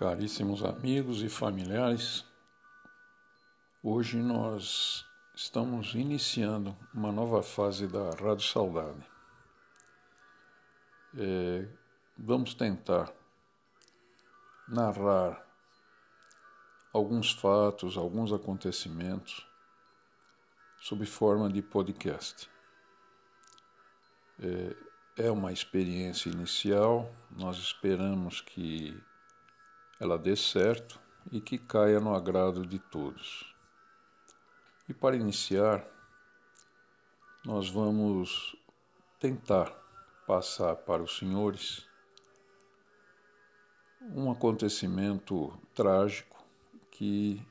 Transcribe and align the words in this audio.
Caríssimos 0.00 0.64
amigos 0.64 1.22
e 1.22 1.28
familiares, 1.28 2.24
hoje 3.82 4.16
nós 4.16 5.04
estamos 5.34 5.94
iniciando 5.94 6.74
uma 6.94 7.12
nova 7.12 7.42
fase 7.42 7.86
da 7.86 8.08
Rádio 8.12 8.46
Saudade. 8.46 9.06
É, 11.18 11.68
vamos 12.16 12.54
tentar 12.54 13.12
narrar 14.66 15.46
alguns 16.94 17.32
fatos, 17.32 17.98
alguns 17.98 18.32
acontecimentos 18.32 19.46
sob 20.80 21.04
forma 21.04 21.52
de 21.52 21.60
podcast. 21.60 22.48
É, 24.38 25.26
é 25.26 25.30
uma 25.30 25.52
experiência 25.52 26.30
inicial, 26.30 27.14
nós 27.30 27.58
esperamos 27.58 28.40
que 28.40 28.98
ela 30.00 30.18
dê 30.18 30.34
certo 30.34 30.98
e 31.30 31.40
que 31.40 31.58
caia 31.58 32.00
no 32.00 32.14
agrado 32.14 32.66
de 32.66 32.78
todos. 32.78 33.54
E 34.88 34.94
para 34.94 35.14
iniciar, 35.14 35.86
nós 37.44 37.68
vamos 37.68 38.56
tentar 39.20 39.70
passar 40.26 40.74
para 40.76 41.02
os 41.02 41.18
senhores 41.18 41.86
um 44.00 44.30
acontecimento 44.30 45.52
trágico 45.74 46.42
que 46.90 47.46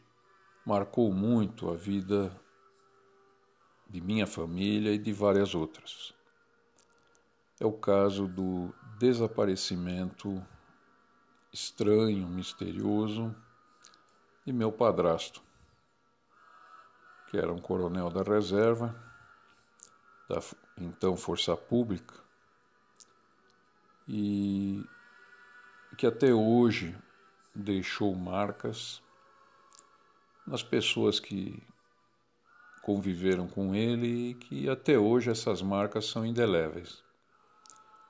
marcou 0.66 1.13
muito 1.13 1.69
a 1.69 1.75
vida 1.75 2.35
de 3.88 4.02
minha 4.02 4.25
família 4.25 4.91
e 4.91 4.97
de 4.97 5.13
várias 5.13 5.53
outras. 5.53 6.13
É 7.59 7.66
o 7.66 7.73
caso 7.73 8.27
do 8.27 8.73
desaparecimento 8.97 10.43
estranho, 11.52 12.27
misterioso 12.27 13.35
de 14.45 14.53
meu 14.53 14.71
padrasto, 14.71 15.42
que 17.30 17.38
era 17.38 17.52
um 17.52 17.59
coronel 17.59 18.09
da 18.09 18.23
reserva, 18.23 18.95
da 20.28 20.41
então 20.78 21.17
Força 21.17 21.56
Pública, 21.58 22.16
e 24.08 24.83
que 25.97 26.08
até 26.08 26.33
hoje 26.33 26.97
deixou 27.53 28.16
marcas 28.16 29.02
nas 30.47 30.63
pessoas 30.63 31.19
que 31.19 31.61
conviveram 32.81 33.47
com 33.47 33.75
ele 33.75 34.30
e 34.30 34.34
que 34.34 34.69
até 34.69 34.97
hoje 34.97 35.30
essas 35.30 35.61
marcas 35.61 36.06
são 36.06 36.25
indeléveis. 36.25 37.03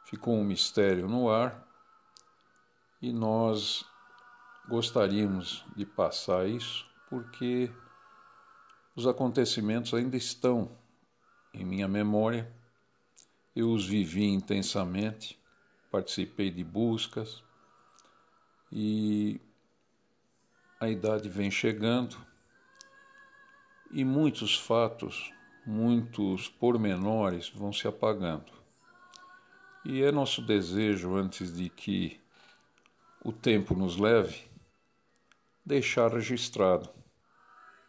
Ficou 0.05 0.35
um 0.35 0.43
mistério 0.43 1.07
no 1.07 1.29
ar 1.29 1.68
e 3.01 3.11
nós 3.11 3.85
gostaríamos 4.67 5.63
de 5.75 5.85
passar 5.85 6.47
isso 6.47 6.87
porque 7.09 7.71
os 8.95 9.07
acontecimentos 9.07 9.93
ainda 9.93 10.17
estão 10.17 10.77
em 11.53 11.65
minha 11.65 11.87
memória. 11.87 12.51
Eu 13.55 13.71
os 13.71 13.85
vivi 13.85 14.25
intensamente, 14.25 15.39
participei 15.91 16.51
de 16.51 16.63
buscas 16.63 17.43
e 18.71 19.41
a 20.79 20.87
idade 20.87 21.27
vem 21.27 21.49
chegando 21.49 22.17
e 23.91 24.05
muitos 24.05 24.57
fatos, 24.57 25.33
muitos 25.65 26.47
pormenores 26.47 27.49
vão 27.49 27.73
se 27.73 27.87
apagando. 27.87 28.51
E 29.83 30.03
é 30.03 30.11
nosso 30.11 30.41
desejo, 30.41 31.15
antes 31.15 31.55
de 31.55 31.69
que 31.69 32.18
o 33.23 33.31
tempo 33.31 33.75
nos 33.75 33.97
leve, 33.97 34.49
deixar 35.65 36.11
registrado, 36.11 36.89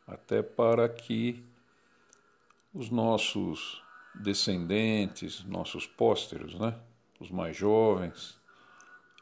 até 0.06 0.42
para 0.42 0.88
que 0.88 1.44
os 2.74 2.90
nossos 2.90 3.82
descendentes, 4.14 5.44
nossos 5.44 5.86
pósteros, 5.86 6.54
né, 6.58 6.78
os 7.20 7.30
mais 7.30 7.56
jovens, 7.56 8.38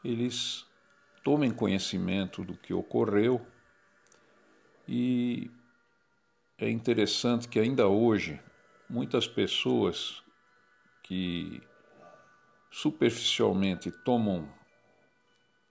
eles 0.03 0.65
tomem 1.23 1.51
conhecimento 1.51 2.43
do 2.43 2.57
que 2.57 2.73
ocorreu. 2.73 3.45
E 4.87 5.51
é 6.57 6.69
interessante 6.69 7.47
que 7.47 7.59
ainda 7.59 7.87
hoje 7.87 8.41
muitas 8.89 9.27
pessoas 9.27 10.23
que 11.03 11.61
superficialmente 12.71 13.91
tomam 13.91 14.47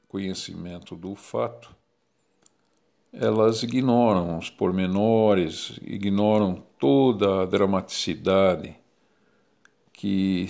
conhecimento 0.09 0.97
do 0.97 1.15
fato, 1.15 1.75
elas 3.13 3.63
ignoram 3.63 4.39
os 4.39 4.51
pormenores, 4.51 5.79
ignoram 5.83 6.63
toda 6.79 7.43
a 7.43 7.47
dramaticidade 7.47 8.77
que 9.93 10.47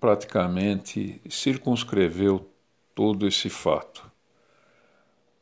praticamente 0.00 1.20
circunscreveu 1.28 2.48
todo 2.94 3.26
esse 3.26 3.48
fato. 3.48 4.10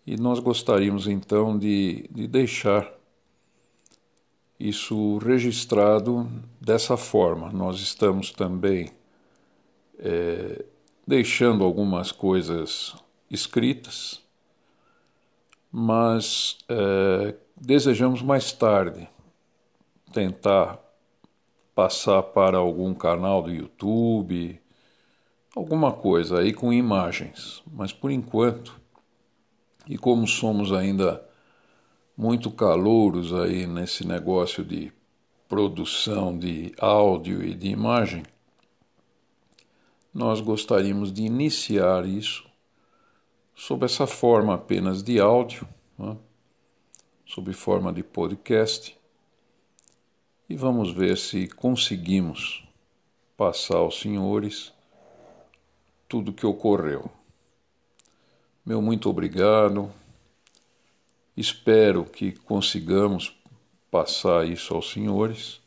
E 0.06 0.16
nós 0.16 0.38
gostaríamos 0.38 1.06
então 1.06 1.58
de, 1.58 2.08
de 2.10 2.26
deixar 2.26 2.92
isso 4.58 5.18
registrado 5.18 6.30
dessa 6.60 6.96
forma. 6.96 7.50
Nós 7.50 7.80
estamos 7.80 8.30
também 8.30 8.90
é, 9.98 10.64
deixando 11.06 11.64
algumas 11.64 12.12
coisas 12.12 12.94
escritas, 13.30 14.22
mas 15.70 16.58
é, 16.68 17.34
desejamos 17.56 18.22
mais 18.22 18.52
tarde 18.52 19.08
tentar 20.12 20.78
passar 21.74 22.22
para 22.22 22.58
algum 22.58 22.92
canal 22.92 23.42
do 23.42 23.50
YouTube, 23.50 24.60
alguma 25.54 25.92
coisa 25.92 26.40
aí 26.40 26.52
com 26.52 26.72
imagens, 26.72 27.62
mas 27.72 27.92
por 27.92 28.10
enquanto, 28.10 28.80
e 29.88 29.96
como 29.96 30.26
somos 30.26 30.72
ainda 30.72 31.24
muito 32.16 32.50
calouros 32.50 33.32
aí 33.32 33.66
nesse 33.66 34.06
negócio 34.06 34.64
de 34.64 34.92
produção 35.48 36.38
de 36.38 36.72
áudio 36.78 37.42
e 37.42 37.54
de 37.54 37.68
imagem, 37.68 38.22
nós 40.12 40.40
gostaríamos 40.40 41.12
de 41.12 41.22
iniciar 41.22 42.04
isso 42.04 42.48
sob 43.54 43.84
essa 43.84 44.06
forma 44.06 44.54
apenas 44.54 45.02
de 45.02 45.20
áudio, 45.20 45.68
né? 45.98 46.16
sob 47.26 47.52
forma 47.52 47.92
de 47.92 48.02
podcast, 48.02 48.96
e 50.48 50.56
vamos 50.56 50.92
ver 50.92 51.16
se 51.16 51.46
conseguimos 51.46 52.64
passar 53.36 53.76
aos 53.76 54.00
senhores 54.00 54.72
tudo 56.08 56.30
o 56.30 56.34
que 56.34 56.44
ocorreu. 56.44 57.08
Meu 58.66 58.82
muito 58.82 59.08
obrigado. 59.08 59.92
Espero 61.36 62.04
que 62.04 62.32
consigamos 62.32 63.36
passar 63.90 64.46
isso 64.46 64.74
aos 64.74 64.90
senhores. 64.90 65.60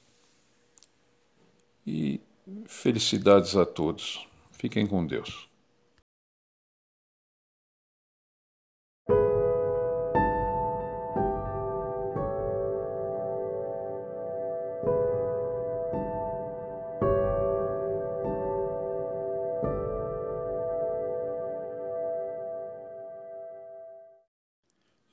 E 1.87 2.19
felicidades 2.65 3.55
a 3.55 3.65
todos. 3.65 4.27
Fiquem 4.63 4.87
com 4.87 5.05
Deus. 5.05 5.49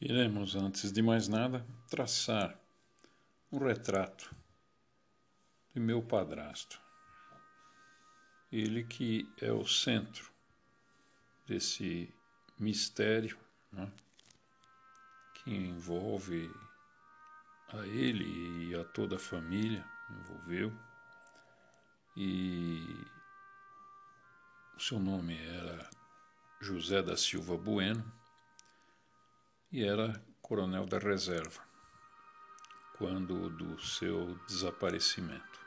Iremos, 0.01 0.55
antes 0.55 0.93
de 0.93 1.03
mais 1.03 1.27
nada, 1.27 1.67
traçar 1.89 2.57
um 3.51 3.59
retrato 3.59 4.33
de 5.75 5.81
meu 5.81 6.01
padrasto 6.01 6.81
ele 8.53 8.85
que 8.85 9.33
é 9.41 9.53
o 9.53 9.67
centro 9.67 10.31
desse 11.47 12.13
mistério 12.59 13.39
né, 13.73 13.91
que 15.35 15.51
envolve 15.51 16.51
a 17.73 17.87
ele 17.87 18.71
e 18.71 18.75
a 18.75 18.85
toda 18.85 19.17
a 19.17 19.19
família, 19.19 19.85
envolveu. 20.11 20.73
E 22.17 23.07
o 24.77 24.81
seu 24.81 24.99
nome 24.99 25.39
era 25.39 25.89
José 26.61 27.01
da 27.03 27.17
Silva 27.17 27.57
Bueno 27.57 28.05
e 29.71 29.85
era 29.85 30.21
coronel 30.43 30.85
da 30.87 30.99
reserva 30.99 31.63
quando 32.99 33.49
do 33.49 33.81
seu 33.81 34.35
desaparecimento. 34.47 35.60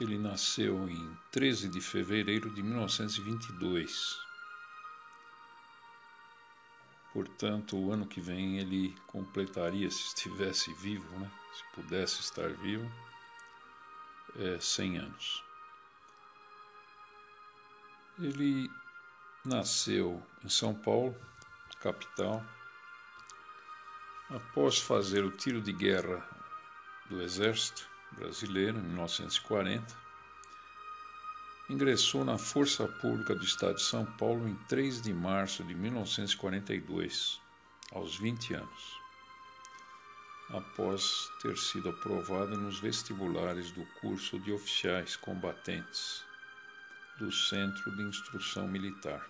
Ele 0.00 0.18
nasceu 0.18 0.88
em 0.88 1.16
13 1.30 1.68
de 1.68 1.80
fevereiro 1.80 2.50
de 2.54 2.62
1922 2.62 4.30
Portanto, 7.12 7.76
o 7.76 7.92
ano 7.92 8.06
que 8.06 8.20
vem 8.20 8.58
ele 8.58 8.96
completaria, 9.08 9.90
se 9.90 10.06
estivesse 10.06 10.72
vivo, 10.74 11.18
né? 11.18 11.30
se 11.52 11.64
pudesse 11.74 12.20
estar 12.20 12.48
vivo, 12.50 12.88
é, 14.36 14.60
100 14.60 14.98
anos. 14.98 15.44
Ele 18.20 18.70
nasceu 19.44 20.24
em 20.44 20.48
São 20.48 20.72
Paulo, 20.72 21.16
capital. 21.80 22.44
Após 24.28 24.78
fazer 24.78 25.24
o 25.24 25.36
tiro 25.36 25.60
de 25.60 25.72
guerra 25.72 26.24
do 27.08 27.20
Exército 27.20 27.89
Brasileiro, 28.12 28.78
em 28.78 28.82
1940, 28.82 29.96
ingressou 31.70 32.24
na 32.24 32.36
Força 32.36 32.88
Pública 32.88 33.34
do 33.34 33.44
Estado 33.44 33.76
de 33.76 33.82
São 33.82 34.04
Paulo 34.04 34.48
em 34.48 34.56
3 34.68 35.00
de 35.00 35.14
março 35.14 35.62
de 35.62 35.72
1942, 35.72 37.40
aos 37.92 38.16
20 38.16 38.54
anos, 38.54 39.00
após 40.50 41.30
ter 41.40 41.56
sido 41.56 41.90
aprovado 41.90 42.56
nos 42.56 42.80
vestibulares 42.80 43.70
do 43.70 43.86
curso 44.00 44.38
de 44.40 44.52
oficiais 44.52 45.14
combatentes 45.14 46.24
do 47.18 47.30
Centro 47.30 47.94
de 47.96 48.02
Instrução 48.02 48.66
Militar, 48.66 49.24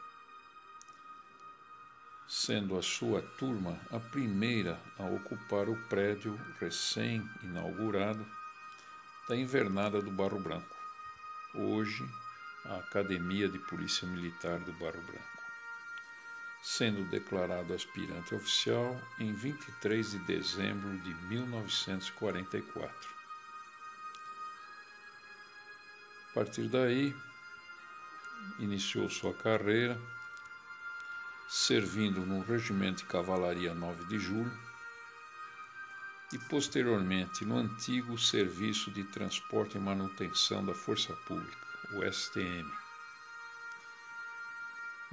sendo 2.26 2.78
a 2.78 2.82
sua 2.82 3.20
turma 3.38 3.78
a 3.90 4.00
primeira 4.00 4.80
a 4.98 5.04
ocupar 5.04 5.68
o 5.68 5.76
prédio 5.88 6.40
recém-inaugurado 6.58 8.24
da 9.30 9.36
Invernada 9.36 10.02
do 10.02 10.10
Barro 10.10 10.40
Branco, 10.40 10.76
hoje 11.54 12.04
a 12.64 12.78
Academia 12.78 13.48
de 13.48 13.60
Polícia 13.60 14.04
Militar 14.04 14.58
do 14.58 14.72
Barro 14.72 15.00
Branco, 15.02 15.42
sendo 16.60 17.08
declarado 17.08 17.72
aspirante 17.72 18.34
oficial 18.34 19.00
em 19.20 19.32
23 19.32 20.10
de 20.10 20.18
dezembro 20.18 20.98
de 20.98 21.14
1944. 21.28 23.08
A 26.28 26.34
partir 26.34 26.68
daí, 26.68 27.14
iniciou 28.58 29.08
sua 29.08 29.32
carreira 29.32 29.96
servindo 31.48 32.26
no 32.26 32.42
Regimento 32.42 33.04
de 33.04 33.08
Cavalaria 33.08 33.72
9 33.74 34.06
de 34.06 34.18
Julho 34.18 34.69
e 36.32 36.38
posteriormente 36.38 37.44
no 37.44 37.58
antigo 37.58 38.18
Serviço 38.18 38.90
de 38.90 39.04
Transporte 39.04 39.76
e 39.76 39.80
Manutenção 39.80 40.64
da 40.64 40.74
Força 40.74 41.14
Pública, 41.26 41.66
o 41.94 42.04
STM. 42.04 42.70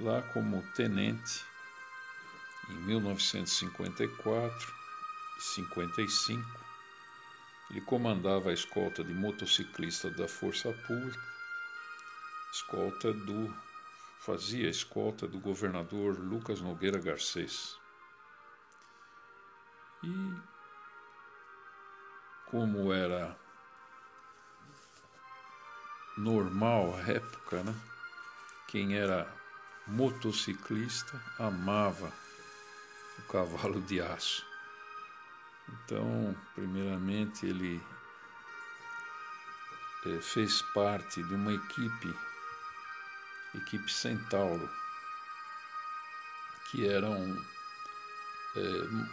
Lá 0.00 0.22
como 0.32 0.62
tenente 0.74 1.44
em 2.70 2.74
1954 2.74 4.74
e 5.38 5.42
55, 5.42 6.60
ele 7.70 7.80
comandava 7.80 8.50
a 8.50 8.54
escolta 8.54 9.02
de 9.02 9.12
motociclistas 9.12 10.16
da 10.16 10.28
Força 10.28 10.72
Pública 10.86 11.38
escolta 12.52 13.12
do 13.12 13.54
fazia 14.20 14.68
escolta 14.68 15.26
do 15.26 15.38
governador 15.38 16.18
Lucas 16.18 16.60
Nogueira 16.60 16.98
Garcês. 16.98 17.78
E 20.02 20.57
como 22.50 22.92
era 22.92 23.36
normal 26.16 26.96
à 26.96 27.12
época, 27.12 27.62
né? 27.62 27.74
Quem 28.66 28.96
era 28.96 29.26
motociclista 29.86 31.20
amava 31.38 32.12
o 33.18 33.22
cavalo 33.32 33.80
de 33.80 34.00
aço. 34.00 34.46
Então, 35.68 36.36
primeiramente, 36.54 37.46
ele 37.46 37.82
eh, 40.06 40.20
fez 40.20 40.62
parte 40.74 41.22
de 41.22 41.34
uma 41.34 41.52
equipe 41.52 42.14
equipe 43.54 43.90
Centauro, 43.90 44.68
que 46.70 46.86
eram 46.86 47.14
é, 48.56 48.60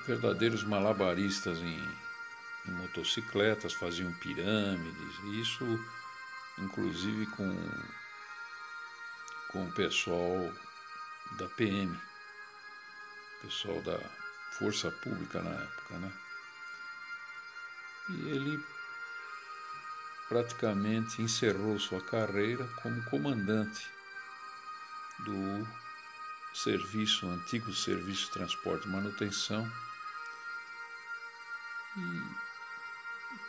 verdadeiros 0.06 0.64
malabaristas 0.64 1.58
em, 1.60 1.78
em, 1.78 1.98
motocicletas, 2.72 3.74
faziam 3.74 4.12
pirâmides, 4.14 5.20
isso 5.34 5.66
inclusive 6.58 7.26
com, 7.28 7.54
com 9.50 9.68
o 9.68 9.72
pessoal 9.74 10.54
da 11.38 11.48
PM, 11.50 12.00
pessoal 13.42 13.82
da 13.82 14.00
Força 14.58 14.90
Pública 14.90 15.42
na 15.42 15.52
época, 15.52 15.98
né? 15.98 16.14
E 18.10 18.30
ele 18.30 18.64
praticamente 20.30 21.22
encerrou 21.22 21.80
sua 21.80 22.02
carreira 22.02 22.66
como 22.82 23.04
comandante 23.06 23.90
do 25.20 25.68
serviço, 26.54 27.28
antigo 27.28 27.74
serviço 27.74 28.26
de 28.26 28.32
transporte 28.32 28.88
e 28.88 28.92
manutenção, 28.92 29.70
e 31.98 32.45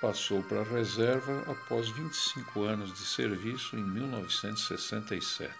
passou 0.01 0.43
para 0.43 0.61
a 0.61 0.65
reserva 0.65 1.43
após 1.51 1.89
25 1.89 2.63
anos 2.63 2.93
de 2.93 3.01
serviço 3.01 3.77
em 3.77 3.83
1967. 3.83 5.53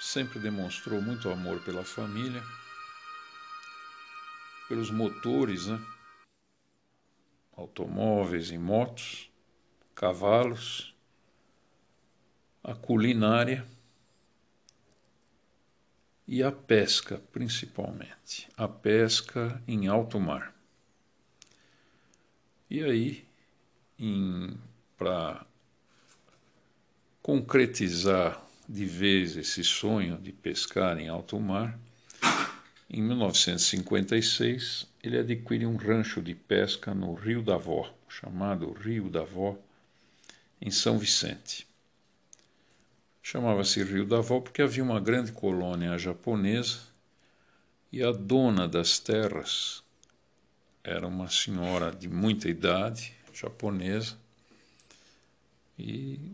Sempre 0.00 0.38
demonstrou 0.38 1.00
muito 1.00 1.30
amor 1.30 1.60
pela 1.60 1.84
família, 1.84 2.42
pelos 4.68 4.90
motores, 4.90 5.66
né? 5.66 5.80
automóveis 7.56 8.50
e 8.50 8.58
motos, 8.58 9.30
cavalos 9.94 10.94
a 12.64 12.74
culinária 12.74 13.66
e 16.26 16.42
a 16.42 16.50
pesca, 16.50 17.22
principalmente, 17.30 18.48
a 18.56 18.66
pesca 18.66 19.62
em 19.68 19.86
alto 19.86 20.18
mar. 20.18 20.53
E 22.70 22.82
aí, 22.82 23.24
para 24.96 25.44
concretizar 27.22 28.42
de 28.68 28.86
vez 28.86 29.36
esse 29.36 29.62
sonho 29.62 30.18
de 30.18 30.32
pescar 30.32 30.98
em 30.98 31.08
alto 31.08 31.38
mar, 31.38 31.78
em 32.88 33.02
1956 33.02 34.86
ele 35.02 35.18
adquire 35.18 35.66
um 35.66 35.76
rancho 35.76 36.22
de 36.22 36.34
pesca 36.34 36.94
no 36.94 37.12
Rio 37.14 37.42
da 37.42 37.58
Vó, 37.58 37.92
chamado 38.08 38.72
Rio 38.72 39.10
da 39.10 39.22
Vó, 39.22 39.58
em 40.60 40.70
São 40.70 40.98
Vicente. 40.98 41.66
Chamava-se 43.22 43.82
Rio 43.82 44.06
da 44.06 44.18
Avó 44.18 44.40
porque 44.40 44.62
havia 44.62 44.82
uma 44.82 45.00
grande 45.00 45.32
colônia 45.32 45.98
japonesa 45.98 46.80
e 47.92 48.02
a 48.02 48.10
dona 48.10 48.66
das 48.66 48.98
terras 48.98 49.83
era 50.84 51.08
uma 51.08 51.28
senhora 51.30 51.90
de 51.90 52.08
muita 52.08 52.46
idade, 52.46 53.14
japonesa, 53.32 54.18
e 55.78 56.32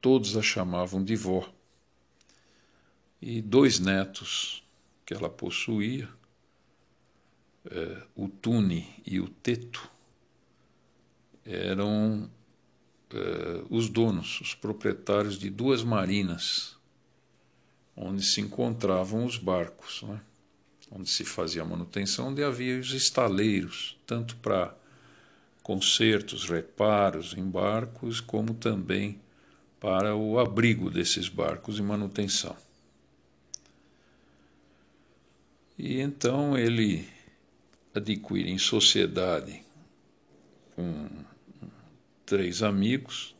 todos 0.00 0.34
a 0.34 0.42
chamavam 0.42 1.04
de 1.04 1.14
vó. 1.14 1.46
E 3.20 3.42
dois 3.42 3.78
netos 3.78 4.64
que 5.04 5.12
ela 5.12 5.28
possuía, 5.28 6.08
é, 7.70 8.02
o 8.14 8.28
Tune 8.28 8.88
e 9.04 9.20
o 9.20 9.28
Teto, 9.28 9.90
eram 11.44 12.30
uh, 13.12 13.66
os 13.70 13.88
donos, 13.88 14.40
os 14.40 14.54
proprietários 14.54 15.38
de 15.38 15.48
duas 15.48 15.84
marinas, 15.84 16.76
onde 17.94 18.22
se 18.24 18.40
encontravam 18.40 19.24
os 19.24 19.38
barcos, 19.38 20.02
né? 20.02 20.20
Onde 20.90 21.08
se 21.10 21.24
fazia 21.24 21.62
a 21.62 21.64
manutenção, 21.64 22.28
onde 22.28 22.42
havia 22.42 22.78
os 22.78 22.92
estaleiros, 22.92 23.98
tanto 24.06 24.36
para 24.36 24.74
consertos, 25.62 26.48
reparos 26.48 27.34
em 27.36 27.44
barcos, 27.44 28.20
como 28.20 28.54
também 28.54 29.20
para 29.80 30.14
o 30.14 30.38
abrigo 30.38 30.90
desses 30.90 31.28
barcos 31.28 31.78
e 31.78 31.82
manutenção. 31.82 32.56
E 35.78 36.00
então 36.00 36.56
ele 36.56 37.08
adquire 37.94 38.50
em 38.50 38.58
sociedade 38.58 39.62
com 40.74 41.08
três 42.24 42.62
amigos, 42.62 43.34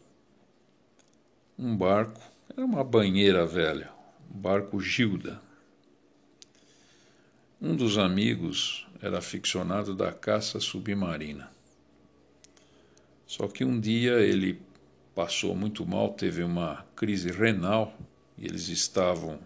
um 1.59 1.76
barco, 1.76 2.21
era 2.55 2.65
uma 2.65 2.85
banheira 2.85 3.47
velha, 3.47 3.91
um 4.31 4.38
barco 4.38 4.81
Gilda. 4.81 5.46
Um 7.61 7.75
dos 7.75 7.97
amigos 7.97 8.87
era 9.01 9.17
aficionado 9.17 9.95
da 9.95 10.13
caça 10.13 10.61
submarina. 10.61 11.51
Só 13.27 13.49
que 13.49 13.65
um 13.65 13.81
dia 13.81 14.21
ele 14.21 14.61
passou 15.15 15.57
muito 15.57 15.87
mal, 15.87 16.13
teve 16.13 16.43
uma 16.43 16.85
crise 16.95 17.31
renal 17.31 17.97
e 18.37 18.45
eles 18.45 18.69
estavam 18.69 19.41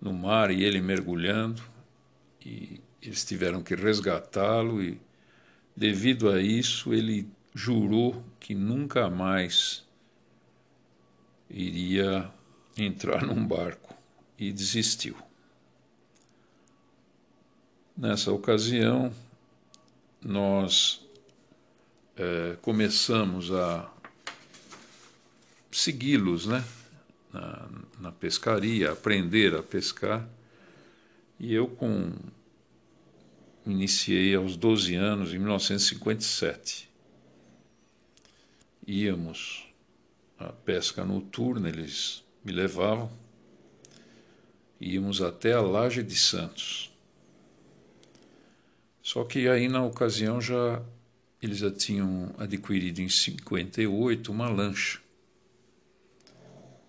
no 0.00 0.12
mar 0.12 0.50
e 0.50 0.64
ele 0.64 0.80
mergulhando, 0.80 1.62
e 2.44 2.80
eles 3.00 3.24
tiveram 3.24 3.62
que 3.62 3.76
resgatá-lo, 3.76 4.82
e 4.82 5.00
devido 5.76 6.28
a 6.28 6.42
isso 6.42 6.92
ele 6.92 7.28
jurou 7.54 8.20
que 8.40 8.52
nunca 8.52 9.08
mais 9.08 9.86
iria 11.48 12.28
entrar 12.76 13.24
num 13.24 13.46
barco 13.46 13.94
e 14.36 14.52
desistiu. 14.52 15.14
Nessa 17.96 18.32
ocasião, 18.32 19.12
nós 20.22 21.04
é, 22.16 22.56
começamos 22.62 23.52
a 23.52 23.92
segui-los 25.70 26.46
né, 26.46 26.64
na, 27.32 27.68
na 28.00 28.12
pescaria, 28.12 28.92
aprender 28.92 29.54
a 29.54 29.62
pescar. 29.62 30.26
E 31.38 31.52
eu 31.52 31.66
com 31.66 32.12
iniciei 33.66 34.34
aos 34.34 34.56
12 34.56 34.94
anos, 34.94 35.34
em 35.34 35.38
1957. 35.38 36.88
Íamos 38.86 39.66
à 40.38 40.48
pesca 40.48 41.04
noturna, 41.04 41.68
eles 41.68 42.24
me 42.44 42.52
levavam. 42.52 43.10
Íamos 44.80 45.22
até 45.22 45.52
a 45.52 45.60
Laje 45.60 46.02
de 46.02 46.16
Santos. 46.16 46.91
Só 49.12 49.24
que 49.24 49.46
aí 49.46 49.68
na 49.68 49.84
ocasião 49.84 50.40
já 50.40 50.82
eles 51.42 51.58
já 51.58 51.70
tinham 51.70 52.34
adquirido 52.38 53.00
em 53.00 53.10
58 53.10 54.32
uma 54.32 54.48
lancha, 54.48 55.00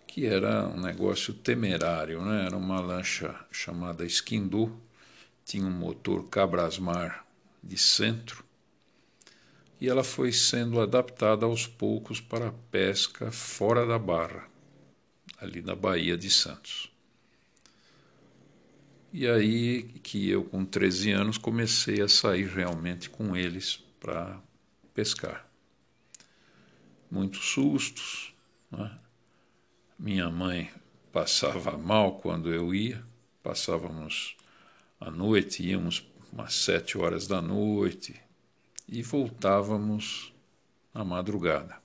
que 0.08 0.25
era 0.25 0.70
um 0.70 0.80
negócio 0.80 1.34
temerário, 1.34 2.24
né? 2.24 2.46
Era 2.46 2.56
uma 2.56 2.80
lancha 2.80 3.38
chamada 3.51 4.06
Esquindô, 4.06 4.72
tinha 5.44 5.65
um 5.65 5.70
motor 5.70 6.30
Cabrasmar 6.30 7.27
de 7.62 7.77
centro, 7.77 8.46
e 9.82 9.89
ela 9.89 10.01
foi 10.01 10.32
sendo 10.32 10.80
adaptada 10.80 11.46
aos 11.46 11.68
poucos 11.68 12.22
para 12.22 12.48
a 12.48 12.53
pesca 12.72 13.34
fora 13.34 13.86
da 13.86 14.00
barra, 14.00 14.48
ali 15.42 15.62
na 15.62 15.75
Baía 15.75 16.18
de 16.18 16.30
Santos. 16.30 16.93
E 19.13 19.27
aí 19.27 19.84
que 20.01 20.27
eu, 20.27 20.43
com 20.43 20.65
13 20.65 21.12
anos, 21.12 21.38
comecei 21.38 22.01
a 22.01 22.10
sair 22.10 22.48
realmente 22.48 23.12
com 23.12 23.38
eles 23.38 23.77
para 24.00 24.41
pescar. 24.91 25.48
Muitos 27.12 27.46
sustos. 27.46 28.34
Né? 28.72 28.91
Minha 30.00 30.32
mãe 30.32 30.72
passava 31.12 31.77
mal 31.77 32.20
quando 32.22 32.51
eu 32.51 32.74
ia, 32.74 33.05
passávamos 33.43 34.36
à 35.00 35.12
noite, 35.12 35.62
íamos 35.62 36.12
umas 36.32 36.55
sete 36.55 36.98
horas 36.98 37.27
da 37.27 37.39
noite 37.39 38.20
e 38.89 39.03
voltávamos 39.03 40.34
na 40.91 41.03
madrugada. 41.03 41.77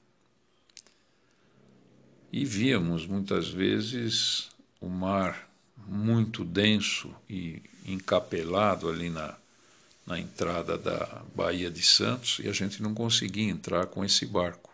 E 2.33 2.43
víamos 2.47 3.07
muitas 3.07 3.51
vezes 3.51 4.49
o 4.81 4.89
mar 4.89 5.48
muito 5.89 6.45
denso 6.45 7.15
e 7.29 7.63
encapelado 7.87 8.89
ali 8.89 9.09
na, 9.09 9.35
na 10.07 10.19
entrada 10.19 10.77
da 10.77 11.23
Baía 11.35 11.71
de 11.71 11.83
Santos 11.83 12.39
e 12.43 12.49
a 12.49 12.53
gente 12.53 12.83
não 12.83 12.95
conseguia 12.95 13.51
entrar 13.51 13.87
com 13.87 14.05
esse 14.05 14.27
barco. 14.27 14.71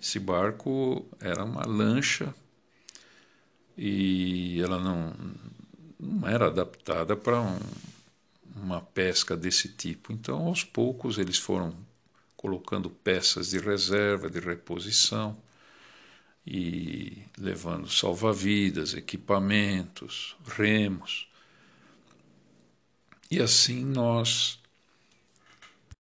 Esse 0.00 0.18
barco 0.18 1.06
era 1.20 1.44
uma 1.44 1.66
lancha 1.66 2.34
e 3.76 4.60
ela 4.60 4.78
não, 4.78 5.14
não 5.98 6.28
era 6.28 6.46
adaptada 6.46 7.16
para 7.16 7.40
um, 7.40 7.58
uma 8.56 8.80
pesca 8.80 9.36
desse 9.36 9.68
tipo. 9.68 10.12
Então, 10.12 10.46
aos 10.46 10.64
poucos, 10.64 11.18
eles 11.18 11.38
foram 11.38 11.74
colocando 12.36 12.88
peças 12.88 13.50
de 13.50 13.58
reserva, 13.58 14.30
de 14.30 14.40
reposição 14.40 15.36
e 16.46 17.22
levando 17.38 17.88
salva-vidas, 17.88 18.94
equipamentos, 18.94 20.36
remos. 20.46 21.28
E 23.30 23.40
assim 23.40 23.84
nós 23.84 24.60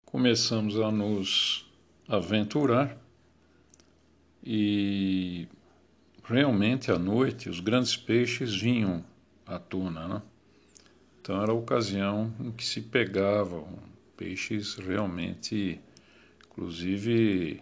começamos 0.06 0.80
a 0.80 0.92
nos 0.92 1.66
aventurar 2.08 2.98
e 4.44 5.48
realmente 6.24 6.92
à 6.92 6.98
noite 6.98 7.50
os 7.50 7.60
grandes 7.60 7.96
peixes 7.96 8.56
vinham 8.56 9.06
à 9.46 9.60
tona, 9.60 10.08
né? 10.08 10.22
Então 11.22 11.42
era 11.42 11.52
a 11.52 11.56
ocasião 11.56 12.34
em 12.40 12.52
que 12.52 12.66
se 12.66 12.82
pegavam 12.82 13.68
peixes 14.16 14.76
realmente, 14.76 15.80
inclusive 16.48 17.62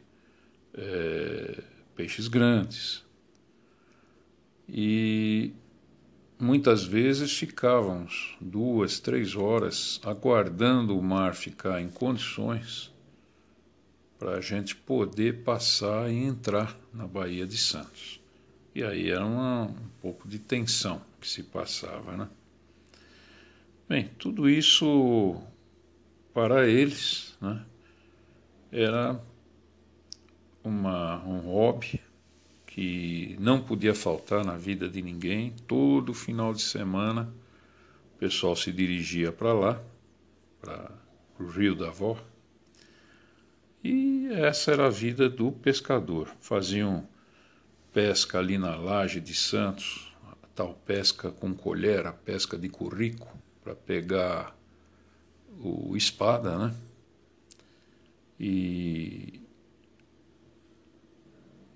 é, 0.74 1.63
peixes 1.95 2.27
grandes. 2.27 3.03
E 4.67 5.53
muitas 6.39 6.83
vezes 6.83 7.31
ficávamos 7.38 8.35
duas, 8.39 9.00
três 9.00 9.35
horas 9.35 10.00
aguardando 10.03 10.97
o 10.97 11.01
mar 11.03 11.35
ficar 11.35 11.81
em 11.81 11.89
condições 11.89 12.91
para 14.17 14.38
a 14.38 14.41
gente 14.41 14.75
poder 14.75 15.43
passar 15.43 16.09
e 16.09 16.15
entrar 16.15 16.77
na 16.93 17.05
Baía 17.05 17.45
de 17.45 17.57
Santos. 17.57 18.21
E 18.73 18.83
aí 18.83 19.09
era 19.09 19.25
uma, 19.25 19.65
um 19.65 19.89
pouco 20.01 20.27
de 20.27 20.39
tensão 20.39 21.01
que 21.19 21.27
se 21.27 21.43
passava, 21.43 22.17
né? 22.17 22.29
Bem, 23.88 24.09
tudo 24.17 24.50
isso 24.50 25.41
para 26.33 26.67
eles 26.67 27.38
né, 27.39 27.63
era 28.71 29.21
uma, 30.63 31.24
um 31.25 31.39
hobby 31.39 32.00
que 32.65 33.36
não 33.39 33.62
podia 33.62 33.93
faltar 33.93 34.43
na 34.43 34.58
vida 34.58 34.89
de 34.89 35.01
ninguém. 35.01 35.53
Todo 35.67 36.13
final 36.13 36.53
de 36.53 36.62
semana 36.62 37.32
o 38.15 38.17
pessoal 38.17 38.55
se 38.55 38.72
dirigia 38.72 39.32
para 39.32 39.53
lá, 39.53 39.82
para 40.62 40.91
o 41.39 41.46
Rio 41.48 41.75
da 41.75 41.89
Avó. 41.89 42.17
E 43.84 44.27
essa 44.32 44.72
era 44.72 44.88
a 44.88 44.89
vida 44.89 45.29
do 45.29 45.51
pescador. 45.51 46.34
Faziam 46.39 47.08
pesca 47.91 48.39
ali 48.39 48.58
na 48.58 48.75
laje 48.75 49.20
de 49.20 49.36
Santos, 49.36 50.12
a 50.32 50.48
tal 50.55 50.74
pesca 50.74 51.29
com 51.32 51.53
colher, 51.53 52.08
a 52.08 52.13
pesca 52.13 52.58
de 52.58 52.70
currico, 52.70 53.27
para 53.63 53.75
pegar 53.75 54.55
o 55.60 55.96
espada, 55.96 56.58
né? 56.58 56.75
E 58.39 59.42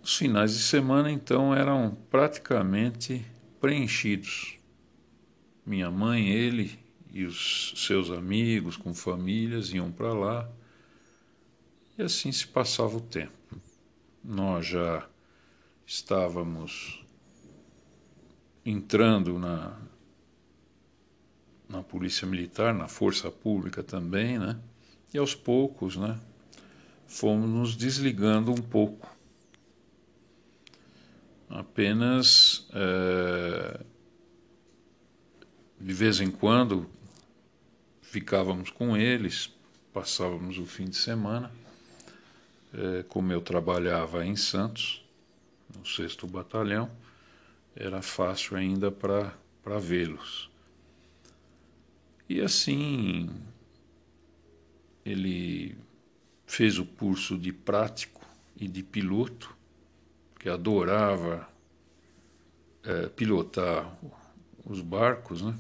os 0.08 0.16
finais 0.16 0.54
de 0.54 0.60
semana, 0.60 1.12
então, 1.12 1.54
eram 1.54 1.98
praticamente 2.10 3.26
preenchidos. 3.60 4.58
Minha 5.66 5.92
mãe, 5.92 6.30
ele 6.30 6.80
e 7.12 7.26
os 7.26 7.74
seus 7.76 8.10
amigos 8.10 8.78
com 8.78 8.94
famílias 8.94 9.74
iam 9.74 9.92
para 9.92 10.14
lá 10.14 10.50
e 11.98 12.04
assim 12.04 12.32
se 12.32 12.48
passava 12.48 12.96
o 12.96 13.02
tempo. 13.02 13.60
Nós 14.24 14.68
já 14.68 15.06
estávamos 15.86 17.06
entrando 18.66 19.38
na, 19.38 19.78
na 21.68 21.84
polícia 21.84 22.26
militar, 22.26 22.74
na 22.74 22.88
força 22.88 23.30
pública 23.30 23.84
também, 23.84 24.40
né? 24.40 24.58
E 25.14 25.18
aos 25.18 25.36
poucos, 25.36 25.98
né, 25.98 26.18
fomos 27.06 27.50
nos 27.50 27.76
desligando 27.76 28.54
um 28.54 28.62
pouco 28.62 29.17
apenas 31.50 32.68
é, 32.74 33.84
de 35.80 35.94
vez 35.94 36.20
em 36.20 36.30
quando 36.30 36.90
ficávamos 38.02 38.70
com 38.70 38.98
eles, 38.98 39.54
passávamos 39.94 40.58
o 40.58 40.66
fim 40.66 40.86
de 40.86 40.96
semana. 40.96 41.52
É, 42.74 43.04
como 43.04 43.32
eu 43.32 43.42
trabalhava 43.42 44.26
em 44.26 44.36
Santos, 44.36 45.04
no 45.76 45.86
sexto 45.86 46.28
batalhão, 46.28 46.90
era 47.76 48.02
fácil 48.02 48.58
ainda 48.58 48.92
para 48.92 49.34
vê-los. 49.80 50.50
E 52.30 52.42
assim 52.42 53.30
ele 55.06 55.78
fez 56.46 56.78
o 56.78 56.86
curso 56.86 57.38
de 57.38 57.54
prático 57.54 58.26
e 58.56 58.68
de 58.68 58.84
piloto 58.84 59.57
que 60.48 60.50
adorava 60.50 61.46
é, 62.82 63.10
pilotar 63.10 64.00
os 64.64 64.80
barcos, 64.80 65.42
né? 65.42 65.54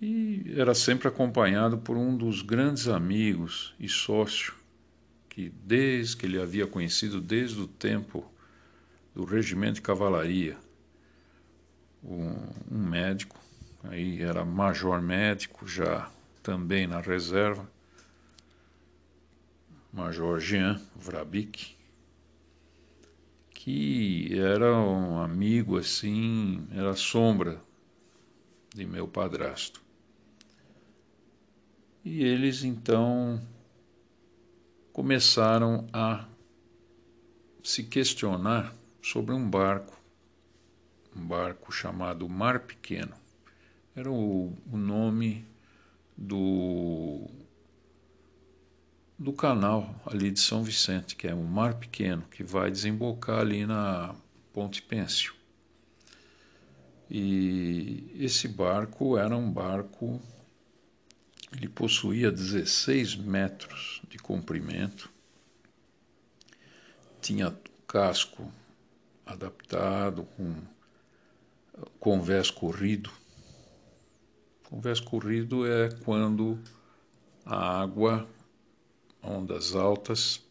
E 0.00 0.52
era 0.56 0.74
sempre 0.74 1.06
acompanhado 1.06 1.78
por 1.78 1.96
um 1.96 2.16
dos 2.16 2.42
grandes 2.42 2.88
amigos 2.88 3.72
e 3.78 3.88
sócio 3.88 4.52
que 5.28 5.48
desde 5.48 6.16
que 6.16 6.26
ele 6.26 6.42
havia 6.42 6.66
conhecido 6.66 7.20
desde 7.20 7.60
o 7.60 7.68
tempo 7.68 8.28
do 9.14 9.24
regimento 9.24 9.74
de 9.74 9.82
cavalaria, 9.82 10.58
um, 12.02 12.34
um 12.68 12.84
médico, 12.84 13.38
aí 13.84 14.20
era 14.20 14.44
major 14.44 15.00
médico 15.00 15.68
já 15.68 16.10
também 16.42 16.88
na 16.88 17.00
reserva, 17.00 17.70
Major 19.92 20.40
Jean 20.40 20.80
Vrabic, 20.96 21.75
que 23.66 24.28
era 24.38 24.78
um 24.78 25.18
amigo 25.18 25.76
assim, 25.76 26.68
era 26.70 26.94
sombra 26.94 27.60
de 28.72 28.86
meu 28.86 29.08
padrasto. 29.08 29.82
E 32.04 32.22
eles 32.22 32.62
então 32.62 33.42
começaram 34.92 35.88
a 35.92 36.28
se 37.60 37.82
questionar 37.82 38.72
sobre 39.02 39.34
um 39.34 39.50
barco, 39.50 40.00
um 41.16 41.26
barco 41.26 41.72
chamado 41.72 42.28
Mar 42.28 42.60
Pequeno. 42.60 43.16
Era 43.96 44.08
o, 44.08 44.56
o 44.70 44.76
nome 44.76 45.44
do 46.16 47.28
do 49.18 49.32
canal 49.32 49.94
ali 50.04 50.30
de 50.30 50.40
São 50.40 50.62
Vicente, 50.62 51.16
que 51.16 51.26
é 51.26 51.34
um 51.34 51.44
mar 51.44 51.74
pequeno, 51.74 52.22
que 52.30 52.42
vai 52.42 52.70
desembocar 52.70 53.40
ali 53.40 53.66
na 53.66 54.14
Ponte 54.52 54.82
Pêncio. 54.82 55.34
E 57.10 58.12
esse 58.18 58.48
barco 58.48 59.16
era 59.16 59.36
um 59.36 59.50
barco, 59.50 60.20
ele 61.52 61.68
possuía 61.68 62.30
16 62.30 63.16
metros 63.16 64.02
de 64.08 64.18
comprimento, 64.18 65.10
tinha 67.20 67.56
casco 67.86 68.52
adaptado 69.24 70.24
com 70.36 70.54
convés 71.98 72.50
corrido. 72.50 73.10
Convés 74.64 75.00
corrido 75.00 75.66
é 75.66 75.90
quando 76.04 76.58
a 77.44 77.80
água 77.80 78.28
ondas 79.26 79.74
altas 79.74 80.42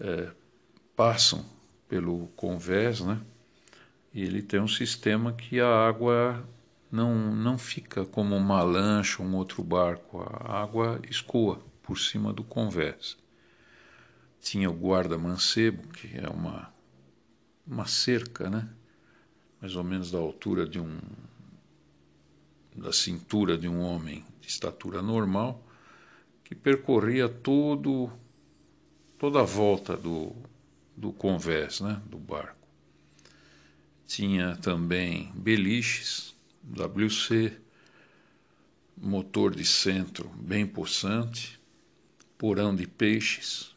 é, 0.00 0.30
passam 0.96 1.44
pelo 1.88 2.28
convés, 2.36 3.00
né? 3.00 3.20
E 4.12 4.22
ele 4.22 4.42
tem 4.42 4.60
um 4.60 4.68
sistema 4.68 5.32
que 5.32 5.60
a 5.60 5.68
água 5.68 6.46
não, 6.90 7.34
não 7.34 7.58
fica 7.58 8.04
como 8.06 8.36
uma 8.36 8.62
lancha, 8.62 9.22
um 9.22 9.34
outro 9.34 9.62
barco. 9.62 10.20
A 10.20 10.62
água 10.62 11.00
escoa 11.10 11.60
por 11.82 11.98
cima 11.98 12.32
do 12.32 12.44
convés. 12.44 13.16
Tinha 14.40 14.70
o 14.70 14.74
guarda-mancebo, 14.74 15.88
que 15.88 16.16
é 16.16 16.28
uma, 16.28 16.72
uma 17.66 17.86
cerca, 17.86 18.48
né? 18.48 18.68
Mais 19.60 19.74
ou 19.74 19.82
menos 19.82 20.10
da 20.10 20.18
altura 20.18 20.68
de 20.68 20.78
um. 20.78 21.00
da 22.76 22.92
cintura 22.92 23.58
de 23.58 23.68
um 23.68 23.80
homem 23.80 24.24
de 24.40 24.48
estatura 24.48 25.02
normal 25.02 25.60
que 26.54 26.60
percorria 26.60 27.28
todo, 27.28 28.10
toda 29.18 29.40
a 29.40 29.44
volta 29.44 29.96
do, 29.96 30.32
do 30.96 31.12
convés, 31.12 31.80
né, 31.80 32.00
do 32.06 32.16
barco. 32.16 32.68
Tinha 34.06 34.56
também 34.56 35.32
beliches, 35.34 36.34
WC, 36.64 37.58
motor 38.96 39.54
de 39.54 39.64
centro 39.64 40.28
bem 40.28 40.64
possante, 40.64 41.60
porão 42.38 42.74
de 42.74 42.86
peixes 42.86 43.74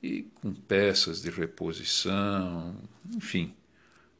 e 0.00 0.22
com 0.34 0.54
peças 0.54 1.22
de 1.22 1.30
reposição, 1.30 2.76
enfim, 3.16 3.52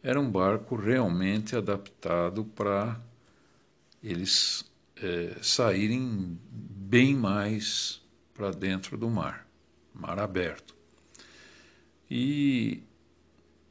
era 0.02 0.19
um 0.19 0.28
barco 0.28 0.75
realmente 0.75 1.54
adaptado 1.54 2.45
para 2.45 3.01
eles 4.03 4.64
é, 4.96 5.37
saírem 5.40 6.38
bem 6.92 7.16
mais 7.16 8.02
para 8.35 8.50
dentro 8.50 8.98
do 8.98 9.09
mar, 9.09 9.48
mar 9.94 10.18
aberto. 10.18 10.76
E 12.11 12.83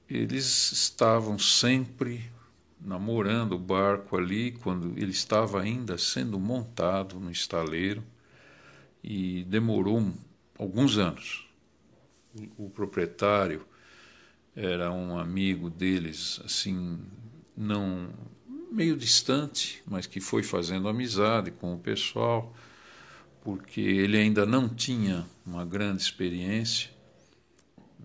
eles 0.10 0.72
estavam 0.72 1.38
sempre 1.38 2.32
namorando 2.80 3.52
o 3.52 3.60
barco 3.60 4.18
ali 4.18 4.54
quando 4.54 4.98
ele 4.98 5.12
estava 5.12 5.62
ainda 5.62 6.00
sendo 6.00 6.40
montado 6.40 7.20
no 7.20 7.30
estaleiro 7.30 8.04
e 9.04 9.44
demorou 9.44 10.12
alguns 10.58 10.98
anos. 10.98 11.48
O, 12.58 12.72
proprietário 12.72 13.68
era 14.56 14.92
um 14.92 15.20
amigo 15.20 15.70
deles, 15.70 16.42
assim, 16.44 17.00
não 17.56 18.10
meio 18.72 18.98
distante, 18.98 19.84
mas 19.86 20.08
que 20.08 20.20
foi 20.20 20.42
fazendo 20.42 20.88
amizade 20.88 21.52
com 21.52 21.76
o 21.76 21.78
pessoal, 21.78 22.52
porque 23.44 23.82
ele 23.82 24.18
ainda 24.18 24.46
não 24.46 24.70
tinha 24.70 25.26
uma 25.46 25.66
grande 25.66 26.02
experiência 26.02 26.90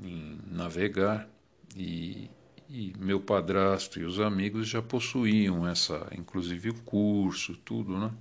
em 0.03 0.38
navegar 0.51 1.29
e, 1.77 2.31
e 2.68 2.92
meu 2.99 3.20
padrasto 3.20 4.01
e 4.01 4.05
os 4.05 4.18
amigos 4.18 4.68
já 4.68 4.81
possuíam 4.81 5.66
essa, 5.68 6.07
inclusive 6.16 6.70
o 6.70 6.75
curso, 6.83 7.55
tudo, 7.57 7.99
né? 7.99 8.12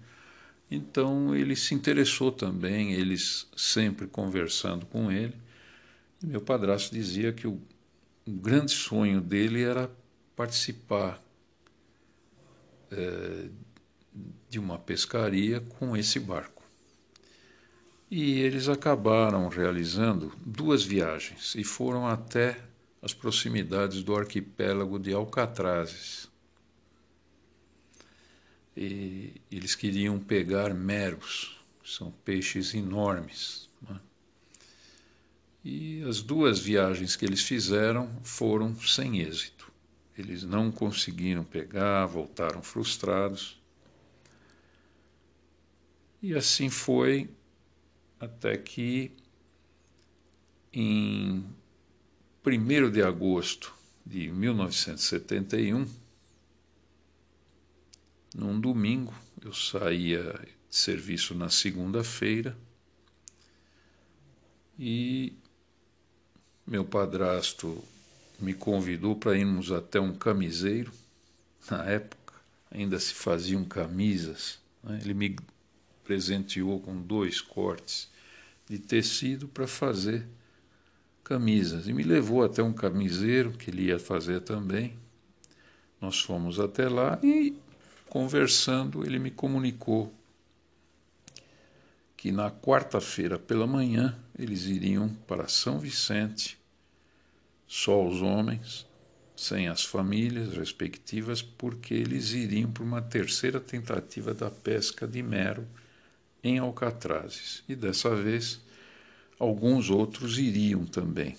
Então 0.69 1.35
ele 1.35 1.55
se 1.55 1.73
interessou 1.75 2.31
também, 2.31 2.93
eles 2.93 3.47
sempre 3.55 4.07
conversando 4.07 4.85
com 4.85 5.11
ele. 5.11 5.35
E 6.21 6.25
meu 6.25 6.41
padrasto 6.41 6.93
dizia 6.93 7.31
que 7.31 7.47
o, 7.47 7.61
o 8.25 8.31
grande 8.31 8.71
sonho 8.71 9.21
dele 9.21 9.61
era 9.61 9.89
participar 10.35 11.21
é, 12.91 13.49
de 14.49 14.59
uma 14.59 14.79
pescaria 14.79 15.59
com 15.61 15.95
esse 15.95 16.19
barco. 16.19 16.54
E 18.17 18.39
eles 18.39 18.69
acabaram 18.69 19.49
realizando 19.49 20.31
duas 20.45 20.85
viagens 20.85 21.53
e 21.53 21.65
foram 21.65 22.07
até 22.07 22.57
as 23.01 23.13
proximidades 23.13 24.03
do 24.03 24.15
arquipélago 24.15 24.97
de 24.97 25.11
Alcatrazes. 25.11 26.31
E 28.73 29.33
eles 29.51 29.75
queriam 29.75 30.17
pegar 30.17 30.73
meros, 30.73 31.59
são 31.83 32.09
peixes 32.23 32.73
enormes. 32.73 33.69
Né? 33.81 33.99
E 35.65 36.01
as 36.03 36.21
duas 36.21 36.57
viagens 36.57 37.17
que 37.17 37.25
eles 37.25 37.41
fizeram 37.41 38.09
foram 38.23 38.73
sem 38.79 39.19
êxito. 39.19 39.69
Eles 40.17 40.41
não 40.43 40.71
conseguiram 40.71 41.43
pegar, 41.43 42.05
voltaram 42.05 42.63
frustrados. 42.63 43.61
E 46.21 46.33
assim 46.33 46.69
foi 46.69 47.29
até 48.19 48.57
que 48.57 49.11
em 50.71 51.45
1 52.45 52.91
de 52.91 53.01
agosto 53.01 53.73
de 54.05 54.29
1971, 54.29 55.87
num 58.35 58.59
domingo, 58.59 59.13
eu 59.41 59.53
saía 59.53 60.33
de 60.69 60.75
serviço 60.75 61.33
na 61.33 61.49
segunda-feira 61.49 62.57
e 64.77 65.37
meu 66.67 66.83
padrasto 66.83 67.83
me 68.39 68.53
convidou 68.53 69.15
para 69.15 69.37
irmos 69.37 69.71
até 69.71 69.99
um 69.99 70.13
camiseiro. 70.13 70.91
Na 71.69 71.85
época 71.85 72.33
ainda 72.69 72.99
se 72.99 73.13
faziam 73.13 73.63
camisas. 73.63 74.59
Né? 74.83 74.99
Ele 75.01 75.13
me 75.13 75.35
presenteou 76.05 76.79
com 76.79 77.01
dois 77.01 77.41
cortes 77.41 78.09
de 78.69 78.79
tecido 78.79 79.47
para 79.47 79.67
fazer 79.67 80.25
camisas 81.23 81.87
e 81.87 81.93
me 81.93 82.03
levou 82.03 82.43
até 82.43 82.61
um 82.61 82.71
camiseiro 82.71 83.51
que 83.51 83.71
ele 83.71 83.85
ia 83.85 83.99
fazer 83.99 84.41
também. 84.41 84.97
Nós 85.99 86.21
fomos 86.21 86.59
até 86.59 86.87
lá 86.87 87.19
e 87.23 87.57
conversando 88.07 89.03
ele 89.03 89.17
me 89.17 89.31
comunicou 89.31 90.13
que 92.15 92.31
na 92.31 92.51
quarta-feira 92.51 93.37
pela 93.37 93.67
manhã 93.67 94.17
eles 94.37 94.65
iriam 94.65 95.09
para 95.27 95.47
São 95.47 95.79
Vicente 95.79 96.57
só 97.67 98.07
os 98.07 98.21
homens, 98.21 98.87
sem 99.35 99.67
as 99.67 99.83
famílias 99.83 100.55
respectivas, 100.55 101.41
porque 101.41 101.93
eles 101.93 102.31
iriam 102.31 102.71
para 102.71 102.83
uma 102.83 103.01
terceira 103.01 103.59
tentativa 103.59 104.33
da 104.33 104.49
pesca 104.49 105.07
de 105.07 105.21
mero 105.21 105.67
em 106.45 106.59
Alcatrazes. 106.59 107.63
E 107.67 107.75
dessa 107.75 108.15
vez, 108.15 108.61
alguns 109.39 109.89
outros 109.89 110.37
iriam 110.37 110.85
também, 110.85 111.35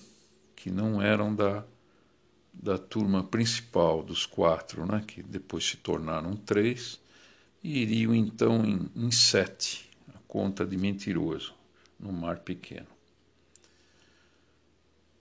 que 0.53 0.69
não 0.69 1.01
eram 1.01 1.33
da, 1.33 1.63
da 2.53 2.77
turma 2.77 3.23
principal 3.23 4.03
dos 4.03 4.25
quatro, 4.25 4.85
né, 4.85 5.01
que 5.07 5.23
depois 5.23 5.65
se 5.65 5.77
tornaram 5.77 6.35
três, 6.35 6.99
e 7.63 7.79
iriam 7.79 8.13
então 8.13 8.65
em, 8.65 8.91
em 8.95 9.09
sete, 9.09 9.89
a 10.09 10.19
conta 10.27 10.65
de 10.65 10.75
mentiroso, 10.75 11.53
no 11.97 12.11
Mar 12.11 12.39
Pequeno. 12.39 12.87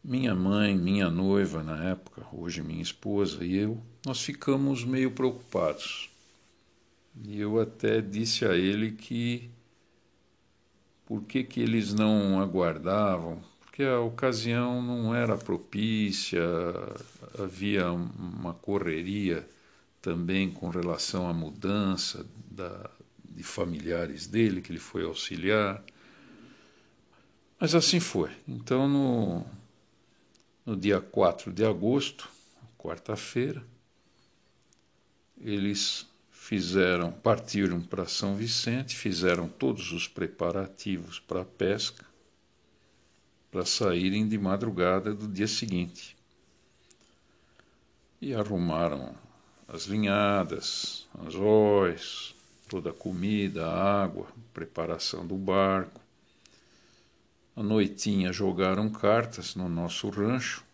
minha 0.03 0.35
mãe, 0.35 0.77
minha 0.77 1.09
noiva 1.11 1.63
na 1.63 1.85
época, 1.85 2.27
hoje 2.33 2.61
minha 2.61 2.83
esposa 2.83 3.45
e 3.45 3.57
eu, 3.57 3.81
nós 4.05 4.21
ficamos 4.21 4.85
meio 4.85 5.13
preocupados. 5.13 6.11
E 7.25 7.41
eu 7.41 7.61
até 7.61 8.01
disse 8.01 8.45
a 8.45 8.55
ele 8.55 8.93
que 8.93 9.51
por 11.07 11.23
que, 11.23 11.45
que 11.45 11.61
eles 11.61 11.95
não 11.95 12.41
aguardavam, 12.41 13.41
porque 13.61 13.85
a 13.85 14.01
ocasião 14.01 14.83
não 14.83 15.15
era 15.15 15.39
propícia, 15.39 16.43
havia 17.39 17.93
uma 17.93 18.53
correria 18.53 19.49
também 20.03 20.51
com 20.51 20.69
relação 20.69 21.29
à 21.29 21.33
mudança 21.33 22.27
da, 22.51 22.91
de 23.25 23.43
familiares 23.43 24.27
dele, 24.27 24.61
que 24.61 24.73
ele 24.73 24.79
foi 24.79 25.05
auxiliar. 25.05 25.83
Mas 27.59 27.75
assim 27.75 28.01
foi. 28.01 28.31
Então, 28.47 28.89
no, 28.89 29.47
no 30.65 30.77
dia 30.77 31.01
4 31.01 31.53
de 31.53 31.65
agosto, 31.65 32.29
quarta-feira, 32.77 33.63
eles 35.41 36.07
fizeram, 36.47 37.11
partiram 37.11 37.81
para 37.81 38.07
São 38.07 38.37
Vicente, 38.37 38.95
fizeram 38.95 39.49
todos 39.49 39.91
os 39.91 40.07
preparativos 40.07 41.19
para 41.19 41.41
a 41.41 41.45
pesca, 41.45 42.07
para 43.51 43.67
saírem 43.67 44.29
de 44.29 44.39
madrugada 44.39 45.13
do 45.13 45.27
dia 45.27 45.49
seguinte. 45.49 46.17
E 48.21 48.33
arrumaram 48.33 49.13
as 49.67 49.87
linhadas, 49.87 51.09
anzóis, 51.19 52.33
toda 52.69 52.91
a 52.91 52.95
comida, 52.95 53.67
a 53.67 54.05
água, 54.05 54.29
preparação 54.55 55.27
do 55.27 55.35
barco. 55.35 56.01
À 57.57 57.63
noitinha 57.63 58.33
jogaram 58.33 58.89
cartas 58.89 59.57
no 59.57 59.69
nosso 59.69 60.09
rancho. 60.11 60.65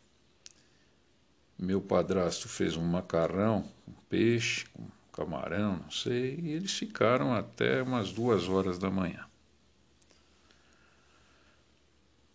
Meu 1.59 1.81
padrasto 1.81 2.47
fez 2.47 2.77
um 2.77 2.85
macarrão 2.85 3.67
com 3.87 3.93
peixe, 4.11 4.67
com 4.75 4.87
camarão, 5.13 5.77
não 5.77 5.91
sei, 5.91 6.41
e 6.41 6.51
eles 6.53 6.73
ficaram 6.73 7.35
até 7.35 7.83
umas 7.83 8.13
duas 8.13 8.49
horas 8.49 8.79
da 8.79 8.91
manhã. 8.91 9.25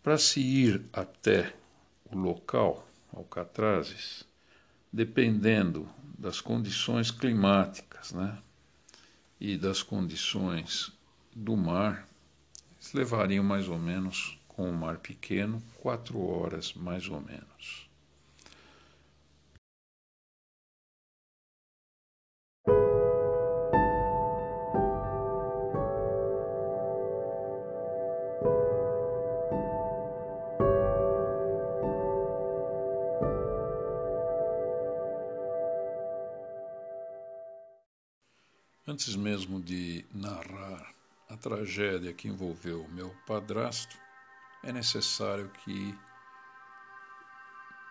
Para 0.02 0.16
se 0.16 0.40
ir 0.40 0.84
até 0.92 1.54
o 2.10 2.16
local, 2.16 2.88
Alcatrazes, 3.12 4.24
dependendo 4.92 5.88
das 6.18 6.40
condições 6.40 7.10
climáticas 7.10 8.12
né, 8.12 8.38
e 9.40 9.56
das 9.56 9.82
condições 9.82 10.92
do 11.34 11.56
mar, 11.56 12.06
eles 12.76 12.92
levariam 12.92 13.42
mais 13.42 13.68
ou 13.68 13.78
menos, 13.78 14.38
com 14.46 14.70
o 14.70 14.76
mar 14.76 14.98
pequeno, 14.98 15.62
quatro 15.76 16.20
horas 16.20 16.72
mais 16.74 17.08
ou 17.08 17.20
menos. 17.20 17.87
Antes 38.98 39.14
mesmo 39.14 39.62
de 39.62 40.04
narrar 40.12 40.92
a 41.30 41.36
tragédia 41.36 42.12
que 42.12 42.26
envolveu 42.26 42.88
meu 42.88 43.10
padrasto, 43.28 43.96
é 44.60 44.72
necessário 44.72 45.48
que 45.50 45.96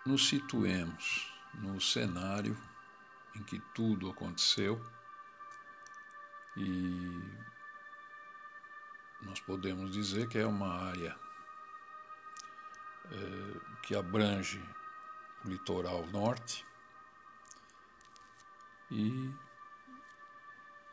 nos 0.06 0.28
situemos 0.28 1.34
no 1.54 1.80
cenário 1.80 2.58
em 3.38 3.44
que 3.44 3.58
tudo 3.74 4.10
aconteceu 4.10 4.86
e 6.58 7.22
nós 9.22 9.40
podemos 9.40 9.94
dizer 9.94 10.28
que 10.28 10.38
é 10.38 10.46
uma 10.46 10.90
área 10.90 11.18
é, 13.06 13.78
que 13.82 13.96
abrange 13.96 14.62
o 15.46 15.48
litoral 15.48 16.06
norte 16.08 16.66
e 18.92 19.47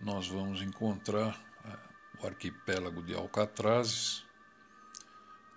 nós 0.04 0.28
vamos 0.28 0.60
encontrar 0.60 1.40
é, 1.64 2.22
o 2.22 2.26
arquipélago 2.26 3.02
de 3.02 3.14
Alcatrazes, 3.14 4.22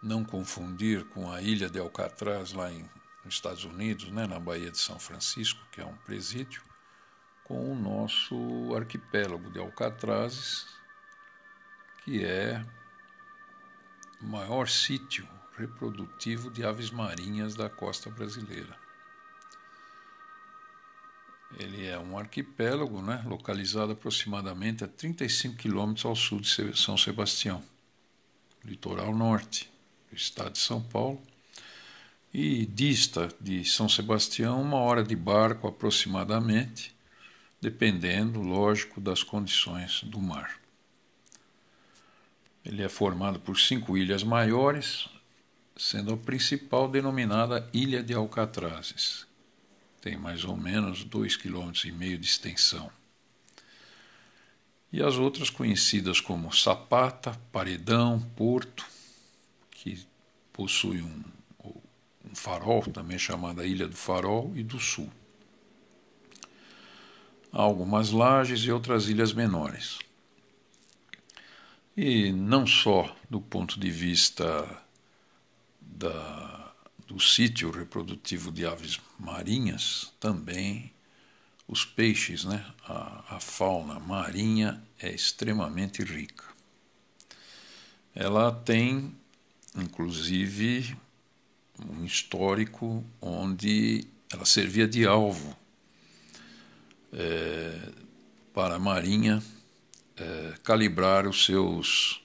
não 0.01 0.23
confundir 0.23 1.03
com 1.09 1.29
a 1.29 1.41
ilha 1.41 1.69
de 1.69 1.79
Alcatraz 1.79 2.53
lá 2.53 2.71
em, 2.71 2.89
nos 3.25 3.33
Estados 3.33 3.65
Unidos, 3.65 4.09
né, 4.09 4.25
na 4.25 4.39
Baía 4.39 4.71
de 4.71 4.77
São 4.77 4.97
Francisco, 4.97 5.59
que 5.69 5.81
é 5.81 5.85
um 5.85 5.97
presídio, 5.97 6.63
com 7.43 7.73
o 7.73 7.75
nosso 7.75 8.73
arquipélago 8.73 9.49
de 9.51 9.59
Alcatrazes, 9.59 10.65
que 12.05 12.23
é 12.23 12.65
o 14.21 14.25
maior 14.25 14.69
sítio 14.69 15.27
reprodutivo 15.57 16.49
de 16.49 16.63
aves 16.63 16.89
marinhas 16.89 17.53
da 17.53 17.69
costa 17.69 18.09
brasileira. 18.09 18.86
Ele 21.55 21.85
é 21.85 21.97
um 21.97 22.17
arquipélago, 22.17 23.01
né, 23.01 23.23
localizado 23.25 23.93
aproximadamente 23.93 24.83
a 24.83 24.87
35 24.87 25.55
quilômetros 25.55 26.05
ao 26.05 26.15
sul 26.15 26.41
de 26.41 26.77
São 26.77 26.97
Sebastião, 26.97 27.63
litoral 28.65 29.15
norte 29.15 29.69
do 30.09 30.15
estado 30.15 30.53
de 30.53 30.59
São 30.59 30.81
Paulo, 30.81 31.21
e 32.33 32.65
dista 32.65 33.29
de 33.39 33.63
São 33.63 33.87
Sebastião 33.87 34.61
uma 34.61 34.77
hora 34.77 35.03
de 35.03 35.15
barco 35.15 35.67
aproximadamente, 35.67 36.95
dependendo, 37.61 38.41
lógico, 38.41 38.99
das 38.99 39.23
condições 39.23 40.03
do 40.03 40.19
mar. 40.19 40.59
Ele 42.63 42.83
é 42.83 42.89
formado 42.89 43.39
por 43.39 43.57
cinco 43.57 43.97
ilhas 43.97 44.23
maiores, 44.23 45.07
sendo 45.77 46.13
a 46.13 46.17
principal 46.17 46.89
denominada 46.89 47.69
Ilha 47.73 48.03
de 48.03 48.13
Alcatrazes, 48.13 49.26
tem 50.01 50.17
mais 50.17 50.43
ou 50.43 50.55
menos 50.55 51.05
2,5 51.05 51.41
km 51.41 52.17
de 52.17 52.25
extensão. 52.25 52.91
E 54.91 55.01
as 55.01 55.15
outras 55.15 55.49
conhecidas 55.49 56.21
como 56.21 56.53
Sapata, 56.53 57.37
Paredão, 57.51 58.21
Porto, 58.35 58.85
que 59.71 60.07
possui 60.53 61.01
um, 61.01 61.23
um 61.63 62.33
farol, 62.33 62.81
também 62.83 63.19
chamada 63.19 63.65
Ilha 63.65 63.87
do 63.87 63.95
Farol, 63.95 64.53
e 64.55 64.63
do 64.63 64.79
Sul. 64.79 65.11
Há 67.51 67.61
algumas 67.61 68.11
lajes 68.11 68.61
e 68.61 68.71
outras 68.71 69.09
ilhas 69.09 69.33
menores. 69.33 69.99
E 71.95 72.31
não 72.31 72.65
só 72.65 73.15
do 73.29 73.41
ponto 73.41 73.79
de 73.79 73.89
vista 73.89 74.83
da 75.81 76.66
do 77.07 77.19
sítio 77.19 77.71
reprodutivo 77.71 78.51
de 78.51 78.65
aves 78.65 78.99
marinhas, 79.17 80.11
também 80.19 80.91
os 81.67 81.85
peixes, 81.85 82.43
né? 82.43 82.65
a, 82.85 83.35
a 83.35 83.39
fauna 83.39 83.99
marinha 83.99 84.83
é 84.99 85.09
extremamente 85.09 86.03
rica. 86.03 86.43
Ela 88.13 88.51
tem, 88.51 89.15
inclusive, 89.75 90.97
um 91.79 92.03
histórico 92.03 93.03
onde 93.21 94.05
ela 94.31 94.45
servia 94.45 94.87
de 94.87 95.05
alvo 95.05 95.55
é, 97.13 97.93
para 98.53 98.75
a 98.75 98.79
marinha 98.79 99.41
é, 100.17 100.53
calibrar 100.63 101.27
os 101.27 101.45
seus, 101.45 102.21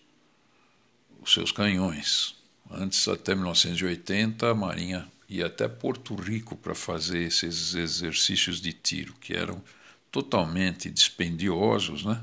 os 1.21 1.33
seus 1.33 1.53
canhões. 1.53 2.42
Antes, 2.75 3.07
até 3.07 3.35
1980, 3.35 4.51
a 4.51 4.55
Marinha 4.55 5.07
ia 5.29 5.47
até 5.47 5.69
Porto 5.69 6.15
Rico 6.15 6.57
para 6.57 6.75
fazer 6.75 7.23
esses 7.23 7.75
exercícios 7.75 8.61
de 8.61 8.73
tiro, 8.73 9.13
que 9.15 9.35
eram 9.35 9.63
totalmente 10.11 10.91
dispendiosos, 10.91 12.05
né? 12.05 12.23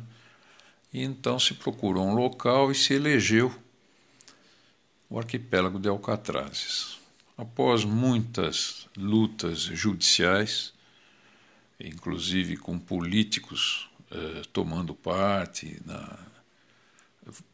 E 0.91 1.03
então 1.03 1.37
se 1.39 1.53
procurou 1.53 2.07
um 2.07 2.15
local 2.15 2.71
e 2.71 2.75
se 2.75 2.93
elegeu 2.93 3.53
o 5.09 5.19
arquipélago 5.19 5.79
de 5.79 5.87
Alcatrazes. 5.87 6.97
Após 7.37 7.83
muitas 7.83 8.87
lutas 8.97 9.59
judiciais, 9.59 10.73
inclusive 11.79 12.57
com 12.57 12.77
políticos 12.77 13.89
eh, 14.11 14.41
tomando 14.51 14.93
parte, 14.93 15.79
na, 15.85 16.19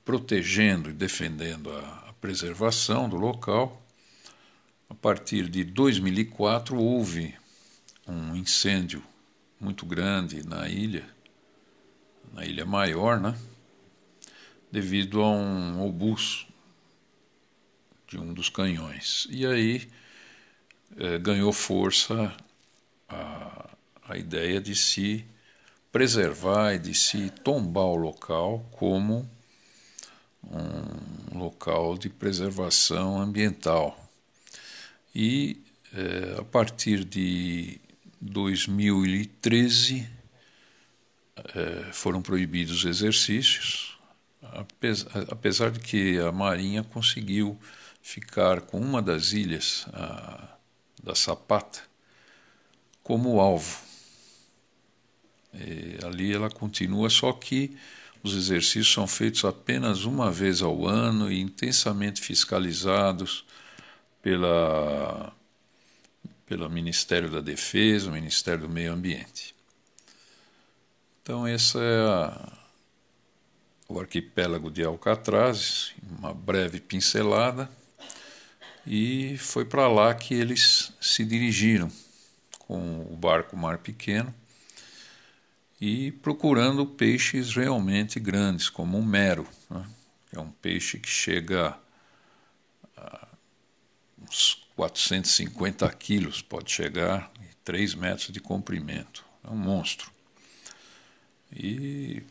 protegendo 0.03 0.89
e 0.89 0.93
defendendo 0.93 1.71
a, 1.71 2.04
preservação 2.25 3.07
do 3.07 3.17
local. 3.17 3.79
A 4.89 4.95
partir 4.95 5.47
de 5.47 5.63
2004 5.63 6.75
houve 6.75 7.35
um 8.07 8.35
incêndio 8.35 9.03
muito 9.59 9.85
grande 9.85 10.43
na 10.43 10.67
ilha, 10.67 11.07
na 12.33 12.43
ilha 12.43 12.65
maior, 12.65 13.19
né? 13.19 13.37
Devido 14.71 15.21
a 15.21 15.29
um 15.29 15.85
obus 15.85 16.47
de 18.07 18.17
um 18.17 18.33
dos 18.33 18.49
canhões. 18.49 19.27
E 19.29 19.45
aí 19.45 19.87
eh, 20.97 21.19
ganhou 21.19 21.53
força 21.53 22.35
a, 23.07 23.69
a 24.01 24.17
ideia 24.17 24.59
de 24.59 24.75
se 24.75 25.23
preservar 25.91 26.73
e 26.73 26.79
de 26.79 26.95
se 26.95 27.29
tombar 27.29 27.85
o 27.85 27.95
local 27.95 28.67
como 28.71 29.29
um 30.51 31.37
local 31.37 31.97
de 31.97 32.09
preservação 32.09 33.19
ambiental. 33.19 33.99
E 35.13 35.61
eh, 35.93 36.35
a 36.39 36.43
partir 36.43 37.03
de 37.03 37.79
2013 38.19 40.07
eh, 41.37 41.89
foram 41.91 42.21
proibidos 42.21 42.83
os 42.83 42.85
exercícios, 42.85 43.97
apesar 45.29 45.71
de 45.71 45.79
que 45.79 46.19
a 46.19 46.31
Marinha 46.31 46.83
conseguiu 46.83 47.59
ficar 48.01 48.61
com 48.61 48.79
uma 48.79 49.01
das 49.01 49.33
ilhas 49.33 49.85
a, 49.91 50.57
da 51.03 51.15
Sapata 51.15 51.81
como 53.03 53.39
alvo. 53.39 53.83
E 55.53 55.97
ali 56.05 56.33
ela 56.33 56.49
continua, 56.49 57.09
só 57.09 57.31
que 57.33 57.77
os 58.25 58.33
exercícios 58.33 58.91
são 58.91 59.05
feitos 59.05 59.45
apenas 59.45 60.03
uma 60.03 60.31
vez 60.31 60.63
ao 60.63 60.87
ano 60.87 61.31
e 61.31 61.39
intensamente 61.39 62.21
fiscalizados 62.21 63.45
pela, 64.19 65.31
pelo 66.47 66.67
Ministério 66.67 67.29
da 67.29 67.39
Defesa, 67.39 68.09
o 68.09 68.13
Ministério 68.13 68.61
do 68.61 68.69
Meio 68.69 68.93
Ambiente. 68.93 69.53
Então, 71.21 71.47
esse 71.47 71.77
é 71.77 71.99
a, 71.99 72.51
o 73.87 73.99
arquipélago 73.99 74.71
de 74.71 74.83
Alcatraz, 74.83 75.93
uma 76.17 76.33
breve 76.33 76.79
pincelada, 76.79 77.69
e 78.87 79.37
foi 79.37 79.65
para 79.65 79.87
lá 79.87 80.11
que 80.15 80.33
eles 80.33 80.91
se 80.99 81.23
dirigiram 81.23 81.91
com 82.57 83.01
o 83.01 83.15
barco 83.15 83.55
Mar 83.55 83.77
Pequeno 83.77 84.33
e 85.79 86.11
procurando 86.11 86.85
peixes 86.85 87.53
realmente 87.53 88.19
grandes, 88.19 88.69
como 88.69 88.97
o 88.97 89.05
mero, 89.05 89.47
né? 89.69 89.85
é 90.31 90.39
um 90.39 90.51
peixe 90.51 90.99
que 90.99 91.09
chega 91.09 91.77
a 92.97 93.27
uns 94.21 94.65
450 94.75 95.89
quilos, 95.93 96.41
pode 96.41 96.71
chegar, 96.71 97.31
e 97.41 97.55
3 97.63 97.95
metros 97.95 98.31
de 98.31 98.39
comprimento. 98.39 99.25
É 99.43 99.49
um 99.49 99.55
monstro. 99.55 100.11
E 101.51 102.23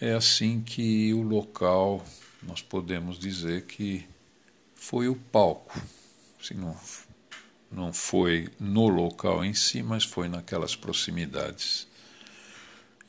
é 0.00 0.12
assim 0.12 0.60
que 0.60 1.12
o 1.14 1.22
local, 1.22 2.04
nós 2.42 2.60
podemos 2.62 3.18
dizer 3.18 3.66
que 3.66 4.06
foi 4.74 5.08
o 5.08 5.16
palco. 5.16 5.80
Se 6.40 6.54
não, 6.54 6.76
não 7.70 7.92
foi 7.92 8.48
no 8.60 8.88
local 8.88 9.44
em 9.44 9.54
si, 9.54 9.82
mas 9.82 10.04
foi 10.04 10.28
naquelas 10.28 10.76
proximidades. 10.76 11.87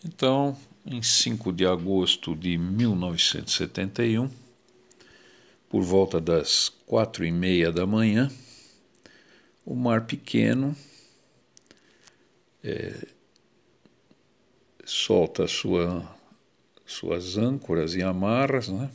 Então, 0.03 0.57
em 0.85 1.01
5 1.01 1.51
de 1.51 1.65
agosto 1.65 2.35
de 2.35 2.57
1971, 2.57 4.29
por 5.69 5.83
volta 5.83 6.21
das 6.21 6.69
quatro 6.85 7.25
e 7.25 7.31
meia 7.31 7.71
da 7.71 7.85
manhã, 7.85 8.31
o 9.65 9.75
mar 9.75 10.05
pequeno 10.05 10.75
é, 12.63 13.07
solta 14.85 15.47
sua, 15.47 16.09
suas 16.85 17.37
âncoras 17.37 17.93
e 17.93 18.01
amarras, 18.01 18.69
né? 18.69 18.89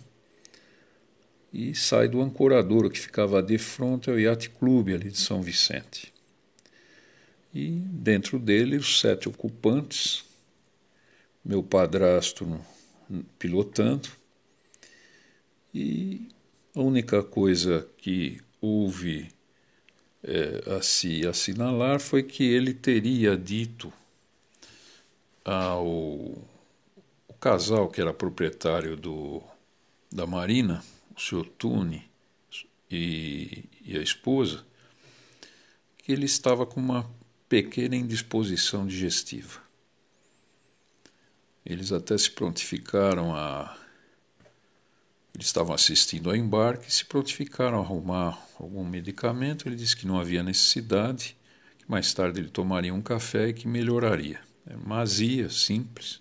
E 1.53 1.75
sai 1.75 2.09
do 2.09 2.21
ancoradouro 2.21 2.91
que 2.91 2.99
ficava 2.99 3.41
de 3.41 3.59
frente 3.59 4.11
ao 4.11 4.19
Yacht 4.19 4.51
Clube 4.51 4.95
ali 4.95 5.11
de 5.11 5.21
São 5.21 5.41
Vicente. 5.41 6.13
E 7.55 7.69
dentro 7.71 8.41
dele 8.41 8.77
os 8.77 8.99
sete 8.99 9.29
ocupantes 9.29 10.25
meu 11.45 11.63
padrasto 11.63 12.61
pilotando, 13.39 14.09
e 15.75 16.29
a 16.75 16.81
única 16.81 17.23
coisa 17.23 17.87
que 17.99 18.41
houve 18.61 19.29
é, 20.23 20.77
a 20.77 20.83
se 20.83 21.27
assinalar 21.27 22.01
foi 22.01 22.23
que 22.23 22.45
ele 22.45 22.73
teria 22.73 23.37
dito 23.37 23.93
ao 25.45 26.33
casal 27.39 27.89
que 27.89 28.01
era 28.01 28.15
proprietário 28.15 28.97
do, 28.97 29.43
da 30.11 30.27
Marina, 30.27 30.83
o 31.15 31.21
senhor 31.21 31.47
Tune 31.59 32.09
e, 32.91 33.65
e 33.85 33.99
a 33.99 34.01
esposa, 34.01 34.65
que 35.99 36.13
ele 36.13 36.25
estava 36.25 36.65
com 36.65 36.81
uma 36.81 37.11
pequena 37.49 37.97
indisposição 37.97 38.87
digestiva. 38.87 39.64
Eles 41.65 41.93
até 41.93 42.17
se 42.19 42.31
prontificaram 42.31 43.35
a. 43.35 43.77
Eles 45.35 45.47
estavam 45.47 45.75
assistindo 45.75 46.31
ao 46.31 46.37
embarque 46.37 46.89
e 46.89 46.93
se 46.93 47.05
prontificaram 47.07 47.79
a 47.79 47.81
arrumar 47.81 48.39
algum 48.61 48.85
medicamento. 48.85 49.67
Ele 49.67 49.75
disse 49.75 49.97
que 49.97 50.07
não 50.07 50.21
havia 50.21 50.43
necessidade, 50.43 51.37
que 51.79 51.91
mais 51.91 52.13
tarde 52.13 52.41
ele 52.41 52.51
tomaria 52.51 52.95
um 52.95 53.03
café 53.03 53.49
e 53.49 53.55
que 53.55 53.67
melhoraria. 53.67 54.41
É 54.67 55.49
simples. 55.49 56.21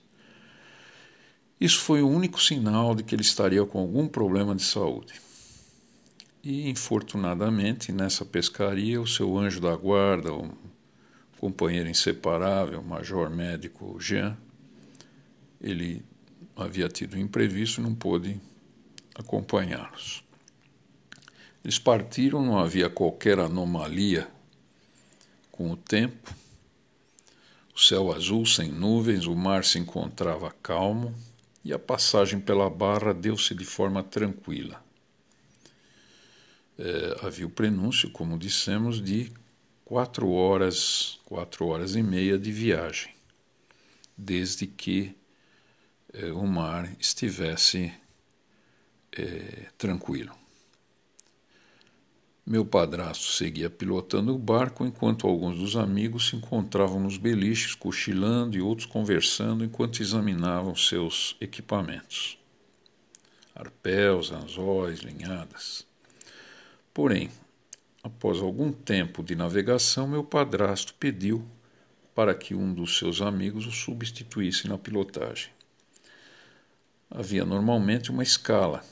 Isso 1.59 1.79
foi 1.79 2.01
o 2.01 2.09
único 2.09 2.41
sinal 2.41 2.95
de 2.95 3.03
que 3.03 3.15
ele 3.15 3.21
estaria 3.21 3.65
com 3.65 3.79
algum 3.79 4.07
problema 4.07 4.55
de 4.55 4.63
saúde. 4.63 5.13
E, 6.43 6.69
infortunadamente, 6.69 7.91
nessa 7.91 8.25
pescaria, 8.25 8.99
o 8.99 9.07
seu 9.07 9.37
anjo 9.37 9.61
da 9.61 9.73
guarda, 9.75 10.33
o 10.33 10.51
companheiro 11.37 11.87
inseparável, 11.87 12.81
o 12.81 12.85
major 12.85 13.29
médico 13.29 13.97
Jean, 13.97 14.37
ele 15.63 16.03
havia 16.55 16.89
tido 16.89 17.15
um 17.15 17.19
imprevisto 17.19 17.79
e 17.79 17.83
não 17.83 17.95
pôde 17.95 18.39
acompanhá-los. 19.15 20.23
Eles 21.63 21.79
partiram, 21.79 22.43
não 22.43 22.59
havia 22.59 22.89
qualquer 22.89 23.39
anomalia 23.39 24.27
com 25.51 25.71
o 25.71 25.77
tempo. 25.77 26.35
O 27.73 27.79
céu 27.79 28.11
azul 28.11 28.45
sem 28.45 28.69
nuvens, 28.69 29.25
o 29.25 29.35
mar 29.35 29.63
se 29.63 29.79
encontrava 29.79 30.53
calmo 30.61 31.15
e 31.63 31.71
a 31.71 31.79
passagem 31.79 32.39
pela 32.39 32.69
barra 32.69 33.13
deu-se 33.13 33.55
de 33.55 33.63
forma 33.63 34.03
tranquila. 34.03 34.83
É, 36.77 37.25
havia 37.25 37.47
o 37.47 37.49
prenúncio, 37.49 38.11
como 38.11 38.37
dissemos, 38.37 39.01
de 39.01 39.31
quatro 39.85 40.31
horas, 40.31 41.19
quatro 41.23 41.67
horas 41.67 41.95
e 41.95 42.03
meia 42.03 42.37
de 42.37 42.51
viagem, 42.51 43.13
desde 44.17 44.67
que 44.67 45.15
eh, 46.13 46.31
o 46.31 46.45
mar 46.45 46.89
estivesse 46.99 47.91
eh, 49.11 49.67
tranquilo. 49.77 50.33
Meu 52.45 52.65
padrasto 52.65 53.23
seguia 53.23 53.69
pilotando 53.69 54.35
o 54.35 54.37
barco 54.37 54.85
enquanto 54.85 55.25
alguns 55.25 55.57
dos 55.57 55.75
amigos 55.75 56.27
se 56.27 56.35
encontravam 56.35 56.99
nos 56.99 57.17
beliches, 57.17 57.73
cochilando 57.73 58.57
e 58.57 58.61
outros 58.61 58.85
conversando 58.85 59.63
enquanto 59.63 60.01
examinavam 60.01 60.75
seus 60.75 61.35
equipamentos. 61.39 62.37
Arpéus, 63.55 64.31
anzóis, 64.31 64.99
linhadas. 64.99 65.87
Porém, 66.93 67.31
após 68.03 68.39
algum 68.39 68.71
tempo 68.71 69.23
de 69.23 69.35
navegação, 69.35 70.07
meu 70.07 70.23
padrasto 70.23 70.93
pediu 70.95 71.43
para 72.13 72.35
que 72.35 72.53
um 72.53 72.73
dos 72.73 72.97
seus 72.97 73.21
amigos 73.21 73.65
o 73.65 73.71
substituísse 73.71 74.67
na 74.67 74.77
pilotagem 74.77 75.49
havia 77.13 77.45
normalmente 77.45 78.09
uma 78.09 78.23
escala, 78.23 78.83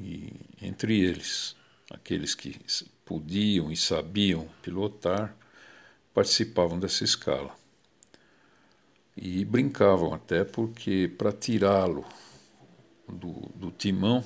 e 0.00 0.32
entre 0.60 1.00
eles, 1.00 1.54
aqueles 1.88 2.34
que 2.34 2.58
podiam 3.04 3.70
e 3.70 3.76
sabiam 3.76 4.48
pilotar 4.60 5.34
participavam 6.12 6.78
dessa 6.78 7.04
escala. 7.04 7.54
E 9.16 9.44
brincavam 9.44 10.12
até 10.12 10.42
porque 10.44 11.10
para 11.16 11.32
tirá-lo 11.32 12.04
do, 13.08 13.32
do 13.54 13.70
timão 13.70 14.24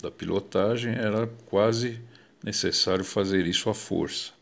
da 0.00 0.10
pilotagem 0.10 0.94
era 0.94 1.28
quase 1.46 2.00
necessário 2.42 3.04
fazer 3.04 3.46
isso 3.46 3.70
à 3.70 3.74
força. 3.74 4.32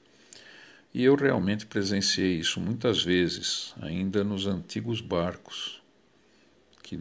E 0.92 1.04
eu 1.04 1.14
realmente 1.14 1.66
presenciei 1.66 2.38
isso 2.38 2.60
muitas 2.60 3.02
vezes, 3.02 3.74
ainda 3.80 4.24
nos 4.24 4.46
antigos 4.46 5.00
barcos, 5.00 5.82
que 6.82 6.98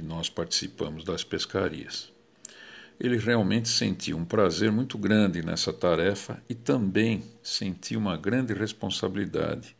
que 0.00 0.06
nós 0.06 0.30
participamos 0.30 1.04
das 1.04 1.22
pescarias. 1.22 2.10
Ele 2.98 3.18
realmente 3.18 3.68
sentiu 3.68 4.16
um 4.16 4.24
prazer 4.24 4.72
muito 4.72 4.96
grande 4.96 5.44
nessa 5.44 5.74
tarefa 5.74 6.42
e 6.48 6.54
também 6.54 7.22
sentiu 7.42 8.00
uma 8.00 8.16
grande 8.16 8.54
responsabilidade, 8.54 9.76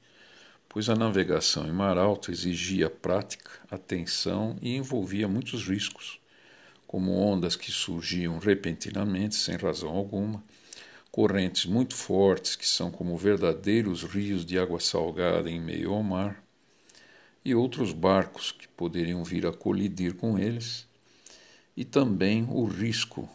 pois 0.68 0.90
a 0.90 0.94
navegação 0.94 1.66
em 1.66 1.72
mar 1.72 1.96
alto 1.96 2.30
exigia 2.30 2.90
prática, 2.90 3.50
atenção 3.70 4.58
e 4.60 4.76
envolvia 4.76 5.26
muitos 5.26 5.66
riscos, 5.66 6.20
como 6.86 7.12
ondas 7.12 7.56
que 7.56 7.72
surgiam 7.72 8.38
repentinamente 8.38 9.36
sem 9.36 9.56
razão 9.56 9.88
alguma, 9.88 10.44
correntes 11.10 11.64
muito 11.64 11.94
fortes 11.94 12.56
que 12.56 12.68
são 12.68 12.90
como 12.90 13.16
verdadeiros 13.16 14.02
rios 14.02 14.44
de 14.44 14.58
água 14.58 14.80
salgada 14.80 15.50
em 15.50 15.58
meio 15.58 15.94
ao 15.94 16.02
mar, 16.02 16.42
e 17.44 17.54
outros 17.54 17.92
barcos 17.92 18.52
que 18.52 18.68
poderiam 18.68 19.24
vir 19.24 19.46
a 19.46 19.52
colidir 19.52 20.14
com 20.14 20.38
eles, 20.38 20.86
e 21.76 21.84
também 21.84 22.46
o 22.50 22.64
risco, 22.64 23.28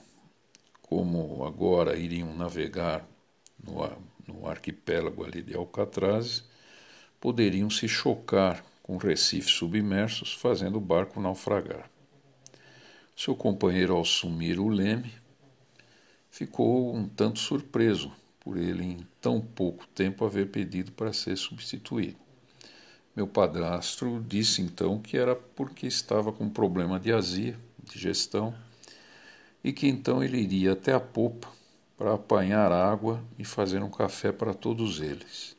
como 0.82 1.46
agora 1.46 1.98
iriam 1.98 2.36
navegar 2.36 3.08
no, 3.64 3.90
no 4.28 4.48
arquipélago 4.48 5.24
ali 5.24 5.42
de 5.42 5.56
Alcatraz, 5.56 6.44
poderiam 7.20 7.70
se 7.70 7.88
chocar 7.88 8.64
com 8.84 8.98
recifes 8.98 9.54
submersos, 9.54 10.34
fazendo 10.34 10.78
o 10.78 10.82
barco 10.82 11.20
naufragar. 11.20 11.90
Seu 13.16 13.36
companheiro, 13.36 13.96
ao 13.96 14.02
assumir 14.02 14.60
o 14.60 14.68
leme, 14.68 15.12
ficou 16.30 16.94
um 16.96 17.08
tanto 17.08 17.40
surpreso 17.40 18.12
por 18.40 18.58
ele 18.58 18.84
em 18.84 19.08
tão 19.20 19.42
pouco 19.42 19.88
tempo 19.88 20.24
haver 20.24 20.52
pedido 20.52 20.92
para 20.92 21.12
ser 21.12 21.36
substituído. 21.36 22.25
Meu 23.16 23.26
padrasto 23.26 24.22
disse 24.28 24.62
então 24.62 25.00
que 25.00 25.18
era 25.18 25.36
porque 25.36 25.88
estava 25.88 26.34
com 26.34 26.50
problema 26.50 27.00
de 27.00 27.14
azia, 27.14 27.58
digestão, 27.84 28.54
e 29.64 29.72
que 29.72 29.88
então 29.88 30.22
ele 30.22 30.38
iria 30.38 30.74
até 30.74 30.94
a 30.94 31.00
popa 31.00 31.48
para 31.98 32.14
apanhar 32.14 32.74
água 32.74 33.24
e 33.40 33.46
fazer 33.46 33.82
um 33.82 33.90
café 33.90 34.34
para 34.34 34.54
todos 34.54 35.00
eles, 35.00 35.56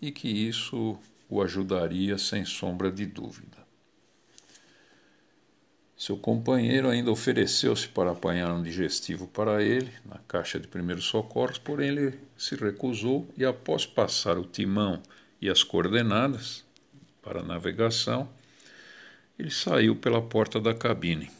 e 0.00 0.12
que 0.12 0.28
isso 0.28 0.96
o 1.28 1.42
ajudaria 1.42 2.16
sem 2.18 2.44
sombra 2.44 2.90
de 2.90 3.04
dúvida. 3.04 3.58
Seu 5.96 6.16
companheiro 6.16 6.88
ainda 6.88 7.10
ofereceu-se 7.10 7.88
para 7.88 8.12
apanhar 8.12 8.52
um 8.52 8.62
digestivo 8.62 9.26
para 9.26 9.62
ele 9.62 9.92
na 10.04 10.18
caixa 10.28 10.58
de 10.58 10.68
primeiros 10.68 11.04
socorros, 11.04 11.58
porém 11.58 11.88
ele 11.88 12.18
se 12.36 12.54
recusou 12.54 13.26
e, 13.36 13.44
após 13.44 13.86
passar 13.86 14.38
o 14.38 14.44
timão 14.44 15.02
e 15.40 15.48
as 15.48 15.64
coordenadas 15.64 16.61
para 17.22 17.40
a 17.40 17.44
navegação, 17.44 18.28
ele 19.38 19.50
saiu 19.50 19.96
pela 19.96 20.20
porta 20.20 20.60
da 20.60 20.74
cabine. 20.74 21.30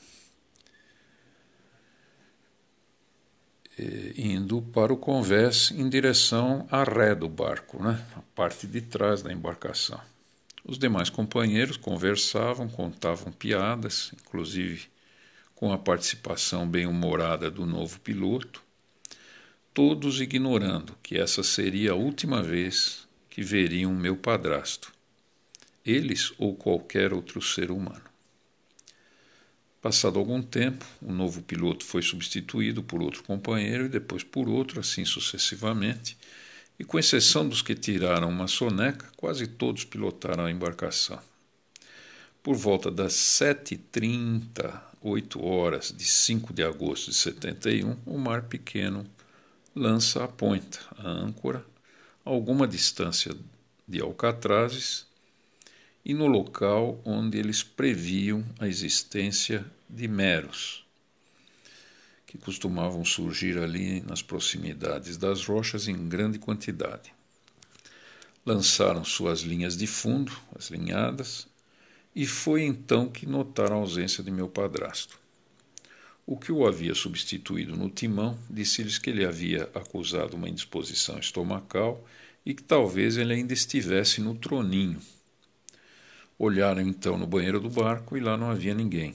indo 4.16 4.60
para 4.62 4.92
o 4.92 4.96
convés 4.96 5.70
em 5.72 5.88
direção 5.88 6.66
à 6.70 6.84
ré 6.84 7.14
do 7.14 7.28
barco, 7.28 7.82
né? 7.82 8.04
a 8.16 8.20
parte 8.34 8.66
de 8.66 8.80
trás 8.80 9.22
da 9.22 9.32
embarcação. 9.32 10.00
Os 10.64 10.78
demais 10.78 11.10
companheiros 11.10 11.76
conversavam, 11.76 12.68
contavam 12.68 13.32
piadas, 13.32 14.12
inclusive 14.14 14.86
com 15.54 15.72
a 15.72 15.78
participação 15.78 16.68
bem-humorada 16.68 17.50
do 17.50 17.66
novo 17.66 17.98
piloto, 18.00 18.62
todos 19.74 20.20
ignorando 20.20 20.94
que 21.02 21.18
essa 21.18 21.42
seria 21.42 21.92
a 21.92 21.96
última 21.96 22.42
vez 22.42 23.06
que 23.30 23.42
veriam 23.42 23.92
meu 23.92 24.16
padrasto, 24.16 24.91
eles 25.84 26.32
ou 26.38 26.54
qualquer 26.54 27.12
outro 27.12 27.40
ser 27.40 27.70
humano. 27.70 28.12
Passado 29.80 30.18
algum 30.18 30.40
tempo, 30.40 30.86
o 31.00 31.12
novo 31.12 31.42
piloto 31.42 31.84
foi 31.84 32.02
substituído 32.02 32.84
por 32.84 33.02
outro 33.02 33.24
companheiro 33.24 33.86
e 33.86 33.88
depois 33.88 34.22
por 34.22 34.48
outro, 34.48 34.78
assim 34.78 35.04
sucessivamente, 35.04 36.16
e 36.78 36.84
com 36.84 36.98
exceção 36.98 37.48
dos 37.48 37.62
que 37.62 37.74
tiraram 37.74 38.28
uma 38.28 38.46
soneca, 38.46 39.08
quase 39.16 39.46
todos 39.46 39.84
pilotaram 39.84 40.44
a 40.44 40.50
embarcação. 40.50 41.18
Por 42.42 42.54
volta 42.54 42.90
das 42.90 43.12
7h30, 43.12 44.80
8 45.00 45.44
horas 45.44 45.92
de 45.96 46.04
5 46.04 46.52
de 46.52 46.62
agosto 46.62 47.10
de 47.10 47.16
71, 47.16 47.96
o 48.06 48.18
mar 48.18 48.42
pequeno 48.42 49.04
lança 49.74 50.22
a 50.22 50.28
pointa, 50.28 50.78
a 50.96 51.08
âncora, 51.08 51.64
a 52.24 52.30
alguma 52.30 52.68
distância 52.68 53.34
de 53.86 54.00
Alcatrazes, 54.00 55.06
e 56.04 56.12
no 56.14 56.26
local 56.26 57.00
onde 57.04 57.38
eles 57.38 57.62
previam 57.62 58.44
a 58.58 58.66
existência 58.66 59.64
de 59.88 60.08
meros, 60.08 60.84
que 62.26 62.36
costumavam 62.36 63.04
surgir 63.04 63.56
ali 63.58 64.00
nas 64.00 64.20
proximidades 64.20 65.16
das 65.16 65.44
rochas 65.44 65.86
em 65.86 66.08
grande 66.08 66.38
quantidade. 66.38 67.12
Lançaram 68.44 69.04
suas 69.04 69.40
linhas 69.42 69.76
de 69.76 69.86
fundo, 69.86 70.32
as 70.58 70.70
linhadas, 70.70 71.46
e 72.14 72.26
foi 72.26 72.62
então 72.62 73.08
que 73.08 73.24
notaram 73.24 73.76
a 73.76 73.80
ausência 73.80 74.24
de 74.24 74.30
meu 74.30 74.48
padrasto. 74.48 75.20
O 76.26 76.36
que 76.36 76.50
o 76.50 76.66
havia 76.66 76.94
substituído 76.94 77.76
no 77.76 77.88
timão 77.88 78.38
disse-lhes 78.50 78.98
que 78.98 79.10
ele 79.10 79.24
havia 79.24 79.64
acusado 79.74 80.36
uma 80.36 80.48
indisposição 80.48 81.18
estomacal 81.18 82.04
e 82.44 82.54
que 82.54 82.62
talvez 82.62 83.16
ele 83.16 83.34
ainda 83.34 83.52
estivesse 83.52 84.20
no 84.20 84.34
troninho 84.34 85.00
Olharam 86.44 86.80
então 86.80 87.16
no 87.16 87.24
banheiro 87.24 87.60
do 87.60 87.70
barco 87.70 88.16
e 88.16 88.20
lá 88.20 88.36
não 88.36 88.50
havia 88.50 88.74
ninguém. 88.74 89.14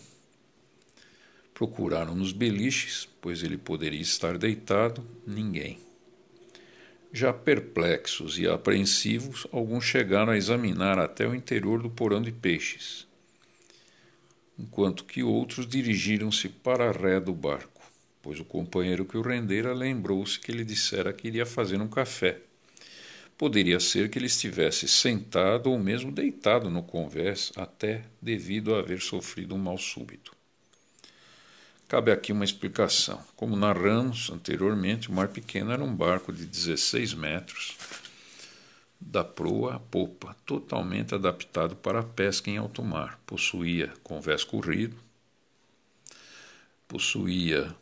Procuraram 1.54 2.16
nos 2.16 2.32
beliches, 2.32 3.06
pois 3.20 3.44
ele 3.44 3.58
poderia 3.58 4.00
estar 4.00 4.38
deitado, 4.38 5.06
ninguém. 5.28 5.78
Já 7.12 7.34
perplexos 7.34 8.40
e 8.40 8.48
apreensivos, 8.48 9.46
alguns 9.52 9.84
chegaram 9.84 10.32
a 10.32 10.38
examinar 10.38 10.98
até 10.98 11.28
o 11.28 11.36
interior 11.36 11.82
do 11.82 11.90
porão 11.90 12.22
de 12.22 12.32
peixes, 12.32 13.06
enquanto 14.58 15.04
que 15.04 15.22
outros 15.22 15.68
dirigiram-se 15.68 16.48
para 16.48 16.88
a 16.88 16.94
ré 16.94 17.20
do 17.20 17.34
barco, 17.34 17.82
pois 18.22 18.40
o 18.40 18.46
companheiro 18.46 19.04
que 19.04 19.18
o 19.18 19.22
rendera 19.22 19.74
lembrou-se 19.74 20.40
que 20.40 20.50
ele 20.50 20.63
dissera 20.63 21.12
que 21.12 21.28
iria 21.28 21.46
fazer 21.46 21.82
um 21.82 21.90
café 21.90 22.46
Poderia 23.38 23.80
ser 23.80 24.10
que 24.10 24.17
ele 24.17 24.26
estivesse 24.26 24.88
sentado 24.88 25.69
ou 25.69 25.78
mesmo 25.78 26.12
deitado 26.12 26.71
no 26.71 26.82
convés, 26.82 27.52
até 27.56 28.04
devido 28.19 28.73
a 28.73 28.80
haver 28.80 29.00
sofrido 29.00 29.54
um 29.54 29.60
mal 29.60 29.78
súbito. 29.78 30.36
Cabe 31.88 32.12
aqui 32.12 32.34
uma 32.34 32.43
explicação. 32.43 33.23
Como 33.36 33.56
narramos 33.56 34.30
anteriormente, 34.32 35.10
o 35.10 35.13
Mar 35.13 35.30
Pequeno 35.30 35.71
era 35.71 35.84
um 35.84 35.95
barco 35.95 36.34
de 36.34 36.45
16 36.45 37.13
metros, 37.13 37.78
da 39.00 39.23
proa 39.23 39.76
à 39.76 39.80
popa, 39.80 40.36
totalmente 40.45 41.13
adaptado 41.13 41.76
para 41.76 42.00
a 42.00 42.04
pesca 42.04 42.50
em 42.50 42.58
alto 42.58 42.84
mar. 42.84 43.19
Possuía 43.26 43.93
convés 44.04 44.43
corrido, 44.43 44.97
possuía 46.88 47.73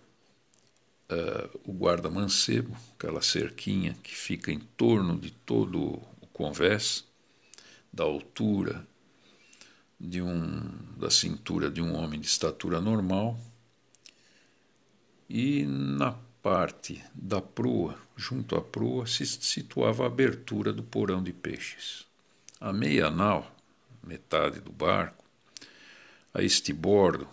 uh, 1.09 1.59
o 1.63 1.73
guarda-mancebo, 1.73 2.75
aquela 2.97 3.21
cerquinha 3.21 3.95
que 4.03 4.15
fica 4.15 4.51
em 4.51 4.59
torno 4.59 5.17
de 5.17 5.31
todo 5.31 6.01
o 6.21 6.27
convés, 6.33 7.05
da 7.91 8.03
altura 8.03 8.85
de 9.99 10.21
um, 10.21 10.61
da 10.97 11.09
cintura 11.09 11.71
de 11.71 11.81
um 11.81 11.95
homem 11.95 12.19
de 12.19 12.27
estatura 12.27 12.81
normal, 12.81 13.39
e 15.29 15.65
na 15.65 16.11
parte 16.43 17.03
da 17.13 17.41
proa, 17.41 17.97
junto 18.15 18.55
à 18.55 18.61
proa, 18.61 19.07
se 19.07 19.25
situava 19.25 20.03
a 20.03 20.07
abertura 20.07 20.71
do 20.71 20.83
porão 20.83 21.23
de 21.23 21.33
peixes. 21.33 22.05
A 22.59 22.71
meia 22.71 23.09
nau, 23.09 23.55
metade 24.03 24.59
do 24.59 24.71
barco, 24.71 25.25
a 26.33 26.43
este 26.43 26.71
bordo, 26.71 27.27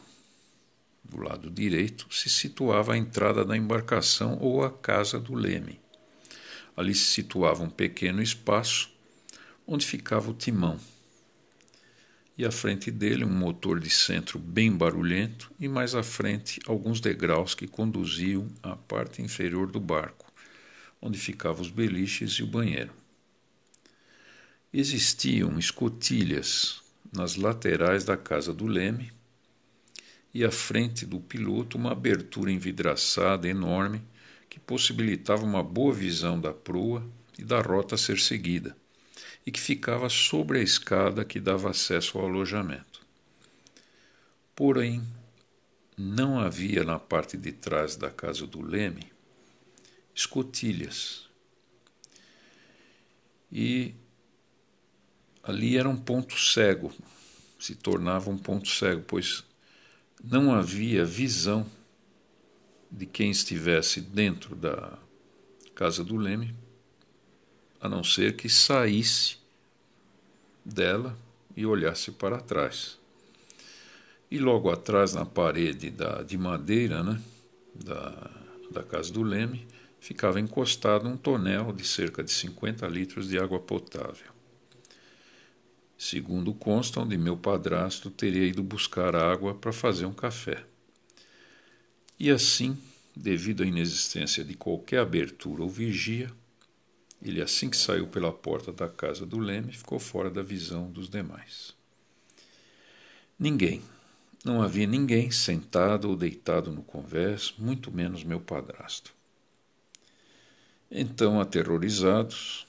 do 1.12 1.22
lado 1.22 1.50
direito, 1.50 2.06
se 2.10 2.30
situava 2.30 2.94
a 2.94 2.96
entrada 2.96 3.44
da 3.44 3.56
embarcação 3.56 4.38
ou 4.40 4.64
a 4.64 4.70
casa 4.70 5.20
do 5.20 5.34
leme. 5.34 5.78
Ali 6.74 6.94
se 6.94 7.04
situava 7.04 7.62
um 7.62 7.68
pequeno 7.68 8.22
espaço 8.22 8.90
onde 9.66 9.86
ficava 9.86 10.30
o 10.30 10.34
timão. 10.34 10.80
E 12.36 12.46
à 12.46 12.50
frente 12.50 12.90
dele 12.90 13.24
um 13.24 13.30
motor 13.30 13.78
de 13.78 13.90
centro 13.90 14.38
bem 14.38 14.74
barulhento 14.74 15.52
e 15.60 15.68
mais 15.68 15.94
à 15.94 16.02
frente 16.02 16.60
alguns 16.66 16.98
degraus 16.98 17.54
que 17.54 17.68
conduziam 17.68 18.48
à 18.62 18.74
parte 18.74 19.20
inferior 19.20 19.70
do 19.70 19.78
barco, 19.78 20.32
onde 21.00 21.18
ficavam 21.18 21.60
os 21.60 21.70
beliches 21.70 22.32
e 22.32 22.42
o 22.42 22.46
banheiro. 22.46 22.92
Existiam 24.72 25.58
escotilhas 25.58 26.80
nas 27.12 27.36
laterais 27.36 28.04
da 28.04 28.16
casa 28.16 28.54
do 28.54 28.66
leme 28.66 29.12
e 30.34 30.44
à 30.44 30.50
frente 30.50 31.04
do 31.04 31.20
piloto 31.20 31.76
uma 31.76 31.92
abertura 31.92 32.50
envidraçada 32.50 33.48
enorme 33.48 34.02
que 34.48 34.58
possibilitava 34.58 35.44
uma 35.44 35.62
boa 35.62 35.92
visão 35.92 36.40
da 36.40 36.52
proa 36.52 37.06
e 37.38 37.44
da 37.44 37.60
rota 37.60 37.94
a 37.94 37.98
ser 37.98 38.18
seguida, 38.18 38.76
e 39.46 39.50
que 39.50 39.60
ficava 39.60 40.08
sobre 40.08 40.58
a 40.58 40.62
escada 40.62 41.24
que 41.24 41.40
dava 41.40 41.70
acesso 41.70 42.18
ao 42.18 42.26
alojamento. 42.26 43.00
Porém, 44.54 45.02
não 45.96 46.38
havia 46.38 46.84
na 46.84 46.98
parte 46.98 47.36
de 47.36 47.52
trás 47.52 47.96
da 47.96 48.10
casa 48.10 48.46
do 48.46 48.60
Leme 48.60 49.10
escotilhas. 50.14 51.28
E 53.50 53.94
ali 55.42 55.76
era 55.76 55.88
um 55.88 55.96
ponto 55.96 56.38
cego, 56.38 56.92
se 57.58 57.74
tornava 57.74 58.30
um 58.30 58.38
ponto 58.38 58.68
cego, 58.68 59.02
pois 59.06 59.44
não 60.22 60.54
havia 60.54 61.04
visão 61.04 61.66
de 62.90 63.06
quem 63.06 63.30
estivesse 63.30 64.00
dentro 64.00 64.54
da 64.54 64.98
casa 65.74 66.04
do 66.04 66.16
Leme, 66.16 66.54
a 67.80 67.88
não 67.88 68.04
ser 68.04 68.36
que 68.36 68.48
saísse 68.48 69.38
dela 70.64 71.18
e 71.56 71.66
olhasse 71.66 72.12
para 72.12 72.38
trás. 72.38 72.98
E 74.30 74.38
logo 74.38 74.70
atrás, 74.70 75.12
na 75.12 75.24
parede 75.24 75.90
da, 75.90 76.22
de 76.22 76.38
madeira 76.38 77.02
né, 77.02 77.20
da, 77.74 78.30
da 78.70 78.82
casa 78.82 79.12
do 79.12 79.22
Leme, 79.22 79.66
ficava 80.00 80.40
encostado 80.40 81.08
um 81.08 81.16
tonel 81.16 81.72
de 81.72 81.84
cerca 81.84 82.22
de 82.22 82.30
50 82.30 82.86
litros 82.86 83.28
de 83.28 83.38
água 83.38 83.58
potável. 83.58 84.32
Segundo 86.04 86.52
constam 86.52 87.06
de 87.06 87.16
meu 87.16 87.36
padrasto, 87.36 88.10
teria 88.10 88.44
ido 88.44 88.60
buscar 88.60 89.14
água 89.14 89.54
para 89.54 89.72
fazer 89.72 90.04
um 90.04 90.12
café. 90.12 90.66
E 92.18 92.28
assim, 92.28 92.76
devido 93.14 93.62
à 93.62 93.66
inexistência 93.66 94.44
de 94.44 94.54
qualquer 94.54 94.98
abertura 94.98 95.62
ou 95.62 95.70
vigia, 95.70 96.28
ele, 97.22 97.40
assim 97.40 97.70
que 97.70 97.76
saiu 97.76 98.08
pela 98.08 98.32
porta 98.32 98.72
da 98.72 98.88
casa 98.88 99.24
do 99.24 99.38
Leme, 99.38 99.72
ficou 99.72 100.00
fora 100.00 100.28
da 100.28 100.42
visão 100.42 100.90
dos 100.90 101.08
demais. 101.08 101.72
Ninguém, 103.38 103.80
não 104.44 104.60
havia 104.60 104.88
ninguém 104.88 105.30
sentado 105.30 106.08
ou 106.08 106.16
deitado 106.16 106.72
no 106.72 106.82
convés, 106.82 107.54
muito 107.56 107.92
menos 107.92 108.24
meu 108.24 108.40
padrasto. 108.40 109.14
Então, 110.90 111.40
aterrorizados, 111.40 112.66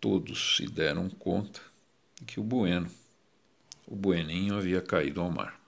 todos 0.00 0.56
se 0.56 0.64
deram 0.64 1.10
conta 1.10 1.69
que 2.24 2.40
o 2.40 2.42
Bueno, 2.42 2.88
o 3.86 3.96
Bueninho, 3.96 4.56
havia 4.56 4.80
caído 4.80 5.20
ao 5.20 5.30
mar. 5.30 5.60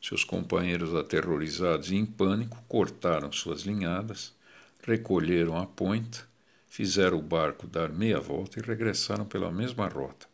Seus 0.00 0.24
companheiros, 0.24 0.94
aterrorizados 0.94 1.90
e 1.90 1.96
em 1.96 2.06
pânico, 2.06 2.62
cortaram 2.66 3.30
suas 3.30 3.62
linhadas, 3.62 4.34
recolheram 4.82 5.58
a 5.58 5.66
pointa 5.66 6.30
fizeram 6.70 7.18
o 7.18 7.22
barco 7.22 7.66
dar 7.66 7.90
meia 7.90 8.20
volta 8.20 8.60
e 8.60 8.62
regressaram 8.62 9.24
pela 9.26 9.50
mesma 9.50 9.88
rota, 9.88 10.26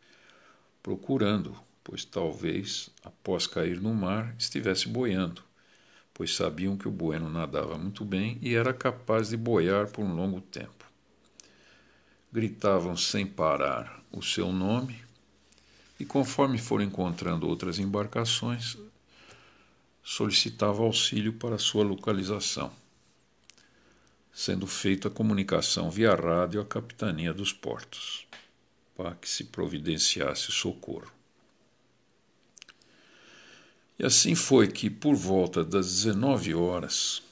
procurando, 0.83 1.57
pois 1.83 2.05
talvez, 2.05 2.91
após 3.03 3.47
cair 3.47 3.81
no 3.81 3.95
mar, 3.95 4.35
estivesse 4.39 4.87
boiando, 4.87 5.43
pois 6.13 6.37
sabiam 6.37 6.77
que 6.77 6.87
o 6.87 6.91
bueno 6.91 7.31
nadava 7.31 7.79
muito 7.79 8.05
bem 8.05 8.39
e 8.43 8.55
era 8.55 8.75
capaz 8.75 9.31
de 9.31 9.37
boiar 9.37 9.89
por 9.89 10.05
um 10.05 10.15
longo 10.15 10.41
tempo. 10.43 10.85
Gritavam 12.31 12.97
sem 12.99 13.27
parar 13.27 14.03
o 14.13 14.23
seu 14.23 14.53
nome 14.53 15.06
e, 15.99 16.05
conforme 16.05 16.59
foram 16.59 16.85
encontrando 16.85 17.49
outras 17.49 17.79
embarcações, 17.79 18.77
solicitava 20.03 20.83
auxílio 20.83 21.33
para 21.33 21.59
sua 21.59 21.85
localização 21.85 22.73
sendo 24.37 24.67
feita 24.67 25.09
a 25.09 25.11
comunicação 25.11 25.91
via 25.91 26.15
rádio 26.15 26.61
à 26.61 26.65
capitania 26.67 27.33
dos 27.33 27.55
portos, 27.55 28.27
para 28.95 29.15
que 29.15 29.27
se 29.27 29.45
providenciasse 29.45 30.53
socorro. 30.53 31.11
E 33.99 34.05
assim 34.05 34.35
foi 34.35 34.69
que, 34.69 34.91
por 34.91 35.15
volta 35.15 35.65
das 35.65 35.87
19 35.87 36.55
horas, 36.55 37.23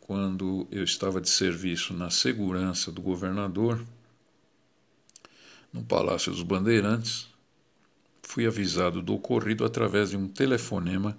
quando 0.00 0.66
eu 0.72 0.82
estava 0.82 1.20
de 1.20 1.30
serviço 1.30 1.94
na 1.94 2.10
segurança 2.10 2.90
do 2.90 3.00
governador, 3.00 3.86
no 5.72 5.84
Palácio 5.84 6.32
dos 6.32 6.42
Bandeirantes, 6.42 7.28
fui 8.24 8.46
avisado 8.46 9.02
do 9.02 9.14
ocorrido 9.14 9.64
através 9.64 10.10
de 10.10 10.16
um 10.16 10.26
telefonema 10.26 11.16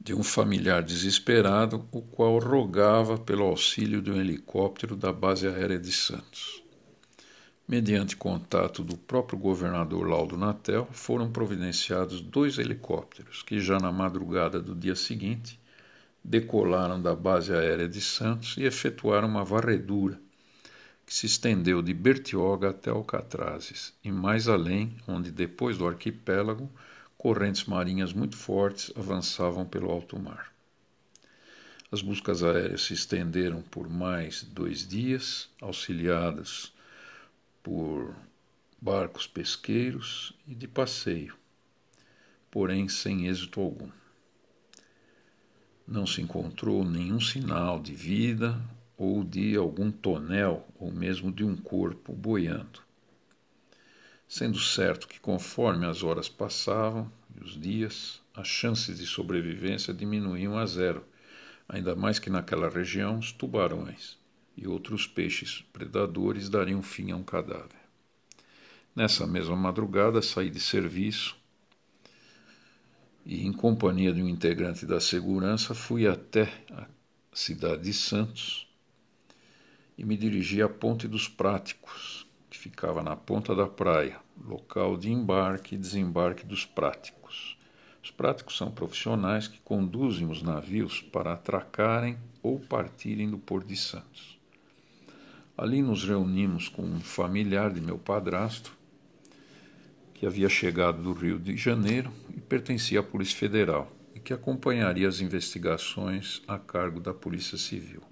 de 0.00 0.14
um 0.14 0.22
familiar 0.22 0.82
desesperado, 0.82 1.86
o 1.92 2.00
qual 2.00 2.38
rogava 2.38 3.18
pelo 3.18 3.44
auxílio 3.44 4.00
de 4.00 4.10
um 4.10 4.18
helicóptero 4.18 4.96
da 4.96 5.12
base 5.12 5.46
aérea 5.46 5.78
de 5.78 5.92
Santos. 5.92 6.62
Mediante 7.66 8.16
contato 8.16 8.82
do 8.82 8.96
próprio 8.96 9.38
governador 9.38 10.08
Laudo 10.08 10.38
Natel, 10.38 10.88
foram 10.92 11.30
providenciados 11.30 12.22
dois 12.22 12.56
helicópteros 12.56 13.42
que, 13.42 13.60
já 13.60 13.78
na 13.78 13.92
madrugada 13.92 14.58
do 14.60 14.74
dia 14.74 14.94
seguinte, 14.94 15.60
decolaram 16.24 17.02
da 17.02 17.14
base 17.14 17.52
aérea 17.52 17.88
de 17.88 18.00
Santos 18.00 18.56
e 18.56 18.62
efetuaram 18.62 19.28
uma 19.28 19.44
varredura 19.44 20.18
que 21.08 21.14
se 21.14 21.24
estendeu 21.24 21.80
de 21.80 21.94
Bertioga 21.94 22.68
até 22.68 22.90
Alcatrazes 22.90 23.94
e 24.04 24.12
mais 24.12 24.46
além, 24.46 24.94
onde 25.08 25.30
depois 25.30 25.78
do 25.78 25.88
arquipélago 25.88 26.70
correntes 27.16 27.64
marinhas 27.64 28.12
muito 28.12 28.36
fortes 28.36 28.92
avançavam 28.94 29.64
pelo 29.64 29.90
alto 29.90 30.18
mar. 30.18 30.52
As 31.90 32.02
buscas 32.02 32.42
aéreas 32.42 32.82
se 32.82 32.92
estenderam 32.92 33.62
por 33.62 33.88
mais 33.88 34.42
dois 34.42 34.86
dias, 34.86 35.48
auxiliadas 35.62 36.74
por 37.62 38.14
barcos 38.78 39.26
pesqueiros 39.26 40.34
e 40.46 40.54
de 40.54 40.68
passeio, 40.68 41.34
porém 42.50 42.86
sem 42.86 43.28
êxito 43.28 43.62
algum. 43.62 43.88
Não 45.86 46.06
se 46.06 46.20
encontrou 46.20 46.84
nenhum 46.84 47.18
sinal 47.18 47.80
de 47.80 47.94
vida 47.94 48.62
ou 48.98 49.24
de 49.24 49.56
algum 49.56 49.90
tonel 49.90 50.68
ou 50.78 50.92
mesmo 50.92 51.32
de 51.32 51.44
um 51.44 51.56
corpo 51.56 52.12
boiando 52.12 52.86
sendo 54.28 54.58
certo 54.58 55.08
que, 55.08 55.18
conforme 55.18 55.86
as 55.86 56.02
horas 56.02 56.28
passavam 56.28 57.10
e 57.34 57.42
os 57.42 57.58
dias, 57.58 58.20
as 58.34 58.46
chances 58.46 58.98
de 58.98 59.06
sobrevivência 59.06 59.94
diminuíam 59.94 60.58
a 60.58 60.66
zero, 60.66 61.02
ainda 61.66 61.96
mais 61.96 62.18
que 62.18 62.28
naquela 62.28 62.68
região 62.68 63.18
os 63.18 63.32
tubarões 63.32 64.18
e 64.54 64.68
outros 64.68 65.06
peixes 65.06 65.64
predadores 65.72 66.48
dariam 66.50 66.82
fim 66.82 67.10
a 67.10 67.16
um 67.16 67.22
cadáver. 67.22 67.78
Nessa 68.94 69.26
mesma 69.26 69.56
madrugada 69.56 70.20
saí 70.20 70.50
de 70.50 70.60
serviço 70.60 71.36
e, 73.24 73.46
em 73.46 73.52
companhia 73.52 74.12
de 74.12 74.20
um 74.20 74.28
integrante 74.28 74.84
da 74.84 75.00
segurança, 75.00 75.74
fui 75.74 76.06
até 76.06 76.52
a 76.72 76.86
cidade 77.32 77.84
de 77.84 77.92
Santos 77.92 78.67
e 79.98 80.04
me 80.04 80.16
dirigi 80.16 80.62
à 80.62 80.68
Ponte 80.68 81.08
dos 81.08 81.26
Práticos, 81.26 82.24
que 82.48 82.56
ficava 82.56 83.02
na 83.02 83.16
ponta 83.16 83.52
da 83.52 83.66
praia, 83.66 84.20
local 84.46 84.96
de 84.96 85.10
embarque 85.10 85.74
e 85.74 85.78
desembarque 85.78 86.46
dos 86.46 86.64
práticos. 86.64 87.58
Os 88.00 88.12
práticos 88.12 88.56
são 88.56 88.70
profissionais 88.70 89.48
que 89.48 89.58
conduzem 89.60 90.30
os 90.30 90.40
navios 90.40 91.02
para 91.02 91.32
atracarem 91.32 92.16
ou 92.40 92.60
partirem 92.60 93.28
do 93.28 93.38
Porto 93.38 93.66
de 93.66 93.76
Santos. 93.76 94.38
Ali 95.56 95.82
nos 95.82 96.04
reunimos 96.04 96.68
com 96.68 96.82
um 96.82 97.00
familiar 97.00 97.72
de 97.72 97.80
meu 97.80 97.98
padrasto, 97.98 98.72
que 100.14 100.24
havia 100.24 100.48
chegado 100.48 101.02
do 101.02 101.12
Rio 101.12 101.38
de 101.38 101.56
Janeiro 101.56 102.12
e 102.34 102.40
pertencia 102.40 103.00
à 103.00 103.02
Polícia 103.02 103.36
Federal, 103.36 103.90
e 104.14 104.20
que 104.20 104.32
acompanharia 104.32 105.08
as 105.08 105.20
investigações 105.20 106.40
a 106.46 106.56
cargo 106.58 107.00
da 107.00 107.12
Polícia 107.12 107.58
Civil. 107.58 108.02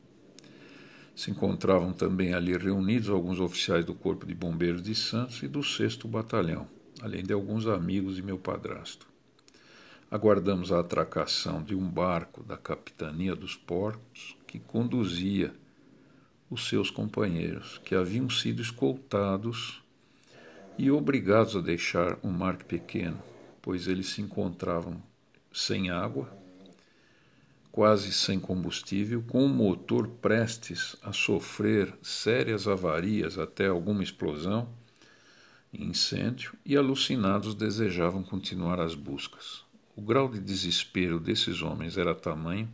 Se 1.17 1.31
encontravam 1.31 1.95
também 1.95 2.35
ali 2.35 2.55
reunidos 2.59 3.09
alguns 3.09 3.41
oficiais 3.41 3.87
do 3.87 3.95
Corpo 3.95 4.27
de 4.27 4.35
Bombeiros 4.35 4.83
de 4.83 4.95
Santos 4.95 5.43
e 5.43 5.49
do 5.49 5.63
6 5.63 5.97
Batalhão, 6.05 6.69
além 7.01 7.23
de 7.23 7.33
alguns 7.33 7.67
amigos 7.67 8.17
de 8.17 8.23
meu 8.23 8.37
padrasto. 8.37 9.07
Aguardamos 10.11 10.71
a 10.71 10.79
atracação 10.79 11.63
de 11.63 11.75
um 11.75 11.89
barco 11.89 12.43
da 12.43 12.59
Capitania 12.59 13.35
dos 13.35 13.57
Portos 13.57 14.37
que 14.47 14.61
conduzia 14.61 15.55
os 16.51 16.69
seus 16.69 16.91
companheiros, 16.91 17.79
que 17.79 17.95
haviam 17.95 18.29
sido 18.29 18.61
escoltados 18.61 19.83
e 20.77 20.91
obrigados 20.91 21.57
a 21.57 21.63
deixar 21.63 22.19
o 22.23 22.29
mar 22.29 22.59
pequeno, 22.59 23.23
pois 23.63 23.89
eles 23.89 24.11
se 24.11 24.21
encontravam 24.21 25.03
sem 25.51 25.89
água 25.89 26.31
quase 27.77 28.11
sem 28.11 28.41
combustível, 28.41 29.23
com 29.29 29.45
o 29.45 29.51
motor 29.51 30.09
prestes 30.09 30.97
a 31.03 31.13
sofrer 31.13 31.93
sérias 32.01 32.67
avarias 32.67 33.39
até 33.39 33.67
alguma 33.67 34.03
explosão, 34.03 34.67
incêndio, 35.71 36.55
e 36.65 36.75
alucinados 36.75 37.55
desejavam 37.55 38.23
continuar 38.23 38.81
as 38.81 38.95
buscas. 38.95 39.63
O 39.95 40.01
grau 40.01 40.27
de 40.27 40.41
desespero 40.41 41.21
desses 41.21 41.61
homens 41.61 41.99
era 41.99 42.15
tamanho 42.15 42.67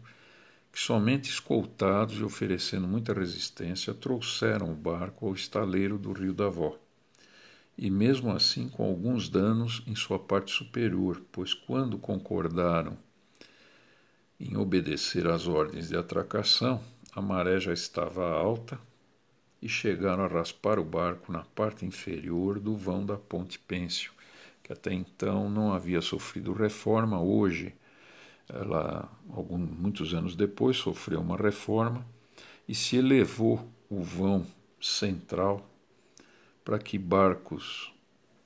que 0.70 0.78
somente 0.78 1.28
escoltados 1.28 2.20
e 2.20 2.22
oferecendo 2.22 2.86
muita 2.86 3.12
resistência 3.12 3.92
trouxeram 3.92 4.70
o 4.70 4.76
barco 4.76 5.26
ao 5.26 5.34
estaleiro 5.34 5.98
do 5.98 6.12
Rio 6.12 6.32
da 6.32 6.48
Vó. 6.48 6.78
E 7.76 7.90
mesmo 7.90 8.30
assim 8.30 8.68
com 8.68 8.84
alguns 8.84 9.28
danos 9.28 9.82
em 9.84 9.96
sua 9.96 10.20
parte 10.20 10.52
superior, 10.52 11.20
pois 11.32 11.52
quando 11.52 11.98
concordaram 11.98 12.96
em 14.40 14.56
obedecer 14.56 15.26
às 15.26 15.46
ordens 15.46 15.88
de 15.88 15.96
atracação, 15.96 16.80
a 17.14 17.20
maré 17.20 17.60
já 17.60 17.72
estava 17.72 18.30
alta 18.30 18.78
e 19.60 19.68
chegaram 19.68 20.24
a 20.24 20.28
raspar 20.28 20.78
o 20.78 20.84
barco 20.84 21.30
na 21.30 21.44
parte 21.44 21.84
inferior 21.84 22.58
do 22.58 22.74
vão 22.74 23.04
da 23.04 23.16
Ponte 23.16 23.58
Pêncio, 23.58 24.12
que 24.62 24.72
até 24.72 24.92
então 24.92 25.50
não 25.50 25.72
havia 25.72 26.00
sofrido 26.00 26.52
reforma. 26.52 27.20
Hoje, 27.20 27.74
ela, 28.48 29.08
muitos 29.28 30.14
anos 30.14 30.34
depois, 30.34 30.76
sofreu 30.76 31.20
uma 31.20 31.36
reforma 31.36 32.04
e 32.66 32.74
se 32.74 32.96
elevou 32.96 33.68
o 33.90 34.02
vão 34.02 34.46
central 34.80 35.68
para 36.64 36.78
que 36.78 36.96
barcos 36.96 37.92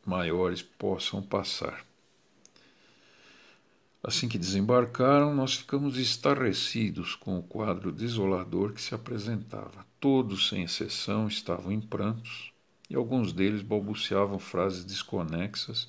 maiores 0.04 0.62
possam 0.62 1.22
passar. 1.22 1.85
Assim 4.06 4.28
que 4.28 4.38
desembarcaram, 4.38 5.34
nós 5.34 5.54
ficamos 5.54 5.98
estarrecidos 5.98 7.16
com 7.16 7.40
o 7.40 7.42
quadro 7.42 7.90
desolador 7.90 8.72
que 8.72 8.80
se 8.80 8.94
apresentava. 8.94 9.84
Todos, 9.98 10.48
sem 10.48 10.62
exceção, 10.62 11.26
estavam 11.26 11.72
em 11.72 11.80
prantos 11.80 12.52
e 12.88 12.94
alguns 12.94 13.32
deles 13.32 13.62
balbuciavam 13.62 14.38
frases 14.38 14.84
desconexas 14.84 15.88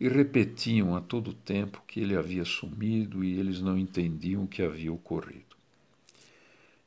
e 0.00 0.08
repetiam 0.08 0.96
a 0.96 1.02
todo 1.02 1.34
tempo 1.34 1.82
que 1.86 2.00
ele 2.00 2.16
havia 2.16 2.42
sumido 2.46 3.22
e 3.22 3.38
eles 3.38 3.60
não 3.60 3.76
entendiam 3.76 4.44
o 4.44 4.48
que 4.48 4.62
havia 4.62 4.90
ocorrido. 4.90 5.54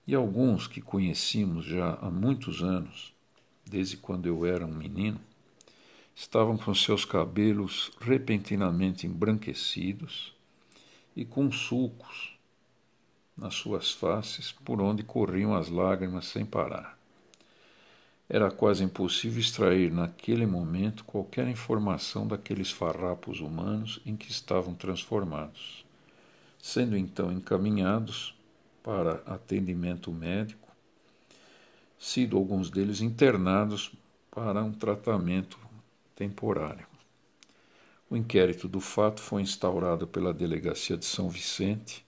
E 0.08 0.16
alguns 0.16 0.66
que 0.66 0.82
conhecíamos 0.82 1.64
já 1.64 1.94
há 2.02 2.10
muitos 2.10 2.64
anos, 2.64 3.14
desde 3.64 3.98
quando 3.98 4.26
eu 4.26 4.48
era 4.48 4.66
um 4.66 4.74
menino, 4.74 5.22
estavam 6.16 6.58
com 6.58 6.74
seus 6.74 7.06
cabelos 7.06 7.92
repentinamente 8.02 9.06
embranquecidos 9.06 10.34
e 11.16 11.24
com 11.24 11.52
sulcos 11.52 12.36
nas 13.38 13.54
suas 13.56 13.92
faces 13.92 14.52
por 14.52 14.82
onde 14.82 15.04
corriam 15.04 15.56
as 15.56 15.70
lágrimas 15.70 16.26
sem 16.26 16.46
parar. 16.46 16.98
Era 18.28 18.50
quase 18.50 18.84
impossível 18.84 19.40
extrair 19.40 19.92
naquele 19.92 20.46
momento 20.46 21.06
qualquer 21.06 21.48
informação 21.48 22.28
daqueles 22.28 22.72
farrapos 22.72 23.40
humanos 23.40 24.02
em 24.06 24.16
que 24.16 24.32
estavam 24.32 24.74
transformados, 24.74 25.86
sendo 26.58 26.98
então 26.98 27.32
encaminhados 27.32 28.36
para 28.82 29.22
atendimento 29.26 30.12
médico, 30.12 30.70
sido 32.00 32.38
alguns 32.38 32.70
deles 32.70 33.02
internados 33.02 33.92
para 34.32 34.64
um 34.64 34.72
tratamento 34.72 35.60
temporário. 36.16 36.95
O 38.10 38.16
inquérito 38.16 38.68
do 38.68 38.80
fato 38.80 39.22
foi 39.22 39.42
instaurado 39.42 40.06
pela 40.08 40.34
Delegacia 40.34 40.96
de 40.96 41.06
São 41.06 41.30
Vicente, 41.30 42.06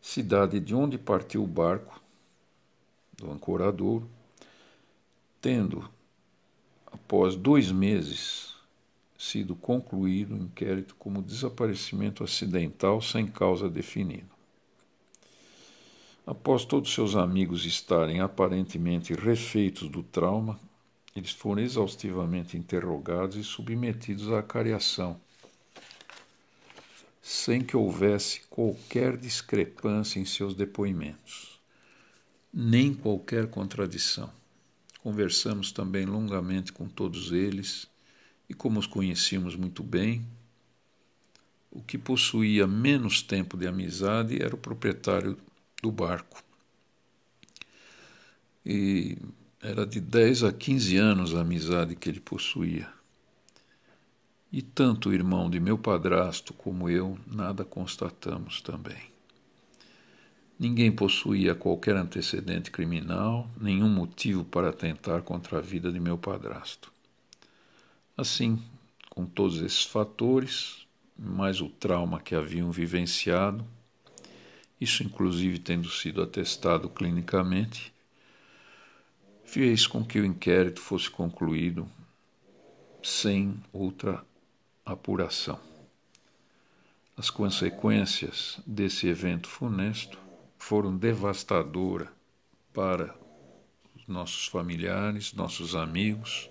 cidade 0.00 0.60
de 0.60 0.74
onde 0.74 0.96
partiu 0.96 1.42
o 1.42 1.46
barco 1.46 2.00
do 3.16 3.30
ancoradouro 3.30 4.08
tendo, 5.40 5.88
após 6.86 7.34
dois 7.34 7.72
meses, 7.72 8.54
sido 9.18 9.54
concluído 9.54 10.34
o 10.34 10.38
inquérito 10.38 10.94
como 10.98 11.22
desaparecimento 11.22 12.22
acidental 12.22 13.00
sem 13.00 13.26
causa 13.26 13.68
definida. 13.68 14.28
Após 16.26 16.64
todos 16.64 16.92
seus 16.92 17.16
amigos 17.16 17.64
estarem 17.64 18.20
aparentemente 18.20 19.14
refeitos 19.14 19.88
do 19.88 20.02
trauma, 20.02 20.60
eles 21.14 21.32
foram 21.32 21.62
exaustivamente 21.62 22.56
interrogados 22.56 23.36
e 23.36 23.44
submetidos 23.44 24.32
à 24.32 24.42
cariação, 24.42 25.20
sem 27.20 27.60
que 27.60 27.76
houvesse 27.76 28.42
qualquer 28.48 29.16
discrepância 29.16 30.20
em 30.20 30.24
seus 30.24 30.54
depoimentos, 30.54 31.60
nem 32.52 32.94
qualquer 32.94 33.48
contradição. 33.48 34.32
Conversamos 35.02 35.72
também 35.72 36.04
longamente 36.04 36.72
com 36.72 36.88
todos 36.88 37.32
eles 37.32 37.88
e, 38.48 38.54
como 38.54 38.78
os 38.78 38.86
conhecíamos 38.86 39.56
muito 39.56 39.82
bem, 39.82 40.26
o 41.70 41.80
que 41.80 41.96
possuía 41.96 42.66
menos 42.66 43.22
tempo 43.22 43.56
de 43.56 43.66
amizade 43.66 44.42
era 44.42 44.54
o 44.54 44.58
proprietário 44.58 45.38
do 45.82 45.90
barco. 45.90 46.42
E 48.66 49.16
era 49.62 49.84
de 49.86 50.00
10 50.00 50.44
a 50.44 50.52
15 50.52 50.96
anos 50.96 51.34
a 51.34 51.42
amizade 51.42 51.94
que 51.94 52.08
ele 52.08 52.20
possuía. 52.20 52.88
E 54.50 54.62
tanto 54.62 55.10
o 55.10 55.12
irmão 55.12 55.50
de 55.50 55.60
meu 55.60 55.76
padrasto 55.76 56.54
como 56.54 56.88
eu 56.88 57.18
nada 57.26 57.64
constatamos 57.64 58.62
também. 58.62 59.10
Ninguém 60.58 60.90
possuía 60.90 61.54
qualquer 61.54 61.96
antecedente 61.96 62.70
criminal, 62.70 63.50
nenhum 63.60 63.88
motivo 63.88 64.44
para 64.44 64.70
atentar 64.70 65.22
contra 65.22 65.58
a 65.58 65.60
vida 65.60 65.92
de 65.92 66.00
meu 66.00 66.16
padrasto. 66.16 66.90
Assim, 68.16 68.62
com 69.10 69.26
todos 69.26 69.60
esses 69.60 69.84
fatores, 69.84 70.86
mais 71.16 71.60
o 71.60 71.68
trauma 71.68 72.20
que 72.20 72.34
haviam 72.34 72.70
vivenciado, 72.70 73.64
isso 74.80 75.02
inclusive 75.02 75.58
tendo 75.58 75.88
sido 75.90 76.22
atestado 76.22 76.88
clinicamente, 76.88 77.92
fez 79.50 79.84
com 79.84 80.04
que 80.04 80.20
o 80.20 80.24
inquérito 80.24 80.80
fosse 80.80 81.10
concluído 81.10 81.88
sem 83.02 83.60
outra 83.72 84.24
apuração. 84.86 85.58
As 87.16 87.30
consequências 87.30 88.60
desse 88.64 89.08
evento 89.08 89.48
funesto 89.48 90.16
foram 90.56 90.96
devastadoras 90.96 92.08
para 92.72 93.12
os 93.96 94.06
nossos 94.06 94.46
familiares, 94.46 95.32
nossos 95.32 95.74
amigos. 95.74 96.48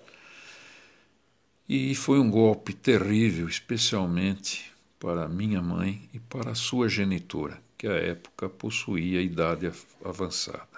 E 1.66 1.94
foi 1.94 2.20
um 2.20 2.30
golpe 2.30 2.74
terrível, 2.74 3.48
especialmente 3.48 4.70
para 4.98 5.26
minha 5.26 5.62
mãe 5.62 6.06
e 6.12 6.20
para 6.20 6.54
sua 6.54 6.86
genitora, 6.86 7.62
que 7.78 7.86
à 7.86 7.94
época 7.94 8.50
possuía 8.50 9.22
idade 9.22 9.72
avançada. 10.04 10.69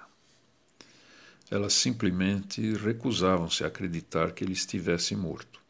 Elas 1.53 1.75
simplesmente 1.75 2.61
recusavam-se 2.75 3.63
a 3.63 3.67
acreditar 3.67 4.33
que 4.33 4.43
ele 4.43 4.55
estivesse 4.55 5.15
morto. 5.15 5.61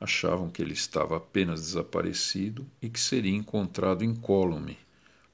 Achavam 0.00 0.50
que 0.50 0.60
ele 0.60 0.74
estava 0.74 1.16
apenas 1.16 1.60
desaparecido 1.60 2.66
e 2.82 2.90
que 2.90 3.00
seria 3.00 3.34
encontrado 3.34 4.04
incólume 4.04 4.76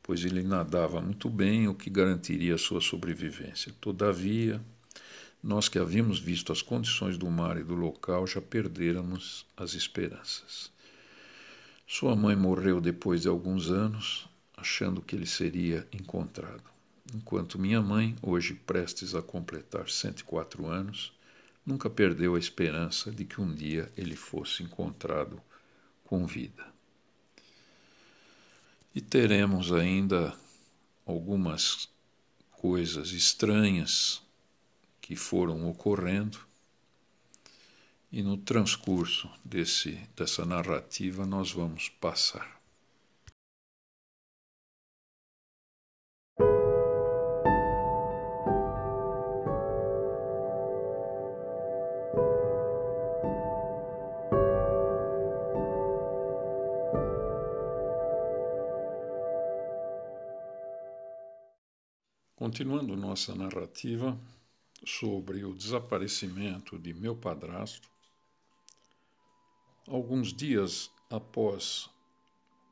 pois 0.05 0.23
ele 0.23 0.43
nadava 0.43 1.01
muito 1.01 1.31
bem, 1.31 1.67
o 1.67 1.75
que 1.75 1.89
garantiria 1.89 2.59
sua 2.59 2.83
sobrevivência. 2.83 3.73
Todavia, 3.81 4.61
nós 5.43 5.67
que 5.67 5.79
havíamos 5.79 6.21
visto 6.21 6.53
as 6.53 6.61
condições 6.61 7.17
do 7.17 7.29
mar 7.31 7.57
e 7.57 7.65
do 7.65 7.75
local 7.75 8.27
já 8.27 8.41
perdéramos 8.41 9.47
as 9.57 9.73
esperanças. 9.73 10.71
Sua 11.87 12.15
mãe 12.15 12.37
morreu 12.37 12.83
depois 12.83 13.23
de 13.23 13.29
alguns 13.29 13.71
anos, 13.71 14.29
achando 14.55 15.01
que 15.01 15.17
ele 15.17 15.27
seria 15.27 15.89
encontrado, 15.91 16.65
enquanto 17.13 17.59
minha 17.59 17.83
mãe, 17.83 18.17
hoje 18.23 18.55
prestes 18.55 19.15
a 19.15 19.21
completar 19.21 19.89
104 19.89 20.67
anos, 20.67 21.13
nunca 21.67 21.91
perdeu 21.91 22.35
a 22.35 22.39
esperança 22.39 23.11
de 23.11 23.25
que 23.25 23.41
um 23.41 23.53
dia 23.55 23.93
ele 23.97 24.17
fosse 24.17 24.63
encontrado 24.63 25.43
com 26.05 26.27
vida. 26.27 26.65
E 28.95 29.01
teremos 29.01 29.73
ainda 29.73 30.35
algumas 31.05 31.89
coisas 32.53 33.11
estranhas 33.11 34.23
que 35.01 35.17
foram 35.17 35.69
ocorrendo, 35.69 36.39
e 38.11 38.23
no 38.23 38.37
transcurso 38.37 39.29
desse, 39.45 40.01
dessa 40.17 40.45
narrativa 40.47 41.27
nós 41.27 41.51
vamos 41.51 41.89
passar. 41.89 42.54
Continuando 62.55 62.97
nossa 62.97 63.35
narrativa 63.35 64.17
sobre 64.87 65.45
o 65.45 65.53
desaparecimento 65.53 66.79
de 66.79 66.95
meu 66.95 67.17
padrasto, 67.17 67.91
alguns 69.89 70.33
dias 70.33 70.89
após 71.11 71.91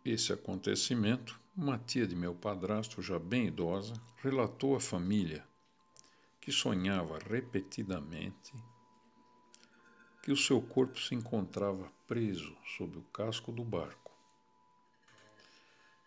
esse 0.05 0.33
acontecimento, 0.33 1.41
uma 1.57 1.79
tia 1.79 2.07
de 2.07 2.15
meu 2.15 2.33
padrasto, 2.33 3.03
já 3.03 3.19
bem 3.19 3.49
idosa, 3.49 3.95
relatou 4.19 4.77
à 4.77 4.81
família 4.81 5.45
que 6.41 6.53
sonhava 6.53 7.19
repetidamente 7.19 8.55
que 10.23 10.31
o 10.31 10.37
seu 10.37 10.63
corpo 10.63 11.01
se 11.01 11.13
encontrava 11.17 11.91
preso 12.07 12.57
sob 12.79 12.99
o 12.99 13.03
casco 13.13 13.51
do 13.51 13.65
barco. 13.65 14.13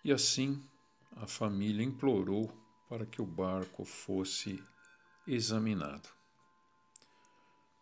E 0.01 0.13
assim 0.13 0.63
a 1.17 1.28
família 1.28 1.84
implorou 1.84 2.63
para 2.88 3.05
que 3.05 3.21
o 3.21 3.25
barco 3.25 3.83
fosse 3.83 4.63
examinado. 5.27 6.09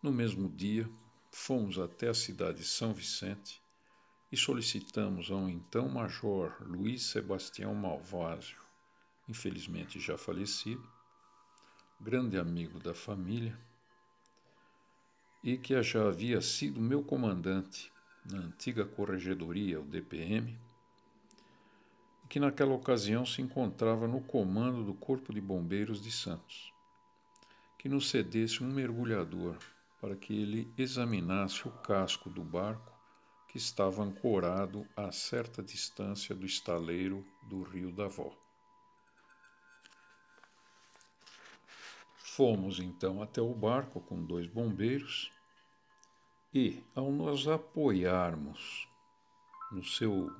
No 0.01 0.11
mesmo 0.11 0.49
dia, 0.49 0.89
fomos 1.31 1.79
até 1.79 2.09
a 2.09 2.13
cidade 2.13 2.59
de 2.59 2.65
São 2.65 2.93
Vicente 2.93 3.61
e 4.31 4.37
solicitamos 4.37 5.29
ao 5.29 5.49
então 5.49 5.87
Major 5.87 6.55
Luiz 6.61 7.03
Sebastião 7.03 7.73
Malvásio, 7.75 8.59
infelizmente 9.27 9.99
já 9.99 10.17
falecido, 10.17 10.87
grande 11.99 12.37
amigo 12.37 12.79
da 12.79 12.93
família, 12.93 13.57
e 15.43 15.57
que 15.57 15.81
já 15.83 16.07
havia 16.07 16.41
sido 16.41 16.79
meu 16.79 17.03
comandante 17.03 17.91
na 18.25 18.39
antiga 18.39 18.85
corregedoria, 18.85 19.79
o 19.79 19.85
DPM, 19.85 20.57
que 22.33 22.39
naquela 22.39 22.73
ocasião 22.73 23.23
se 23.27 23.43
encontrava 23.43 24.07
no 24.07 24.19
comando 24.19 24.83
do 24.83 24.95
Corpo 24.95 25.31
de 25.31 25.39
Bombeiros 25.39 26.01
de 26.01 26.11
Santos, 26.11 26.73
que 27.77 27.87
nos 27.87 28.09
cedesse 28.09 28.63
um 28.63 28.73
mergulhador 28.73 29.55
para 30.01 30.15
que 30.15 30.33
ele 30.33 30.73
examinasse 30.75 31.67
o 31.67 31.71
casco 31.71 32.31
do 32.31 32.43
barco 32.43 32.91
que 33.47 33.59
estava 33.59 34.01
ancorado 34.01 34.83
a 34.97 35.11
certa 35.11 35.61
distância 35.61 36.33
do 36.33 36.43
estaleiro 36.43 37.23
do 37.43 37.61
Rio 37.61 37.91
da 37.91 38.07
Vó. 38.07 38.35
Fomos 42.15 42.79
então 42.79 43.21
até 43.21 43.43
o 43.43 43.53
barco 43.53 44.01
com 44.01 44.25
dois 44.25 44.47
bombeiros 44.47 45.31
e, 46.51 46.83
ao 46.95 47.11
nos 47.11 47.47
apoiarmos 47.47 48.89
no 49.71 49.83
seu 49.83 50.35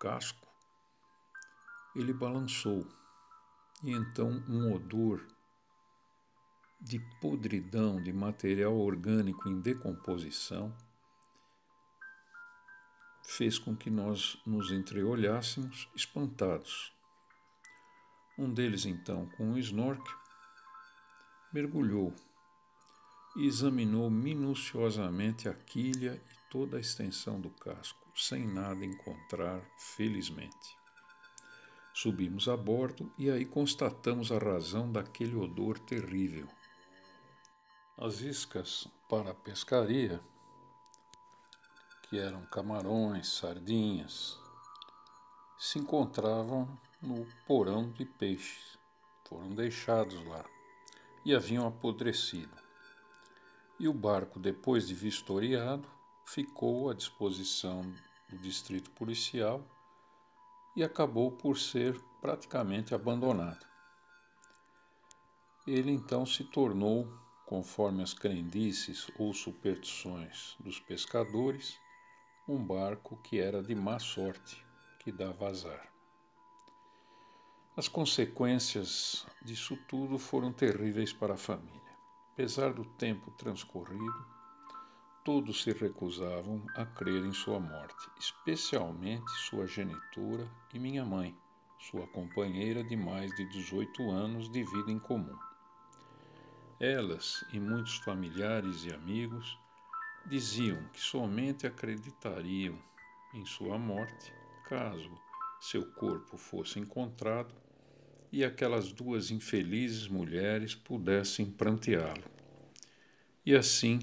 casco, 0.00 0.45
ele 1.96 2.12
balançou 2.12 2.86
e 3.82 3.90
então 3.90 4.28
um 4.48 4.72
odor 4.74 5.26
de 6.80 6.98
podridão 7.20 8.02
de 8.02 8.12
material 8.12 8.76
orgânico 8.76 9.48
em 9.48 9.60
decomposição 9.60 10.76
fez 13.24 13.58
com 13.58 13.74
que 13.74 13.90
nós 13.90 14.38
nos 14.46 14.70
entreolhássemos 14.70 15.88
espantados. 15.96 16.92
Um 18.38 18.52
deles, 18.52 18.84
então, 18.84 19.26
com 19.30 19.52
um 19.52 19.58
snorkel, 19.58 20.14
mergulhou 21.52 22.14
e 23.36 23.46
examinou 23.46 24.10
minuciosamente 24.10 25.48
a 25.48 25.54
quilha 25.54 26.22
e 26.30 26.50
toda 26.50 26.76
a 26.76 26.80
extensão 26.80 27.40
do 27.40 27.50
casco, 27.50 27.98
sem 28.14 28.46
nada 28.46 28.84
encontrar, 28.84 29.60
felizmente. 29.96 30.85
Subimos 31.98 32.46
a 32.46 32.54
bordo 32.54 33.10
e 33.16 33.30
aí 33.30 33.46
constatamos 33.46 34.30
a 34.30 34.36
razão 34.36 34.92
daquele 34.92 35.34
odor 35.34 35.78
terrível. 35.78 36.46
As 37.96 38.20
iscas 38.20 38.86
para 39.08 39.30
a 39.30 39.34
pescaria, 39.34 40.20
que 42.02 42.18
eram 42.18 42.44
camarões, 42.44 43.28
sardinhas, 43.28 44.38
se 45.58 45.78
encontravam 45.78 46.68
no 47.00 47.26
porão 47.46 47.90
de 47.90 48.04
peixes. 48.04 48.76
Foram 49.26 49.54
deixados 49.54 50.22
lá 50.26 50.44
e 51.24 51.34
haviam 51.34 51.66
apodrecido. 51.66 52.58
E 53.80 53.88
o 53.88 53.94
barco, 53.94 54.38
depois 54.38 54.86
de 54.86 54.92
vistoriado, 54.92 55.88
ficou 56.26 56.90
à 56.90 56.94
disposição 56.94 57.80
do 58.28 58.36
distrito 58.36 58.90
policial 58.90 59.66
e 60.76 60.84
acabou 60.84 61.32
por 61.32 61.58
ser 61.58 61.98
praticamente 62.20 62.94
abandonado. 62.94 63.66
Ele 65.66 65.90
então 65.90 66.26
se 66.26 66.44
tornou, 66.44 67.08
conforme 67.46 68.02
as 68.02 68.12
crendices 68.12 69.10
ou 69.18 69.32
superstições 69.32 70.54
dos 70.60 70.78
pescadores, 70.78 71.80
um 72.46 72.64
barco 72.64 73.16
que 73.22 73.40
era 73.40 73.62
de 73.62 73.74
má 73.74 73.98
sorte, 73.98 74.64
que 75.00 75.10
dava 75.10 75.48
azar. 75.48 75.90
As 77.76 77.88
consequências 77.88 79.26
disso 79.42 79.76
tudo 79.88 80.18
foram 80.18 80.52
terríveis 80.52 81.12
para 81.12 81.34
a 81.34 81.38
família. 81.38 81.82
Apesar 82.32 82.72
do 82.72 82.84
tempo 82.84 83.30
transcorrido, 83.32 84.35
todos 85.26 85.64
se 85.64 85.72
recusavam 85.72 86.64
a 86.76 86.86
crer 86.86 87.24
em 87.24 87.32
sua 87.32 87.58
morte, 87.58 88.08
especialmente 88.16 89.28
sua 89.32 89.66
genitora 89.66 90.48
e 90.72 90.78
minha 90.78 91.04
mãe, 91.04 91.36
sua 91.80 92.06
companheira 92.06 92.84
de 92.84 92.96
mais 92.96 93.34
de 93.34 93.44
18 93.48 94.08
anos 94.08 94.48
de 94.48 94.62
vida 94.62 94.92
em 94.92 95.00
comum. 95.00 95.36
Elas 96.78 97.44
e 97.52 97.58
muitos 97.58 97.96
familiares 97.96 98.84
e 98.84 98.94
amigos 98.94 99.58
diziam 100.26 100.80
que 100.92 101.00
somente 101.00 101.66
acreditariam 101.66 102.78
em 103.34 103.44
sua 103.44 103.76
morte 103.76 104.32
caso 104.68 105.10
seu 105.60 105.90
corpo 105.94 106.36
fosse 106.38 106.78
encontrado 106.78 107.52
e 108.30 108.44
aquelas 108.44 108.92
duas 108.92 109.32
infelizes 109.32 110.06
mulheres 110.06 110.76
pudessem 110.76 111.50
pranteá-lo. 111.50 112.22
E 113.44 113.56
assim 113.56 113.98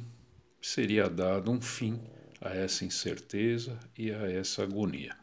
seria 0.66 1.10
dado 1.10 1.52
um 1.52 1.60
fim 1.60 2.00
a 2.40 2.56
essa 2.56 2.86
incerteza 2.86 3.78
e 3.98 4.12
a 4.12 4.32
essa 4.32 4.64
agonia. 4.64 5.14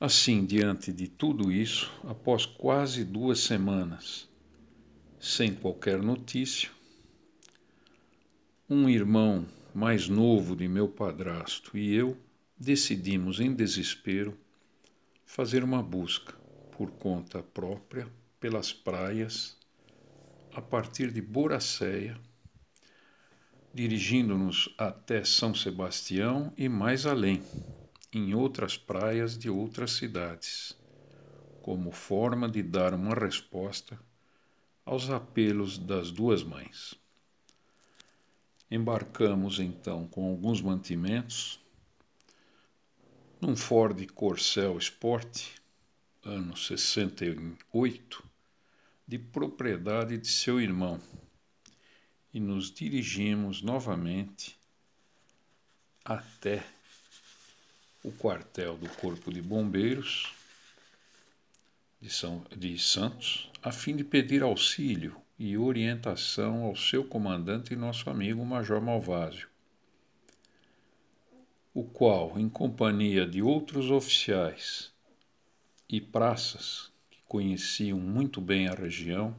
Assim, 0.00 0.44
diante 0.44 0.92
de 0.92 1.06
tudo 1.06 1.52
isso, 1.52 1.88
após 2.02 2.44
quase 2.44 3.04
duas 3.04 3.38
semanas, 3.38 4.28
sem 5.20 5.54
qualquer 5.54 6.02
notícia, 6.02 6.68
um 8.68 8.88
irmão 8.88 9.46
mais 9.72 10.08
novo 10.08 10.56
de 10.56 10.66
meu 10.66 10.88
padrasto 10.88 11.78
e 11.78 11.94
eu 11.94 12.16
decidimos, 12.58 13.38
em 13.38 13.54
desespero, 13.54 14.36
fazer 15.24 15.62
uma 15.62 15.80
busca 15.80 16.34
por 16.72 16.90
conta 16.90 17.40
própria 17.40 18.08
pelas 18.40 18.72
praias 18.72 19.56
a 20.52 20.60
partir 20.60 21.12
de 21.12 21.22
Boracéia, 21.22 22.20
dirigindo-nos 23.72 24.68
até 24.76 25.24
São 25.24 25.54
Sebastião 25.54 26.52
e 26.56 26.68
mais 26.68 27.06
além, 27.06 27.42
em 28.12 28.34
outras 28.34 28.76
praias 28.76 29.38
de 29.38 29.48
outras 29.48 29.92
cidades, 29.92 30.76
como 31.62 31.90
forma 31.90 32.48
de 32.48 32.62
dar 32.62 32.92
uma 32.92 33.14
resposta 33.14 33.98
aos 34.84 35.08
apelos 35.10 35.78
das 35.78 36.10
duas 36.10 36.42
mães. 36.42 36.94
Embarcamos 38.70 39.58
então 39.58 40.06
com 40.08 40.28
alguns 40.28 40.60
mantimentos 40.60 41.60
num 43.40 43.56
Ford 43.56 44.06
Corcel 44.12 44.78
Sport 44.78 45.62
ano 46.24 46.56
68, 46.56 48.24
de 49.06 49.18
propriedade 49.18 50.16
de 50.16 50.28
seu 50.28 50.60
irmão, 50.60 51.00
e 52.32 52.40
nos 52.40 52.70
dirigimos 52.70 53.62
novamente 53.62 54.56
até 56.04 56.64
o 58.02 58.10
quartel 58.10 58.76
do 58.76 58.88
Corpo 58.88 59.32
de 59.32 59.40
Bombeiros 59.40 60.34
de, 62.00 62.10
São, 62.10 62.44
de 62.56 62.76
Santos, 62.78 63.48
a 63.62 63.70
fim 63.70 63.94
de 63.94 64.02
pedir 64.02 64.42
auxílio 64.42 65.16
e 65.38 65.56
orientação 65.56 66.64
ao 66.64 66.74
seu 66.74 67.04
comandante 67.04 67.74
e 67.74 67.76
nosso 67.76 68.10
amigo 68.10 68.44
Major 68.44 68.80
Malvásio, 68.80 69.48
o 71.72 71.84
qual, 71.84 72.38
em 72.38 72.48
companhia 72.48 73.26
de 73.26 73.40
outros 73.40 73.90
oficiais 73.90 74.92
e 75.88 76.00
praças 76.00 76.90
que 77.10 77.20
conheciam 77.28 77.98
muito 77.98 78.40
bem 78.40 78.68
a 78.68 78.74
região 78.74 79.36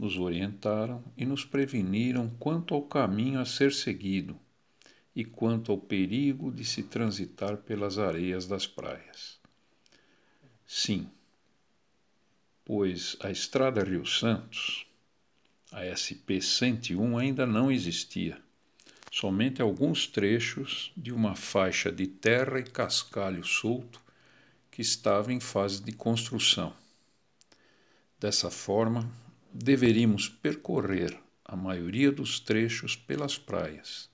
nos 0.00 0.16
orientaram 0.16 1.04
e 1.14 1.26
nos 1.26 1.44
preveniram 1.44 2.30
quanto 2.38 2.72
ao 2.74 2.80
caminho 2.80 3.38
a 3.38 3.44
ser 3.44 3.70
seguido 3.70 4.34
e 5.14 5.26
quanto 5.26 5.70
ao 5.70 5.76
perigo 5.76 6.50
de 6.50 6.64
se 6.64 6.84
transitar 6.84 7.58
pelas 7.58 7.98
areias 7.98 8.46
das 8.46 8.66
praias. 8.66 9.38
Sim, 10.66 11.06
pois 12.64 13.14
a 13.20 13.30
Estrada 13.30 13.84
Rio 13.84 14.06
Santos, 14.06 14.86
a 15.70 15.84
SP 15.92 16.40
101, 16.40 17.18
ainda 17.18 17.44
não 17.44 17.70
existia. 17.70 18.40
Somente 19.12 19.60
alguns 19.60 20.06
trechos 20.06 20.92
de 20.96 21.12
uma 21.12 21.36
faixa 21.36 21.92
de 21.92 22.06
terra 22.06 22.58
e 22.58 22.64
cascalho 22.64 23.44
solto 23.44 24.00
que 24.70 24.80
estava 24.80 25.30
em 25.30 25.40
fase 25.40 25.82
de 25.82 25.92
construção. 25.92 26.74
Dessa 28.18 28.50
forma, 28.50 29.10
deveríamos 29.52 30.28
percorrer 30.28 31.18
a 31.44 31.56
maioria 31.56 32.12
dos 32.12 32.38
trechos 32.38 32.94
pelas 32.94 33.36
praias, 33.36 34.08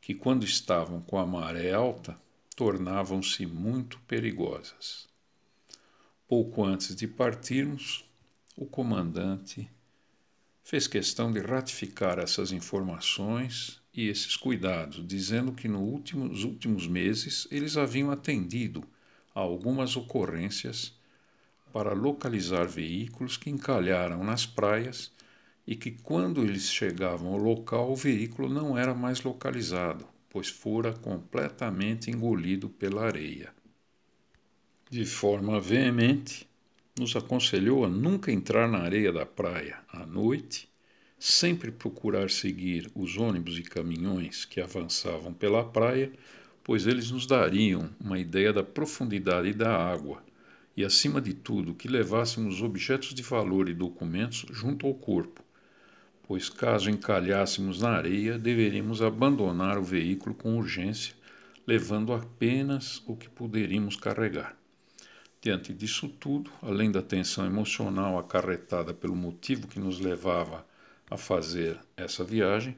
que, 0.00 0.14
quando 0.14 0.44
estavam 0.44 1.00
com 1.00 1.18
a 1.18 1.26
maré 1.26 1.72
alta, 1.72 2.18
tornavam-se 2.56 3.44
muito 3.46 3.98
perigosas. 4.00 5.08
Pouco 6.26 6.64
antes 6.64 6.96
de 6.96 7.06
partirmos, 7.06 8.04
o 8.56 8.64
comandante 8.64 9.68
fez 10.62 10.86
questão 10.86 11.30
de 11.30 11.40
ratificar 11.40 12.18
essas 12.18 12.52
informações 12.52 13.80
e 13.92 14.08
esses 14.08 14.36
cuidados, 14.36 15.06
dizendo 15.06 15.52
que 15.52 15.68
nos 15.68 15.82
últimos, 15.82 16.44
últimos 16.44 16.86
meses 16.86 17.46
eles 17.50 17.76
haviam 17.76 18.10
atendido 18.10 18.82
a 19.34 19.40
algumas 19.40 19.96
ocorrências 19.96 20.94
para 21.72 21.94
localizar 21.94 22.66
veículos 22.68 23.36
que 23.36 23.48
encalharam 23.48 24.22
nas 24.22 24.44
praias 24.44 25.10
e 25.66 25.74
que, 25.74 25.90
quando 25.90 26.42
eles 26.42 26.70
chegavam 26.70 27.32
ao 27.32 27.38
local, 27.38 27.90
o 27.90 27.96
veículo 27.96 28.48
não 28.48 28.76
era 28.76 28.94
mais 28.94 29.22
localizado, 29.22 30.06
pois 30.28 30.48
fora 30.48 30.92
completamente 30.92 32.10
engolido 32.10 32.68
pela 32.68 33.04
areia. 33.06 33.54
De 34.90 35.06
forma 35.06 35.58
veemente, 35.58 36.46
nos 36.98 37.16
aconselhou 37.16 37.84
a 37.84 37.88
nunca 37.88 38.30
entrar 38.30 38.68
na 38.68 38.78
areia 38.78 39.10
da 39.10 39.24
praia 39.24 39.78
à 39.88 40.04
noite, 40.04 40.68
sempre 41.18 41.70
procurar 41.70 42.28
seguir 42.28 42.90
os 42.94 43.16
ônibus 43.16 43.58
e 43.58 43.62
caminhões 43.62 44.44
que 44.44 44.60
avançavam 44.60 45.32
pela 45.32 45.64
praia, 45.64 46.12
pois 46.62 46.86
eles 46.86 47.10
nos 47.10 47.26
dariam 47.26 47.88
uma 47.98 48.18
ideia 48.18 48.52
da 48.52 48.62
profundidade 48.62 49.54
da 49.54 49.74
água 49.74 50.22
e, 50.76 50.84
acima 50.84 51.20
de 51.20 51.34
tudo, 51.34 51.74
que 51.74 51.88
levássemos 51.88 52.62
objetos 52.62 53.14
de 53.14 53.22
valor 53.22 53.68
e 53.68 53.74
documentos 53.74 54.46
junto 54.50 54.86
ao 54.86 54.94
corpo, 54.94 55.42
pois, 56.22 56.48
caso 56.48 56.88
encalhássemos 56.88 57.80
na 57.82 57.90
areia, 57.90 58.38
deveríamos 58.38 59.02
abandonar 59.02 59.78
o 59.78 59.82
veículo 59.82 60.34
com 60.34 60.56
urgência, 60.56 61.14
levando 61.66 62.12
apenas 62.12 63.02
o 63.06 63.16
que 63.16 63.28
poderíamos 63.28 63.96
carregar. 63.96 64.56
Diante 65.40 65.72
disso 65.72 66.08
tudo, 66.08 66.50
além 66.62 66.90
da 66.90 67.02
tensão 67.02 67.44
emocional 67.44 68.18
acarretada 68.18 68.94
pelo 68.94 69.16
motivo 69.16 69.66
que 69.66 69.80
nos 69.80 69.98
levava 69.98 70.64
a 71.10 71.16
fazer 71.16 71.78
essa 71.96 72.22
viagem, 72.24 72.76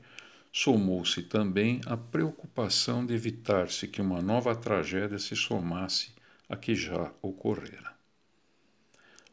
somou-se 0.50 1.22
também 1.22 1.80
a 1.84 1.96
preocupação 1.96 3.04
de 3.04 3.12
evitar-se 3.12 3.86
que 3.86 4.00
uma 4.00 4.22
nova 4.22 4.56
tragédia 4.56 5.18
se 5.18 5.36
somasse 5.36 6.12
a 6.54 6.56
que 6.56 6.74
já 6.74 7.12
ocorrera. 7.20 7.92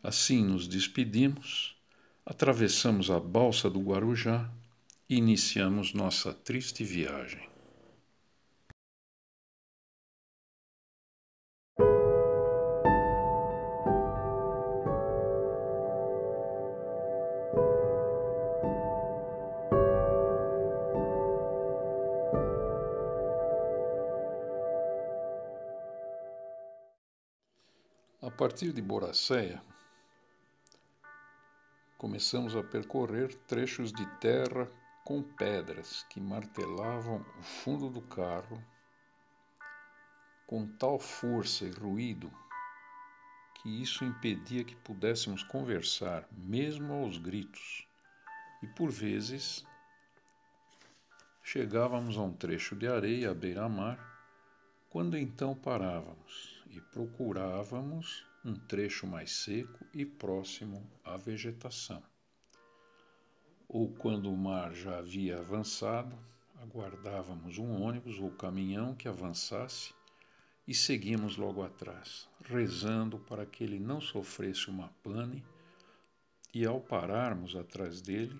Assim 0.03 0.43
nos 0.43 0.67
despedimos, 0.67 1.77
atravessamos 2.25 3.11
a 3.11 3.19
balsa 3.19 3.69
do 3.69 3.79
Guarujá 3.79 4.49
e 5.07 5.15
iniciamos 5.17 5.93
nossa 5.93 6.33
triste 6.33 6.83
viagem. 6.83 7.50
A 28.31 28.33
partir 28.33 28.71
de 28.71 28.81
Boracéia, 28.81 29.61
começamos 31.97 32.55
a 32.55 32.63
percorrer 32.63 33.35
trechos 33.45 33.91
de 33.91 34.05
terra 34.19 34.71
com 35.03 35.21
pedras 35.21 36.03
que 36.09 36.21
martelavam 36.21 37.25
o 37.37 37.43
fundo 37.43 37.89
do 37.89 38.01
carro 38.01 38.63
com 40.47 40.65
tal 40.65 40.97
força 40.97 41.65
e 41.65 41.71
ruído 41.71 42.31
que 43.61 43.81
isso 43.81 44.05
impedia 44.05 44.63
que 44.63 44.77
pudéssemos 44.77 45.43
conversar, 45.43 46.25
mesmo 46.31 46.93
aos 46.93 47.17
gritos. 47.17 47.85
E 48.63 48.67
por 48.67 48.89
vezes 48.89 49.63
chegávamos 51.43 52.17
a 52.17 52.21
um 52.21 52.33
trecho 52.33 52.77
de 52.77 52.87
areia 52.87 53.31
à 53.31 53.33
beira-mar, 53.33 53.99
quando 54.89 55.17
então 55.17 55.53
parávamos 55.53 56.50
e 56.71 56.79
procurávamos 56.79 58.25
um 58.43 58.55
trecho 58.55 59.05
mais 59.05 59.31
seco 59.31 59.85
e 59.93 60.05
próximo 60.05 60.89
à 61.03 61.17
vegetação. 61.17 62.01
Ou 63.67 63.89
quando 63.93 64.31
o 64.31 64.37
mar 64.37 64.73
já 64.73 64.97
havia 64.97 65.39
avançado, 65.39 66.17
aguardávamos 66.61 67.57
um 67.57 67.81
ônibus 67.81 68.19
ou 68.19 68.31
caminhão 68.31 68.95
que 68.95 69.07
avançasse 69.07 69.93
e 70.67 70.73
seguimos 70.73 71.37
logo 71.37 71.61
atrás, 71.61 72.29
rezando 72.43 73.19
para 73.19 73.45
que 73.45 73.63
ele 73.63 73.79
não 73.79 73.99
sofresse 73.99 74.69
uma 74.69 74.89
pane 75.03 75.43
e, 76.53 76.65
ao 76.65 76.79
pararmos 76.79 77.55
atrás 77.55 78.01
dele, 78.01 78.39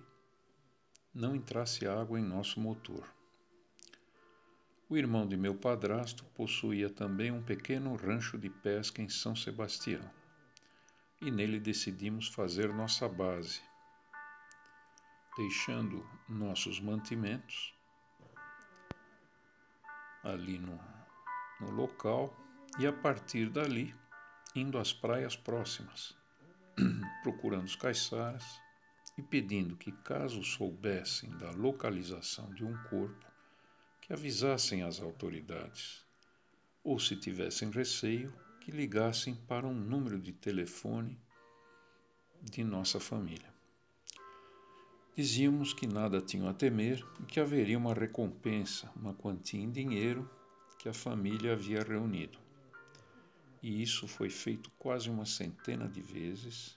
não 1.14 1.36
entrasse 1.36 1.86
água 1.86 2.18
em 2.18 2.24
nosso 2.24 2.60
motor. 2.60 3.06
O 4.92 4.96
irmão 4.98 5.26
de 5.26 5.38
meu 5.38 5.54
padrasto 5.54 6.22
possuía 6.34 6.90
também 6.90 7.30
um 7.30 7.42
pequeno 7.42 7.96
rancho 7.96 8.36
de 8.36 8.50
pesca 8.50 9.00
em 9.00 9.08
São 9.08 9.34
Sebastião, 9.34 10.04
e 11.18 11.30
nele 11.30 11.58
decidimos 11.58 12.28
fazer 12.28 12.70
nossa 12.74 13.08
base, 13.08 13.62
deixando 15.34 16.06
nossos 16.28 16.78
mantimentos 16.78 17.74
ali 20.22 20.58
no, 20.58 20.78
no 21.58 21.70
local 21.70 22.36
e 22.78 22.86
a 22.86 22.92
partir 22.92 23.48
dali 23.48 23.94
indo 24.54 24.76
às 24.76 24.92
praias 24.92 25.34
próximas, 25.34 26.14
procurando 27.24 27.64
os 27.64 27.76
caiçaras 27.76 28.44
e 29.16 29.22
pedindo 29.22 29.74
que, 29.74 29.90
caso 29.90 30.44
soubessem 30.44 31.30
da 31.38 31.50
localização 31.52 32.52
de 32.52 32.62
um 32.62 32.76
corpo, 32.90 33.31
que 34.02 34.12
avisassem 34.12 34.82
as 34.82 35.00
autoridades, 35.00 36.04
ou 36.82 36.98
se 36.98 37.16
tivessem 37.16 37.70
receio, 37.70 38.34
que 38.60 38.72
ligassem 38.72 39.34
para 39.34 39.66
um 39.66 39.74
número 39.74 40.20
de 40.20 40.32
telefone 40.32 41.18
de 42.42 42.64
nossa 42.64 42.98
família. 42.98 43.52
Dizíamos 45.16 45.72
que 45.72 45.86
nada 45.86 46.20
tinham 46.20 46.48
a 46.48 46.54
temer 46.54 47.06
e 47.20 47.24
que 47.24 47.38
haveria 47.38 47.78
uma 47.78 47.94
recompensa, 47.94 48.90
uma 48.96 49.14
quantia 49.14 49.62
em 49.62 49.70
dinheiro 49.70 50.28
que 50.78 50.88
a 50.88 50.92
família 50.94 51.52
havia 51.52 51.82
reunido. 51.82 52.38
E 53.62 53.80
isso 53.80 54.08
foi 54.08 54.28
feito 54.28 54.68
quase 54.78 55.08
uma 55.08 55.24
centena 55.24 55.88
de 55.88 56.00
vezes, 56.00 56.76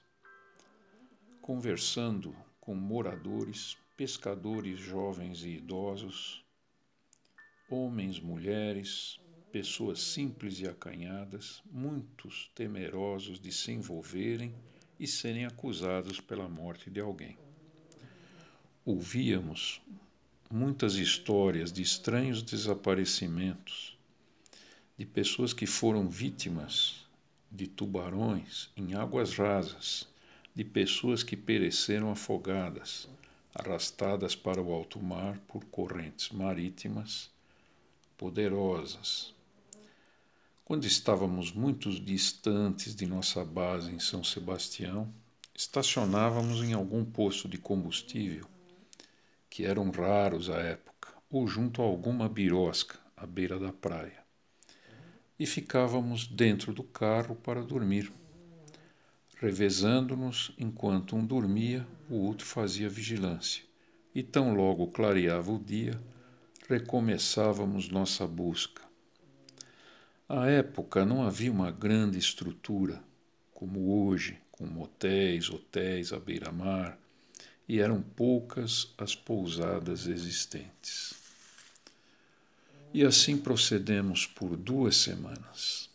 conversando 1.42 2.36
com 2.62 2.76
moradores, 2.76 3.78
pescadores 3.98 4.80
jovens 4.80 5.44
e 5.44 5.56
idosos, 5.56 6.45
homens, 7.70 8.20
mulheres, 8.20 9.20
pessoas 9.52 10.00
simples 10.00 10.60
e 10.60 10.68
acanhadas, 10.68 11.64
muitos 11.72 12.52
temerosos 12.54 13.40
de 13.40 13.52
se 13.52 13.72
envolverem 13.72 14.54
e 15.00 15.08
serem 15.08 15.46
acusados 15.46 16.20
pela 16.20 16.48
morte 16.48 16.90
de 16.90 17.00
alguém. 17.00 17.38
Ouvíamos 18.86 19.82
muitas 20.52 20.96
histórias 20.96 21.72
de 21.72 21.82
estranhos 21.82 22.44
desaparecimentos, 22.44 23.98
de 24.98 25.06
pessoas 25.06 25.52
que 25.54 25.66
foram 25.66 26.08
vítimas 26.08 27.04
de 27.52 27.68
tubarões 27.68 28.70
em 28.78 28.94
águas 28.94 29.36
rasas, 29.36 30.08
de 30.54 30.64
pessoas 30.64 31.24
que 31.24 31.36
pereceram 31.36 32.12
afogadas, 32.12 33.10
arrastadas 33.54 34.36
para 34.36 34.62
o 34.62 34.72
alto 34.72 35.02
mar 35.02 35.40
por 35.48 35.66
correntes 35.66 36.30
marítimas 36.30 37.34
poderosas. 38.18 39.34
Quando 40.64 40.86
estávamos 40.86 41.52
muito 41.52 41.92
distantes 41.92 42.96
de 42.96 43.06
nossa 43.06 43.46
base 43.46 43.92
em 43.92 44.00
São 44.00 44.24
Sebastião, 44.24 45.14
estacionávamos 45.54 46.64
em 46.64 46.74
algum 46.74 47.06
posto 47.06 47.48
de 47.48 47.58
combustível, 47.58 48.48
que 49.50 49.64
eram 49.66 49.90
raros 49.92 50.50
à 50.50 50.58
época, 50.58 51.14
ou 51.30 51.48
junto 51.48 51.82
a 51.82 51.86
alguma 51.86 52.28
birosca 52.28 53.00
à 53.16 53.26
beira 53.26 53.60
da 53.60 53.72
praia, 53.72 54.24
e 55.38 55.46
ficávamos 55.46 56.26
dentro 56.26 56.74
do 56.74 56.84
carro 56.84 57.36
para 57.36 57.62
dormir, 57.62 58.12
revezando-nos 59.38 60.52
enquanto 60.58 61.16
um 61.16 61.26
dormia, 61.26 61.86
o 62.10 62.16
outro 62.16 62.46
fazia 62.46 62.90
vigilância, 62.90 63.64
e 64.14 64.24
tão 64.24 64.54
logo 64.54 64.88
clareava 64.88 65.52
o 65.52 65.60
dia, 65.60 66.02
recomeçávamos 66.68 67.90
nossa 67.90 68.26
busca. 68.26 68.82
À 70.28 70.48
época 70.48 71.06
não 71.06 71.26
havia 71.26 71.52
uma 71.52 71.70
grande 71.70 72.18
estrutura, 72.18 73.02
como 73.54 74.06
hoje, 74.06 74.40
com 74.52 74.66
motéis, 74.66 75.50
hotéis 75.50 76.12
à 76.12 76.20
beira-mar, 76.20 76.98
e 77.68 77.80
eram 77.80 78.02
poucas 78.02 78.94
as 78.98 79.16
pousadas 79.16 80.08
existentes. 80.08 81.14
E 82.94 83.04
assim 83.04 83.38
procedemos 83.38 84.26
por 84.26 84.56
duas 84.56 84.98
semanas. 84.98 85.90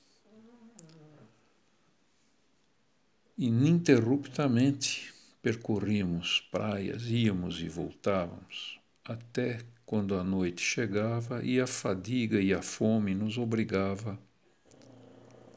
Ininterruptamente 3.37 5.15
percorríamos 5.43 6.41
praias, 6.53 7.05
íamos 7.07 7.61
e 7.61 7.69
voltávamos, 7.69 8.79
até 9.03 9.61
quando 9.91 10.15
a 10.15 10.23
noite 10.23 10.63
chegava 10.63 11.43
e 11.43 11.61
a 11.61 11.67
fadiga 11.67 12.41
e 12.41 12.55
a 12.55 12.63
fome 12.63 13.13
nos 13.13 13.37
obrigava 13.37 14.17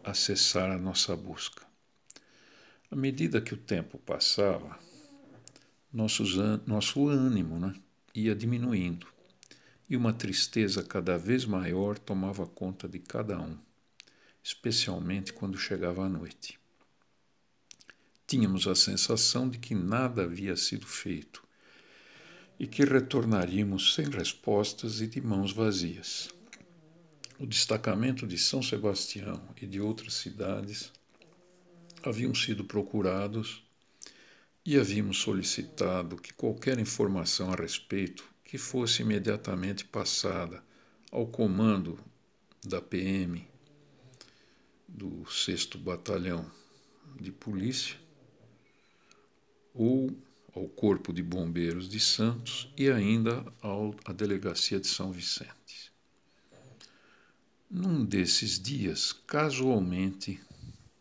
a 0.04 0.12
cessar 0.16 0.72
a 0.72 0.78
nossa 0.80 1.16
busca. 1.16 1.64
À 2.90 2.96
medida 2.96 3.40
que 3.40 3.54
o 3.54 3.58
tempo 3.58 4.00
passava, 4.00 4.76
nossos, 5.94 6.36
nosso 6.66 7.08
ânimo 7.08 7.60
né, 7.60 7.76
ia 8.16 8.34
diminuindo 8.34 9.06
e 9.88 9.96
uma 9.96 10.12
tristeza 10.12 10.82
cada 10.82 11.16
vez 11.16 11.46
maior 11.46 12.00
tomava 12.00 12.48
conta 12.48 12.88
de 12.88 12.98
cada 12.98 13.40
um, 13.40 13.56
especialmente 14.44 15.32
quando 15.32 15.60
chegava 15.60 16.06
a 16.06 16.10
noite. 16.10 16.58
Tínhamos 18.26 18.66
a 18.66 18.74
sensação 18.74 19.48
de 19.48 19.60
que 19.60 19.76
nada 19.76 20.24
havia 20.24 20.56
sido 20.56 20.88
feito 20.88 21.43
e 22.60 22.68
que 22.68 22.84
retornaríamos 22.84 23.94
sem 23.96 24.10
respostas 24.10 25.02
e 25.02 25.08
de 25.08 25.22
mãos 25.22 25.52
vazias. 25.52 26.30
O 27.40 27.46
destacamento 27.46 28.28
de 28.28 28.38
São 28.38 28.62
Sebastião 28.62 29.42
e 29.62 29.66
de 29.66 29.82
outras 29.82 30.14
cidades 30.14 30.92
haviam 32.04 32.34
sido 32.34 32.64
procurados 32.64 33.64
e 34.66 34.78
havíamos 34.78 35.18
solicitado 35.18 36.16
que 36.16 36.34
qualquer 36.34 36.80
informação 36.80 37.52
a 37.52 37.56
respeito 37.56 38.24
que 38.44 38.58
fosse 38.58 39.02
imediatamente 39.02 39.84
passada 39.84 40.64
ao 41.12 41.28
comando 41.28 42.00
da 42.64 42.82
PM 42.82 43.46
do 44.88 45.26
6 45.30 45.66
Batalhão 45.78 46.50
de 47.20 47.32
Polícia 47.32 47.98
ou 49.74 50.16
ao 50.56 50.68
Corpo 50.68 51.12
de 51.12 51.24
Bombeiros 51.24 51.90
de 51.90 52.00
Santos 52.00 52.72
e 52.78 52.90
ainda 52.90 53.44
à 54.06 54.14
Delegacia 54.14 54.80
de 54.80 54.88
São 54.88 55.12
Vicente. 55.12 55.92
Num 57.70 58.06
desses 58.06 58.60
dias, 58.60 59.12
casualmente, 59.12 60.40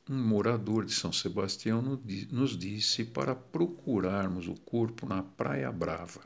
um 0.09 0.17
morador 0.17 0.85
de 0.85 0.93
São 0.93 1.13
Sebastião 1.13 2.01
nos 2.31 2.57
disse 2.57 3.05
para 3.05 3.35
procurarmos 3.35 4.49
o 4.49 4.55
corpo 4.55 5.07
na 5.07 5.23
Praia 5.23 5.71
Brava, 5.71 6.25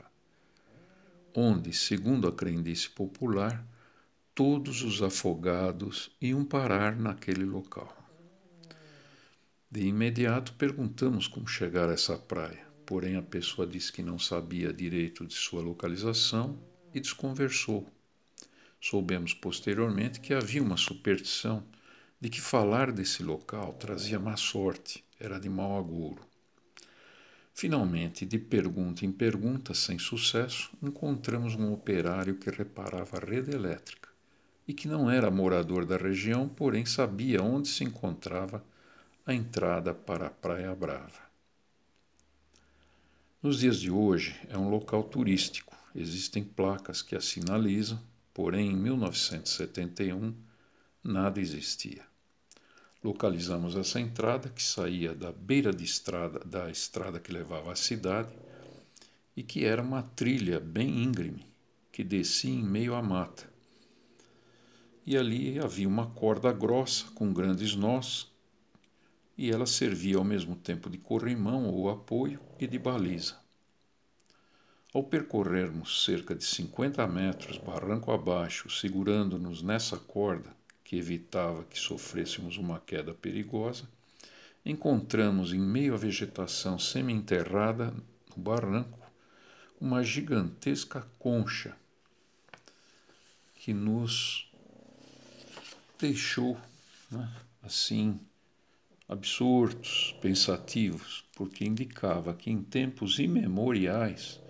onde, 1.35 1.73
segundo 1.73 2.27
a 2.27 2.31
crendice 2.31 2.89
popular, 2.89 3.65
todos 4.33 4.83
os 4.83 5.01
afogados 5.01 6.11
iam 6.21 6.45
parar 6.45 6.95
naquele 6.95 7.43
local. 7.43 7.93
De 9.69 9.85
imediato 9.85 10.53
perguntamos 10.53 11.27
como 11.27 11.47
chegar 11.47 11.89
a 11.89 11.93
essa 11.93 12.17
praia, 12.17 12.66
porém 12.87 13.17
a 13.17 13.21
pessoa 13.21 13.67
disse 13.67 13.91
que 13.91 14.01
não 14.01 14.17
sabia 14.17 14.71
direito 14.71 15.27
de 15.27 15.33
sua 15.33 15.61
localização 15.61 16.57
e 16.93 17.01
desconversou. 17.01 17.85
Soubemos 18.79 19.33
posteriormente 19.33 20.21
que 20.21 20.33
havia 20.33 20.63
uma 20.63 20.77
superstição 20.77 21.65
de 22.19 22.29
que 22.29 22.39
falar 22.39 22.93
desse 22.93 23.21
local 23.21 23.73
trazia 23.73 24.17
má 24.17 24.37
sorte, 24.37 25.03
era 25.19 25.37
de 25.37 25.49
mau 25.49 25.77
agouro. 25.77 26.21
Finalmente, 27.53 28.25
de 28.25 28.39
pergunta 28.39 29.05
em 29.05 29.11
pergunta, 29.11 29.73
sem 29.73 29.99
sucesso, 29.99 30.71
encontramos 30.81 31.55
um 31.55 31.73
operário 31.73 32.37
que 32.37 32.49
reparava 32.49 33.17
a 33.17 33.19
rede 33.19 33.51
elétrica 33.51 34.07
e 34.65 34.73
que 34.73 34.87
não 34.87 35.11
era 35.11 35.29
morador 35.29 35.85
da 35.85 35.97
região, 35.97 36.47
porém 36.47 36.85
sabia 36.85 37.43
onde 37.43 37.67
se 37.67 37.83
encontrava 37.83 38.63
a 39.25 39.33
entrada 39.33 39.93
para 39.93 40.27
a 40.27 40.29
Praia 40.29 40.73
Brava. 40.73 41.26
Nos 43.47 43.59
dias 43.59 43.79
de 43.79 43.89
hoje 43.89 44.35
é 44.49 44.57
um 44.57 44.69
local 44.69 45.01
turístico, 45.03 45.73
existem 45.95 46.43
placas 46.43 47.01
que 47.01 47.15
a 47.15 47.21
sinalizam, 47.21 47.97
porém 48.33 48.71
em 48.71 48.75
1971 48.75 50.35
nada 51.01 51.39
existia. 51.39 52.03
Localizamos 53.01 53.77
essa 53.77 54.01
entrada 54.01 54.49
que 54.49 54.61
saía 54.61 55.15
da 55.15 55.31
beira 55.31 55.71
de 55.71 55.85
estrada, 55.85 56.39
da 56.39 56.69
estrada 56.69 57.21
que 57.21 57.31
levava 57.31 57.71
à 57.71 57.75
cidade 57.77 58.27
e 59.33 59.41
que 59.41 59.63
era 59.63 59.81
uma 59.81 60.03
trilha 60.03 60.59
bem 60.59 61.01
íngreme 61.01 61.45
que 61.89 62.03
descia 62.03 62.51
em 62.51 62.61
meio 62.61 62.95
à 62.95 63.01
mata. 63.01 63.49
E 65.05 65.15
ali 65.15 65.57
havia 65.57 65.87
uma 65.87 66.07
corda 66.07 66.51
grossa 66.51 67.05
com 67.15 67.31
grandes 67.31 67.73
nós 67.75 68.29
e 69.37 69.51
ela 69.51 69.65
servia 69.65 70.17
ao 70.17 70.23
mesmo 70.23 70.55
tempo 70.55 70.89
de 70.89 70.97
corrimão 70.97 71.65
ou 71.65 71.89
apoio 71.89 72.39
e 72.59 72.65
de 72.65 72.79
baliza. 72.79 73.35
Ao 74.93 75.03
percorrermos 75.03 76.03
cerca 76.05 76.33
de 76.33 76.43
50 76.43 77.05
metros 77.07 77.57
barranco 77.57 78.11
abaixo, 78.11 78.69
segurando-nos 78.69 79.61
nessa 79.61 79.97
corda 79.97 80.55
que 80.83 80.95
evitava 80.95 81.65
que 81.65 81.77
sofrêssemos 81.77 82.57
uma 82.57 82.79
queda 82.79 83.13
perigosa, 83.13 83.87
encontramos 84.65 85.53
em 85.53 85.59
meio 85.59 85.93
à 85.93 85.97
vegetação 85.97 86.79
semi-enterrada 86.79 87.93
no 88.35 88.41
barranco 88.41 88.97
uma 89.79 90.03
gigantesca 90.03 91.07
concha 91.19 91.77
que 93.53 93.73
nos 93.73 94.51
deixou 95.99 96.57
né, 97.11 97.31
assim 97.61 98.19
absurdos, 99.07 100.15
pensativos, 100.21 101.23
porque 101.35 101.63
indicava 101.63 102.33
que 102.33 102.51
em 102.51 102.61
tempos 102.61 103.19
imemoriais 103.19 104.41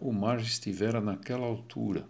o 0.00 0.12
mar 0.12 0.38
estivera 0.40 1.00
naquela 1.00 1.46
altura. 1.46 2.08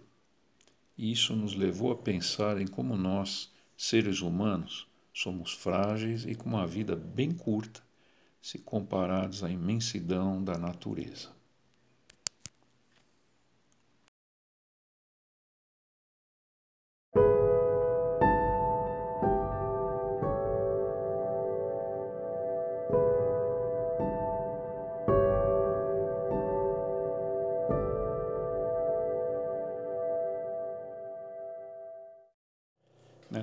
E 0.97 1.11
isso 1.11 1.35
nos 1.35 1.55
levou 1.55 1.91
a 1.91 1.95
pensar 1.95 2.61
em 2.61 2.67
como 2.67 2.95
nós, 2.95 3.51
seres 3.75 4.21
humanos, 4.21 4.87
somos 5.13 5.53
frágeis 5.53 6.25
e 6.25 6.35
com 6.35 6.49
uma 6.49 6.67
vida 6.67 6.95
bem 6.95 7.31
curta 7.31 7.81
se 8.41 8.59
comparados 8.59 9.43
à 9.43 9.49
imensidão 9.49 10.43
da 10.43 10.57
natureza. 10.57 11.36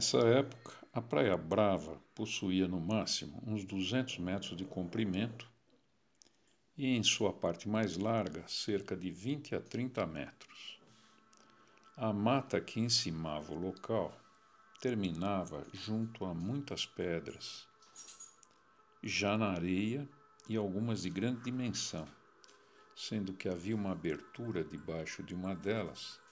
Nessa 0.04 0.18
época, 0.18 0.74
a 0.92 1.00
Praia 1.00 1.34
Brava 1.34 1.98
possuía 2.14 2.68
no 2.68 2.78
máximo 2.78 3.42
uns 3.46 3.64
200 3.64 4.18
metros 4.18 4.54
de 4.54 4.62
comprimento 4.62 5.50
e, 6.76 6.94
em 6.94 7.02
sua 7.02 7.32
parte 7.32 7.66
mais 7.70 7.96
larga, 7.96 8.46
cerca 8.46 8.94
de 8.94 9.10
20 9.10 9.54
a 9.54 9.62
30 9.62 10.06
metros. 10.06 10.78
A 11.96 12.12
mata 12.12 12.60
que 12.60 12.80
encimava 12.80 13.54
o 13.54 13.58
local 13.58 14.14
terminava 14.78 15.66
junto 15.72 16.26
a 16.26 16.34
muitas 16.34 16.84
pedras, 16.84 17.66
já 19.02 19.38
na 19.38 19.52
areia 19.52 20.06
e 20.46 20.54
algumas 20.54 21.00
de 21.00 21.08
grande 21.08 21.44
dimensão, 21.44 22.06
sendo 22.94 23.32
que 23.32 23.48
havia 23.48 23.74
uma 23.74 23.92
abertura 23.92 24.62
debaixo 24.62 25.22
de 25.22 25.34
uma 25.34 25.54
delas 25.54 26.22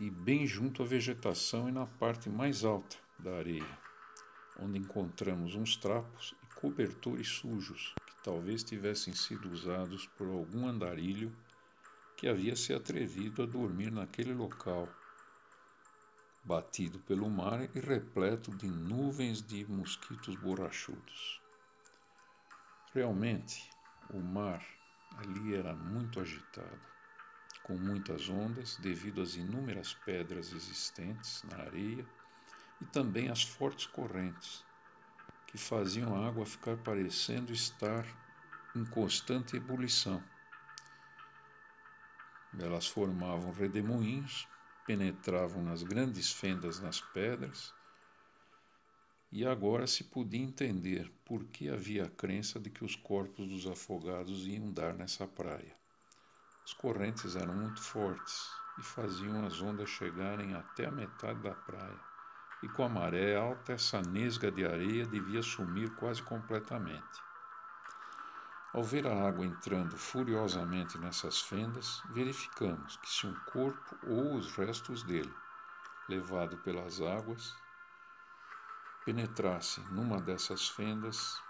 e 0.00 0.10
bem 0.10 0.46
junto 0.46 0.82
à 0.82 0.86
vegetação 0.86 1.68
e 1.68 1.72
na 1.72 1.84
parte 1.84 2.30
mais 2.30 2.64
alta 2.64 2.96
da 3.18 3.36
areia, 3.36 3.78
onde 4.60 4.78
encontramos 4.78 5.56
uns 5.56 5.76
trapos 5.76 6.34
e 6.40 6.54
cobertores 6.54 7.26
sujos 7.28 7.94
que 8.06 8.14
talvez 8.22 8.62
tivessem 8.62 9.12
sido 9.12 9.50
usados 9.50 10.06
por 10.16 10.28
algum 10.28 10.68
andarilho 10.68 11.34
que 12.16 12.28
havia 12.28 12.54
se 12.54 12.72
atrevido 12.72 13.42
a 13.42 13.46
dormir 13.46 13.90
naquele 13.90 14.32
local, 14.32 14.88
batido 16.44 17.00
pelo 17.00 17.28
mar 17.28 17.68
e 17.76 17.80
repleto 17.80 18.52
de 18.56 18.68
nuvens 18.68 19.42
de 19.42 19.66
mosquitos 19.66 20.36
borrachudos. 20.36 21.40
Realmente, 22.94 23.68
o 24.10 24.20
mar 24.20 24.64
ali 25.18 25.54
era 25.54 25.74
muito 25.74 26.20
agitado 26.20 26.97
com 27.68 27.76
muitas 27.76 28.30
ondas 28.30 28.78
devido 28.78 29.20
às 29.20 29.36
inúmeras 29.36 29.92
pedras 29.92 30.54
existentes 30.54 31.42
na 31.42 31.58
areia 31.64 32.06
e 32.80 32.86
também 32.86 33.28
às 33.28 33.42
fortes 33.42 33.86
correntes, 33.86 34.64
que 35.46 35.58
faziam 35.58 36.16
a 36.16 36.26
água 36.26 36.46
ficar 36.46 36.78
parecendo 36.78 37.52
estar 37.52 38.06
em 38.74 38.86
constante 38.86 39.54
ebulição. 39.54 40.24
Elas 42.58 42.86
formavam 42.86 43.52
redemoinhos, 43.52 44.48
penetravam 44.86 45.62
nas 45.62 45.82
grandes 45.82 46.32
fendas 46.32 46.80
nas 46.80 47.02
pedras, 47.02 47.74
e 49.30 49.44
agora 49.44 49.86
se 49.86 50.04
podia 50.04 50.40
entender 50.40 51.12
por 51.22 51.44
que 51.44 51.68
havia 51.68 52.06
a 52.06 52.10
crença 52.10 52.58
de 52.58 52.70
que 52.70 52.82
os 52.82 52.96
corpos 52.96 53.46
dos 53.46 53.66
afogados 53.66 54.46
iam 54.46 54.72
dar 54.72 54.94
nessa 54.94 55.26
praia. 55.26 55.76
As 56.68 56.74
correntes 56.74 57.34
eram 57.34 57.54
muito 57.54 57.80
fortes 57.80 58.52
e 58.76 58.82
faziam 58.82 59.42
as 59.46 59.62
ondas 59.62 59.88
chegarem 59.88 60.52
até 60.52 60.84
a 60.84 60.90
metade 60.90 61.40
da 61.40 61.54
praia, 61.54 61.98
e 62.62 62.68
com 62.68 62.82
a 62.82 62.88
maré 62.90 63.34
alta 63.34 63.72
essa 63.72 64.02
nesga 64.02 64.52
de 64.52 64.66
areia 64.66 65.06
devia 65.06 65.42
sumir 65.42 65.88
quase 65.94 66.22
completamente. 66.22 67.22
Ao 68.74 68.84
ver 68.84 69.06
a 69.06 69.14
água 69.26 69.46
entrando 69.46 69.96
furiosamente 69.96 70.98
nessas 70.98 71.40
fendas, 71.40 72.02
verificamos 72.04 72.98
que 72.98 73.08
se 73.08 73.26
um 73.26 73.34
corpo 73.46 73.96
ou 74.02 74.36
os 74.36 74.52
restos 74.52 75.02
dele, 75.02 75.34
levado 76.06 76.58
pelas 76.58 77.00
águas, 77.00 77.54
penetrasse 79.06 79.80
numa 79.90 80.20
dessas 80.20 80.68
fendas, 80.68 81.40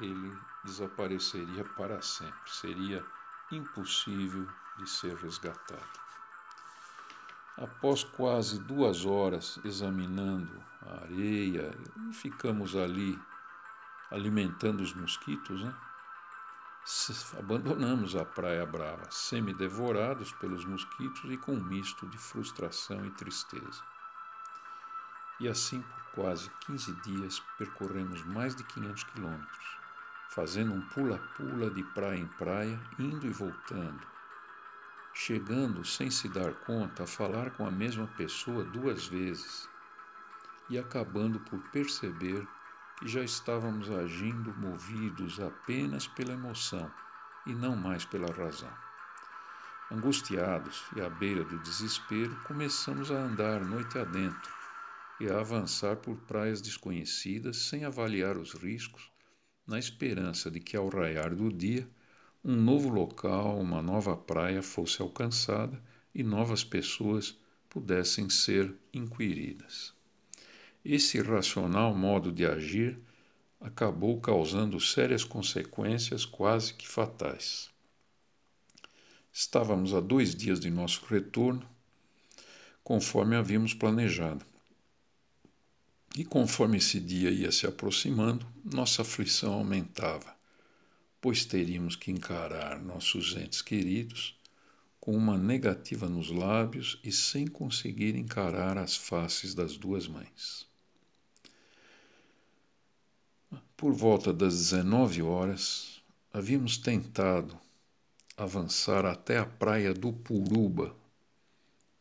ele 0.00 0.40
desapareceria 0.64 1.66
para 1.76 2.00
sempre. 2.00 2.50
Seria 2.50 3.17
impossível 3.50 4.46
de 4.78 4.88
ser 4.88 5.14
resgatado. 5.16 5.98
Após 7.56 8.04
quase 8.04 8.58
duas 8.60 9.04
horas 9.04 9.58
examinando 9.64 10.62
a 10.82 11.02
areia, 11.02 11.72
ficamos 12.12 12.76
ali 12.76 13.18
alimentando 14.10 14.80
os 14.80 14.94
mosquitos, 14.94 15.62
né? 15.62 15.74
abandonamos 17.38 18.16
a 18.16 18.24
Praia 18.24 18.64
Brava, 18.64 19.10
semi-devorados 19.10 20.32
pelos 20.34 20.64
mosquitos 20.64 21.30
e 21.30 21.36
com 21.36 21.52
um 21.52 21.62
misto 21.62 22.06
de 22.06 22.16
frustração 22.16 23.04
e 23.04 23.10
tristeza. 23.10 23.82
E 25.40 25.48
assim, 25.48 25.82
por 25.82 26.22
quase 26.22 26.50
15 26.66 26.94
dias, 27.02 27.40
percorremos 27.58 28.24
mais 28.24 28.54
de 28.54 28.64
500 28.64 29.02
quilômetros, 29.04 29.77
fazendo 30.28 30.72
um 30.72 30.80
pula-pula 30.88 31.70
de 31.70 31.82
praia 31.82 32.18
em 32.18 32.26
praia, 32.26 32.80
indo 32.98 33.26
e 33.26 33.30
voltando, 33.30 34.06
chegando 35.14 35.84
sem 35.84 36.10
se 36.10 36.28
dar 36.28 36.52
conta 36.54 37.04
a 37.04 37.06
falar 37.06 37.50
com 37.52 37.66
a 37.66 37.70
mesma 37.70 38.06
pessoa 38.06 38.62
duas 38.64 39.06
vezes 39.08 39.68
e 40.68 40.78
acabando 40.78 41.40
por 41.40 41.58
perceber 41.70 42.46
que 42.98 43.08
já 43.08 43.22
estávamos 43.22 43.90
agindo 43.90 44.54
movidos 44.56 45.40
apenas 45.40 46.06
pela 46.06 46.34
emoção 46.34 46.92
e 47.46 47.54
não 47.54 47.74
mais 47.74 48.04
pela 48.04 48.32
razão. 48.32 48.72
Angustiados 49.90 50.84
e 50.94 51.00
à 51.00 51.08
beira 51.08 51.42
do 51.44 51.58
desespero, 51.60 52.36
começamos 52.44 53.10
a 53.10 53.14
andar 53.14 53.64
noite 53.64 53.98
adentro 53.98 54.52
e 55.18 55.30
a 55.30 55.40
avançar 55.40 55.96
por 55.96 56.16
praias 56.18 56.60
desconhecidas 56.60 57.56
sem 57.68 57.84
avaliar 57.84 58.36
os 58.36 58.52
riscos, 58.52 59.10
na 59.68 59.78
esperança 59.78 60.50
de 60.50 60.58
que 60.58 60.74
ao 60.74 60.88
raiar 60.88 61.34
do 61.34 61.52
dia 61.52 61.86
um 62.42 62.56
novo 62.56 62.88
local, 62.88 63.60
uma 63.60 63.82
nova 63.82 64.16
praia 64.16 64.62
fosse 64.62 65.02
alcançada 65.02 65.78
e 66.14 66.22
novas 66.22 66.64
pessoas 66.64 67.38
pudessem 67.68 68.30
ser 68.30 68.74
inquiridas. 68.94 69.92
Esse 70.82 71.18
irracional 71.18 71.94
modo 71.94 72.32
de 72.32 72.46
agir 72.46 72.98
acabou 73.60 74.18
causando 74.18 74.80
sérias 74.80 75.22
consequências 75.22 76.24
quase 76.24 76.72
que 76.72 76.88
fatais. 76.88 77.68
Estávamos 79.30 79.92
a 79.92 80.00
dois 80.00 80.34
dias 80.34 80.58
de 80.58 80.70
nosso 80.70 81.04
retorno, 81.04 81.68
conforme 82.82 83.36
havíamos 83.36 83.74
planejado. 83.74 84.47
E 86.16 86.24
conforme 86.24 86.78
esse 86.78 86.98
dia 86.98 87.30
ia 87.30 87.52
se 87.52 87.66
aproximando, 87.66 88.46
nossa 88.64 89.02
aflição 89.02 89.52
aumentava 89.52 90.38
pois 91.20 91.44
teríamos 91.44 91.96
que 91.96 92.10
encarar 92.10 92.80
nossos 92.80 93.36
entes 93.36 93.60
queridos 93.60 94.38
com 95.00 95.16
uma 95.16 95.36
negativa 95.36 96.08
nos 96.08 96.30
lábios 96.30 97.00
e 97.02 97.10
sem 97.10 97.46
conseguir 97.46 98.14
encarar 98.14 98.78
as 98.78 98.96
faces 98.96 99.54
das 99.54 99.76
duas 99.76 100.06
mães. 100.06 100.66
Por 103.76 103.92
volta 103.92 104.32
das 104.32 104.54
19 104.54 105.22
horas, 105.22 106.02
havíamos 106.32 106.76
tentado 106.76 107.58
avançar 108.36 109.06
até 109.06 109.38
a 109.38 109.46
praia 109.46 109.94
do 109.94 110.12
Puruba, 110.12 110.94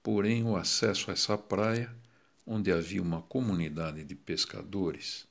porém 0.04 0.44
o 0.44 0.56
acesso 0.56 1.10
a 1.10 1.14
essa 1.14 1.38
praia, 1.38 1.96
onde 2.48 2.72
havia 2.72 3.02
uma 3.02 3.22
comunidade 3.22 4.06
de 4.06 4.16
pescadores, 4.16 5.28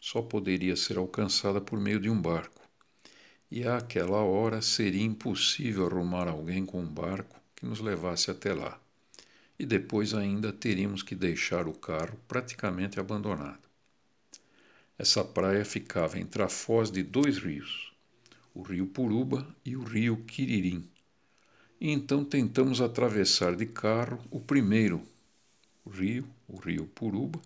só 0.00 0.22
poderia 0.22 0.76
ser 0.76 0.96
alcançada 0.96 1.60
por 1.60 1.80
meio 1.80 1.98
de 1.98 2.08
um 2.08 2.22
barco 2.22 2.60
e 3.50 3.66
àquela 3.66 4.18
hora 4.18 4.62
seria 4.62 5.02
impossível 5.02 5.86
arrumar 5.86 6.28
alguém 6.28 6.64
com 6.64 6.80
um 6.80 6.86
barco 6.86 7.36
que 7.56 7.66
nos 7.66 7.80
levasse 7.80 8.30
até 8.30 8.54
lá. 8.54 8.80
E 9.58 9.66
depois 9.66 10.14
ainda 10.14 10.52
teríamos 10.52 11.02
que 11.02 11.14
deixar 11.14 11.66
o 11.66 11.72
carro 11.72 12.18
praticamente 12.28 13.00
abandonado. 13.00 13.68
Essa 14.96 15.24
praia 15.24 15.64
ficava 15.64 16.18
entre 16.18 16.42
a 16.42 16.48
foz 16.48 16.90
de 16.90 17.02
dois 17.02 17.38
rios, 17.38 17.92
o 18.54 18.62
rio 18.62 18.86
Puruba 18.86 19.46
e 19.64 19.76
o 19.76 19.82
rio 19.82 20.24
Quiririm. 20.24 20.88
E 21.80 21.90
então 21.90 22.24
tentamos 22.24 22.80
atravessar 22.80 23.56
de 23.56 23.66
carro 23.66 24.22
o 24.30 24.38
primeiro 24.38 25.02
rio, 25.88 26.28
o 26.46 26.58
rio 26.58 26.86
Puruba, 26.86 27.40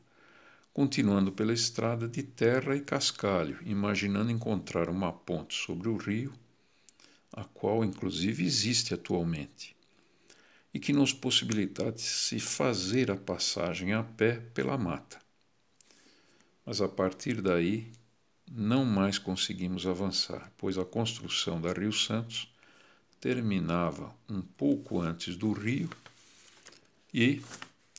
continuando 0.72 1.30
pela 1.30 1.52
estrada 1.52 2.08
de 2.08 2.22
terra 2.22 2.74
e 2.74 2.80
cascalho, 2.80 3.58
imaginando 3.64 4.32
encontrar 4.32 4.88
uma 4.88 5.12
ponte 5.12 5.54
sobre 5.54 5.88
o 5.88 5.96
rio, 5.96 6.32
a 7.32 7.44
qual 7.44 7.84
inclusive 7.84 8.44
existe 8.44 8.94
atualmente, 8.94 9.76
e 10.72 10.80
que 10.80 10.92
nos 10.92 11.12
possibilitasse 11.12 12.40
fazer 12.40 13.10
a 13.10 13.16
passagem 13.16 13.92
a 13.92 14.02
pé 14.02 14.40
pela 14.52 14.76
mata. 14.76 15.18
Mas 16.66 16.80
a 16.80 16.88
partir 16.88 17.40
daí, 17.40 17.92
não 18.50 18.84
mais 18.84 19.18
conseguimos 19.18 19.86
avançar, 19.86 20.52
pois 20.56 20.78
a 20.78 20.84
construção 20.84 21.60
da 21.60 21.72
Rio 21.72 21.92
Santos 21.92 22.52
terminava 23.20 24.14
um 24.28 24.42
pouco 24.42 25.00
antes 25.00 25.36
do 25.36 25.52
rio 25.52 25.88
e, 27.12 27.40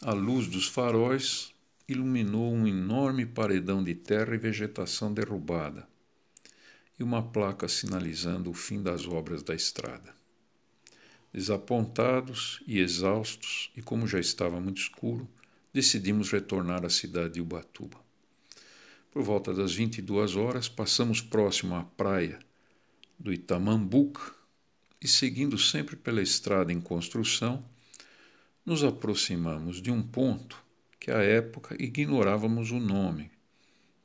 à 0.02 0.14
luz 0.14 0.48
dos 0.48 0.68
faróis, 0.68 1.54
iluminou 1.88 2.54
um 2.54 2.68
enorme 2.68 3.26
paredão 3.26 3.84
de 3.84 3.96
terra 3.96 4.36
e 4.36 4.38
vegetação 4.38 5.14
derrubada 5.14 5.88
e 7.00 7.04
uma 7.04 7.22
placa 7.22 7.68
sinalizando 7.68 8.50
o 8.50 8.54
fim 8.54 8.82
das 8.82 9.08
obras 9.08 9.44
da 9.44 9.54
estrada. 9.54 10.16
Desapontados 11.34 12.64
e 12.66 12.80
exaustos, 12.80 13.70
e 13.76 13.82
como 13.82 14.08
já 14.08 14.20
estava 14.20 14.60
muito 14.62 14.78
escuro, 14.78 15.28
decidimos 15.74 16.32
retornar 16.32 16.86
à 16.86 16.90
cidade 16.90 17.34
de 17.34 17.42
Ubatuba. 17.42 18.00
Por 19.12 19.22
volta 19.22 19.54
das 19.54 19.74
22 19.74 20.36
horas, 20.36 20.70
passamos 20.70 21.22
próximo 21.22 21.76
à 21.76 21.84
praia 21.84 22.40
do 23.20 23.34
Itamambuca 23.34 24.34
e, 25.02 25.08
seguindo 25.08 25.58
sempre 25.58 25.96
pela 25.96 26.22
estrada 26.22 26.72
em 26.72 26.80
construção, 26.80 27.64
nos 28.66 28.84
aproximamos 28.84 29.80
de 29.80 29.92
um 29.92 30.02
ponto 30.02 30.66
que 31.00 31.12
à 31.12 31.22
época 31.22 31.76
ignorávamos 31.80 32.72
o 32.72 32.80
nome, 32.80 33.30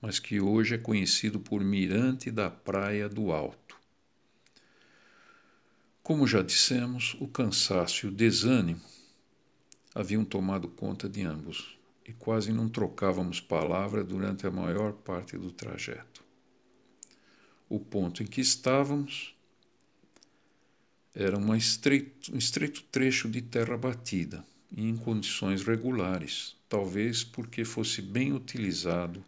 mas 0.02 0.18
que 0.18 0.38
hoje 0.38 0.74
é 0.74 0.78
conhecido 0.78 1.40
por 1.40 1.64
Mirante 1.64 2.30
da 2.30 2.50
Praia 2.50 3.08
do 3.08 3.32
Alto. 3.32 3.78
Como 6.02 6.26
já 6.26 6.42
dissemos, 6.42 7.16
o 7.20 7.26
cansaço 7.26 8.04
e 8.04 8.08
o 8.11 8.12
desânimo 8.12 8.82
haviam 9.94 10.24
tomado 10.26 10.68
conta 10.68 11.08
de 11.08 11.22
ambos 11.22 11.78
e 12.06 12.12
quase 12.12 12.52
não 12.52 12.68
trocávamos 12.68 13.40
palavra 13.40 14.04
durante 14.04 14.46
a 14.46 14.50
maior 14.50 14.92
parte 14.92 15.38
do 15.38 15.50
trajeto. 15.50 16.22
O 17.66 17.80
ponto 17.80 18.22
em 18.22 18.26
que 18.26 18.42
estávamos 18.42 19.34
era 21.14 21.38
estreito, 21.56 22.34
um 22.34 22.36
estreito 22.36 22.82
trecho 22.84 23.28
de 23.28 23.40
terra 23.40 23.76
batida 23.76 24.44
em 24.76 24.96
condições 24.96 25.62
regulares, 25.62 26.56
talvez 26.68 27.24
porque 27.24 27.64
fosse 27.64 28.00
bem 28.00 28.32
utilizado 28.32 29.24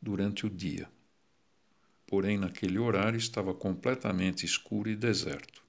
durante 0.00 0.46
o 0.46 0.50
dia. 0.50 0.88
Porém, 2.06 2.36
naquele 2.36 2.78
horário 2.78 3.16
estava 3.16 3.54
completamente 3.54 4.44
escuro 4.44 4.90
e 4.90 4.96
deserto. 4.96 5.62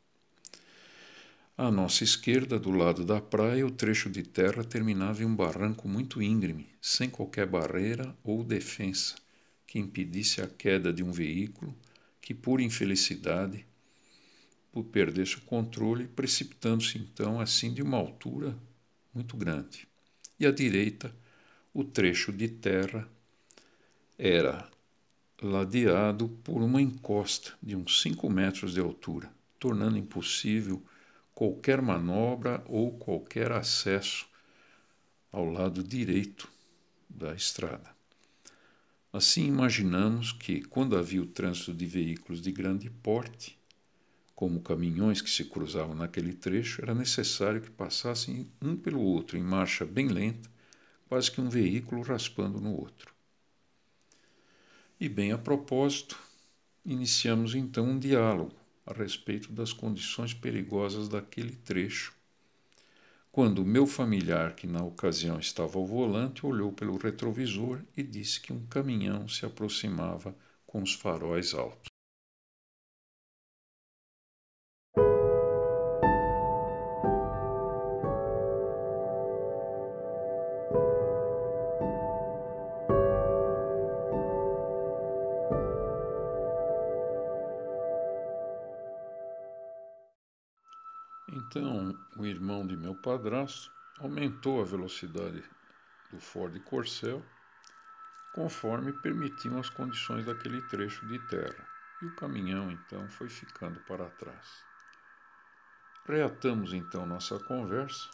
À 1.58 1.70
nossa 1.70 2.04
esquerda, 2.04 2.58
do 2.58 2.72
lado 2.72 3.06
da 3.06 3.22
praia, 3.22 3.66
o 3.66 3.72
trecho 3.72 4.10
de 4.10 4.24
terra 4.24 4.64
terminava 4.64 5.22
em 5.22 5.26
um 5.26 5.36
barranco 5.36 5.88
muito 5.88 6.22
íngreme, 6.22 6.68
sem 6.82 7.10
qualquer 7.10 7.46
barreira 7.46 8.16
ou 8.24 8.44
defensa 8.44 9.16
que 9.68 9.78
impedisse 9.78 10.42
a 10.42 10.48
queda 10.48 10.92
de 10.92 11.04
um 11.04 11.12
veículo 11.12 11.76
que, 12.20 12.34
por 12.34 12.60
infelicidade, 12.60 13.66
perdesse 14.92 15.38
o 15.38 15.42
controle, 15.42 16.08
precipitando-se 16.08 16.98
então 16.98 17.40
assim 17.40 17.74
de 17.74 17.82
uma 17.82 17.98
altura 17.98 18.58
muito 19.14 19.38
grande 19.38 19.88
e 20.40 20.46
à 20.46 20.52
direita 20.52 21.14
o 21.74 21.84
trecho 21.84 22.32
de 22.32 22.48
terra 22.48 23.08
era 24.18 24.70
ladeado 25.42 26.30
por 26.44 26.62
uma 26.62 26.82
encosta 26.82 27.54
de 27.62 27.76
uns 27.76 28.02
5 28.02 28.30
metros 28.30 28.74
de 28.74 28.80
altura, 28.80 29.32
tornando 29.60 29.98
impossível 29.98 30.84
qualquer 31.34 31.82
manobra 31.82 32.64
ou 32.68 32.92
qualquer 32.98 33.52
acesso 33.52 34.28
ao 35.32 35.46
lado 35.46 35.84
direito 35.84 36.50
da 37.10 37.34
estrada. 37.34 37.90
Assim, 39.14 39.46
imaginamos 39.46 40.32
que, 40.32 40.62
quando 40.62 40.98
havia 40.98 41.22
o 41.22 41.28
trânsito 41.28 41.74
de 41.74 41.86
veículos 41.86 42.42
de 42.42 42.52
grande 42.52 42.90
porte, 42.90 43.58
como 44.42 44.60
caminhões 44.60 45.22
que 45.22 45.30
se 45.30 45.46
cruzavam 45.46 45.94
naquele 45.94 46.34
trecho, 46.34 46.82
era 46.82 46.96
necessário 46.96 47.62
que 47.62 47.70
passassem 47.70 48.50
um 48.60 48.76
pelo 48.76 49.00
outro 49.00 49.38
em 49.38 49.44
marcha 49.44 49.86
bem 49.86 50.08
lenta, 50.08 50.50
quase 51.08 51.30
que 51.30 51.40
um 51.40 51.48
veículo 51.48 52.02
raspando 52.02 52.60
no 52.60 52.76
outro. 52.76 53.14
E 55.00 55.08
bem 55.08 55.32
a 55.32 55.38
propósito, 55.38 56.18
iniciamos 56.84 57.54
então 57.54 57.86
um 57.86 58.00
diálogo 58.00 58.56
a 58.84 58.94
respeito 58.94 59.52
das 59.52 59.74
condições 59.74 60.34
perigosas 60.34 61.08
daquele 61.08 61.56
trecho, 61.58 62.12
quando 63.32 63.64
meu 63.64 63.86
familiar, 63.86 64.56
que 64.56 64.66
na 64.66 64.84
ocasião 64.84 65.40
estava 65.40 65.78
ao 65.78 65.86
volante, 65.86 66.48
olhou 66.48 66.72
pelo 66.72 66.98
retrovisor 66.98 67.80
e 67.96 68.02
disse 68.02 68.42
que 68.42 68.52
um 68.52 68.66
caminhão 68.66 69.28
se 69.28 69.46
aproximava 69.46 70.36
com 70.66 70.82
os 70.82 70.96
faróis 70.96 71.54
altos. 71.54 71.91
Irmão 92.42 92.66
de 92.66 92.76
meu 92.76 92.96
padrasto 92.96 93.72
aumentou 94.00 94.60
a 94.60 94.66
velocidade 94.66 95.44
do 96.10 96.20
Ford 96.20 96.60
Corcel 96.64 97.24
conforme 98.34 98.92
permitiam 98.94 99.60
as 99.60 99.70
condições 99.70 100.26
daquele 100.26 100.60
trecho 100.64 101.06
de 101.06 101.20
terra, 101.28 101.68
e 102.02 102.06
o 102.06 102.16
caminhão 102.16 102.72
então 102.72 103.08
foi 103.10 103.30
ficando 103.30 103.80
para 103.82 104.10
trás. 104.10 104.66
Reatamos 106.08 106.74
então 106.74 107.06
nossa 107.06 107.38
conversa, 107.42 108.10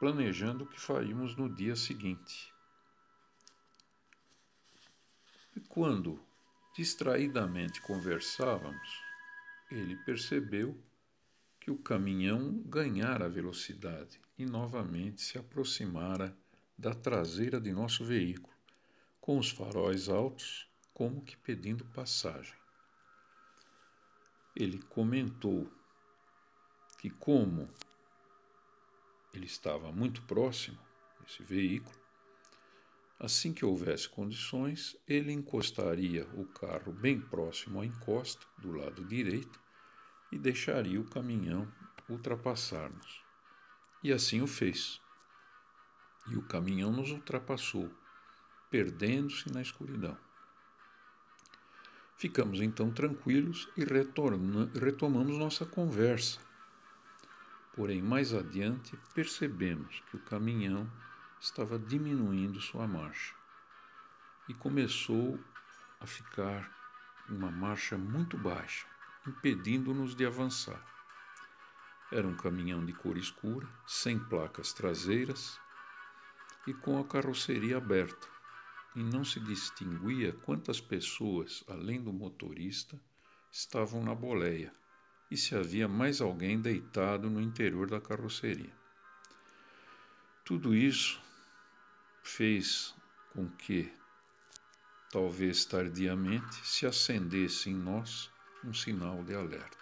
planejando 0.00 0.64
o 0.64 0.66
que 0.66 0.80
faríamos 0.80 1.36
no 1.36 1.54
dia 1.54 1.76
seguinte. 1.76 2.54
E 5.54 5.60
quando 5.60 6.24
distraidamente 6.74 7.82
conversávamos, 7.82 9.02
ele 9.70 9.94
percebeu 10.04 10.82
que 11.66 11.70
o 11.72 11.76
caminhão 11.76 12.62
ganhara 12.64 13.28
velocidade 13.28 14.20
e 14.38 14.46
novamente 14.46 15.20
se 15.20 15.36
aproximara 15.36 16.32
da 16.78 16.94
traseira 16.94 17.60
de 17.60 17.72
nosso 17.72 18.04
veículo, 18.04 18.54
com 19.20 19.36
os 19.36 19.50
faróis 19.50 20.08
altos, 20.08 20.70
como 20.94 21.24
que 21.24 21.36
pedindo 21.36 21.84
passagem. 21.86 22.54
Ele 24.54 24.80
comentou 24.80 25.68
que, 27.00 27.10
como 27.10 27.68
ele 29.34 29.46
estava 29.46 29.90
muito 29.90 30.22
próximo 30.22 30.78
desse 31.20 31.42
veículo, 31.42 31.98
assim 33.18 33.52
que 33.52 33.64
houvesse 33.64 34.08
condições, 34.08 34.96
ele 35.04 35.32
encostaria 35.32 36.28
o 36.34 36.46
carro 36.46 36.92
bem 36.92 37.20
próximo 37.20 37.80
à 37.80 37.84
encosta, 37.84 38.46
do 38.56 38.70
lado 38.70 39.04
direito, 39.04 39.65
e 40.30 40.38
deixaria 40.38 41.00
o 41.00 41.08
caminhão 41.08 41.70
ultrapassar-nos. 42.08 43.22
E 44.02 44.12
assim 44.12 44.40
o 44.40 44.46
fez. 44.46 45.00
E 46.28 46.36
o 46.36 46.42
caminhão 46.42 46.92
nos 46.92 47.10
ultrapassou, 47.10 47.90
perdendo-se 48.70 49.52
na 49.52 49.62
escuridão. 49.62 50.16
Ficamos 52.16 52.60
então 52.60 52.90
tranquilos 52.90 53.68
e 53.76 53.84
retomamos 53.84 55.38
nossa 55.38 55.66
conversa. 55.66 56.40
Porém, 57.74 58.00
mais 58.00 58.32
adiante, 58.32 58.96
percebemos 59.14 60.02
que 60.10 60.16
o 60.16 60.24
caminhão 60.24 60.90
estava 61.38 61.78
diminuindo 61.78 62.60
sua 62.60 62.86
marcha 62.86 63.34
e 64.48 64.54
começou 64.54 65.38
a 66.00 66.06
ficar 66.06 66.74
uma 67.28 67.50
marcha 67.50 67.98
muito 67.98 68.38
baixa 68.38 68.86
impedindo-nos 69.26 70.14
de 70.14 70.24
avançar. 70.24 70.84
Era 72.12 72.26
um 72.26 72.36
caminhão 72.36 72.84
de 72.84 72.92
cor 72.92 73.16
escura, 73.16 73.68
sem 73.86 74.18
placas 74.18 74.72
traseiras 74.72 75.58
e 76.66 76.72
com 76.72 77.00
a 77.00 77.04
carroceria 77.04 77.78
aberta, 77.78 78.28
e 78.94 79.02
não 79.02 79.24
se 79.24 79.40
distinguia 79.40 80.32
quantas 80.32 80.80
pessoas, 80.80 81.64
além 81.68 82.02
do 82.02 82.12
motorista, 82.12 83.00
estavam 83.50 84.02
na 84.02 84.14
boleia 84.14 84.72
e 85.30 85.36
se 85.36 85.56
havia 85.56 85.88
mais 85.88 86.20
alguém 86.20 86.60
deitado 86.60 87.28
no 87.28 87.40
interior 87.40 87.90
da 87.90 88.00
carroceria. 88.00 88.72
Tudo 90.44 90.74
isso 90.74 91.20
fez 92.22 92.94
com 93.32 93.48
que, 93.48 93.92
talvez 95.10 95.64
tardiamente, 95.64 96.54
se 96.64 96.86
acendesse 96.86 97.70
em 97.70 97.74
nós 97.74 98.30
um 98.64 98.72
sinal 98.72 99.22
de 99.22 99.34
alerta. 99.34 99.76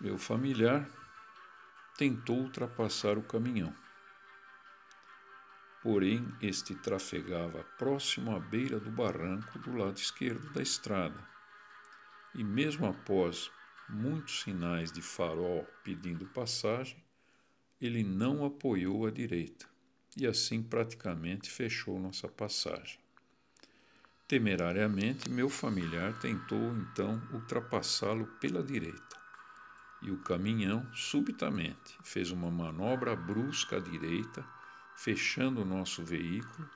Meu 0.00 0.18
familiar 0.18 0.88
tentou 1.96 2.38
ultrapassar 2.38 3.16
o 3.16 3.22
caminhão. 3.22 3.74
Porém, 5.82 6.26
este 6.40 6.74
trafegava 6.74 7.62
próximo 7.78 8.34
à 8.34 8.40
beira 8.40 8.80
do 8.80 8.90
barranco 8.90 9.58
do 9.58 9.76
lado 9.76 9.96
esquerdo 9.96 10.52
da 10.52 10.62
estrada. 10.62 11.28
E 12.34 12.42
mesmo 12.42 12.86
após 12.86 13.50
muitos 13.88 14.42
sinais 14.42 14.90
de 14.90 15.02
farol 15.02 15.66
pedindo 15.82 16.26
passagem, 16.26 17.02
ele 17.80 18.02
não 18.02 18.44
apoiou 18.44 19.06
à 19.06 19.10
direita 19.10 19.73
e 20.16 20.26
assim 20.26 20.62
praticamente 20.62 21.50
fechou 21.50 21.98
nossa 21.98 22.28
passagem. 22.28 22.98
Temerariamente, 24.26 25.28
meu 25.28 25.50
familiar 25.50 26.18
tentou 26.18 26.74
então 26.76 27.20
ultrapassá-lo 27.32 28.26
pela 28.40 28.62
direita, 28.62 29.16
e 30.02 30.10
o 30.10 30.18
caminhão, 30.18 30.86
subitamente, 30.94 31.96
fez 32.02 32.30
uma 32.30 32.50
manobra 32.50 33.14
brusca 33.14 33.76
à 33.76 33.80
direita, 33.80 34.44
fechando 34.96 35.62
o 35.62 35.64
nosso 35.64 36.02
veículo 36.04 36.68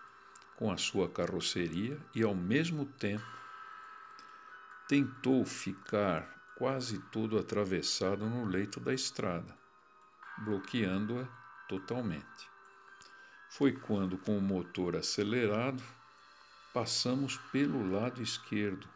com 0.56 0.70
a 0.72 0.76
sua 0.76 1.08
carroceria 1.08 1.98
e, 2.14 2.22
ao 2.22 2.34
mesmo 2.34 2.84
tempo, 2.84 3.26
tentou 4.88 5.44
ficar 5.44 6.52
quase 6.56 6.98
todo 7.12 7.38
atravessado 7.38 8.26
no 8.28 8.44
leito 8.44 8.80
da 8.80 8.92
estrada, 8.92 9.56
bloqueando-a 10.38 11.24
totalmente 11.68 12.57
foi 13.48 13.72
quando, 13.72 14.18
com 14.18 14.36
o 14.36 14.42
motor 14.42 14.96
acelerado, 14.96 15.82
passamos 16.72 17.36
pelo 17.50 17.90
lado 17.90 18.22
esquerdo 18.22 18.88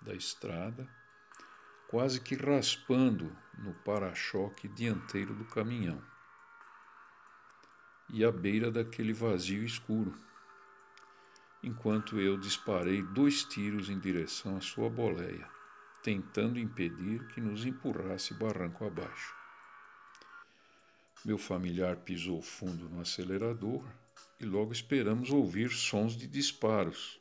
da 0.00 0.14
estrada, 0.14 0.88
quase 1.88 2.20
que 2.20 2.34
raspando 2.34 3.36
no 3.58 3.74
para-choque 3.74 4.68
dianteiro 4.68 5.34
do 5.34 5.44
caminhão 5.44 6.02
e 8.10 8.24
à 8.24 8.32
beira 8.32 8.70
daquele 8.70 9.12
vazio 9.12 9.62
escuro, 9.64 10.14
enquanto 11.62 12.18
eu 12.18 12.38
disparei 12.38 13.02
dois 13.02 13.44
tiros 13.44 13.90
em 13.90 13.98
direção 13.98 14.56
à 14.56 14.60
sua 14.60 14.88
boleia, 14.88 15.48
tentando 16.02 16.58
impedir 16.58 17.26
que 17.28 17.40
nos 17.40 17.66
empurrasse 17.66 18.32
barranco 18.32 18.86
abaixo. 18.86 19.37
Meu 21.24 21.36
familiar 21.36 21.96
pisou 21.96 22.40
fundo 22.40 22.88
no 22.88 23.00
acelerador 23.00 23.84
e 24.40 24.44
logo 24.44 24.72
esperamos 24.72 25.30
ouvir 25.30 25.70
sons 25.70 26.16
de 26.16 26.28
disparos. 26.28 27.20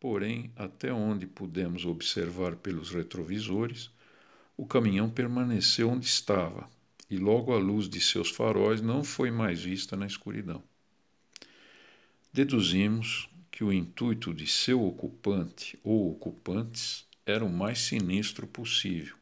Porém, 0.00 0.50
até 0.56 0.92
onde 0.92 1.26
pudemos 1.26 1.84
observar 1.84 2.56
pelos 2.56 2.90
retrovisores, 2.90 3.90
o 4.56 4.64
caminhão 4.64 5.10
permaneceu 5.10 5.90
onde 5.90 6.06
estava 6.06 6.68
e 7.10 7.18
logo 7.18 7.52
a 7.52 7.58
luz 7.58 7.88
de 7.88 8.00
seus 8.00 8.30
faróis 8.30 8.80
não 8.80 9.04
foi 9.04 9.30
mais 9.30 9.62
vista 9.62 9.94
na 9.94 10.06
escuridão. 10.06 10.62
Deduzimos 12.32 13.28
que 13.50 13.62
o 13.62 13.72
intuito 13.72 14.32
de 14.32 14.46
seu 14.46 14.82
ocupante 14.82 15.78
ou 15.84 16.10
ocupantes 16.10 17.06
era 17.26 17.44
o 17.44 17.52
mais 17.52 17.80
sinistro 17.80 18.46
possível 18.46 19.17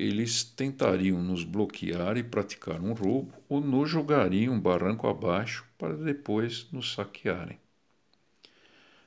eles 0.00 0.44
tentariam 0.44 1.20
nos 1.20 1.42
bloquear 1.42 2.16
e 2.16 2.22
praticar 2.22 2.80
um 2.80 2.92
roubo 2.92 3.34
ou 3.48 3.60
nos 3.60 3.90
jogariam 3.90 4.60
barranco 4.60 5.08
abaixo 5.08 5.66
para 5.76 5.96
depois 5.96 6.68
nos 6.70 6.92
saquearem. 6.92 7.58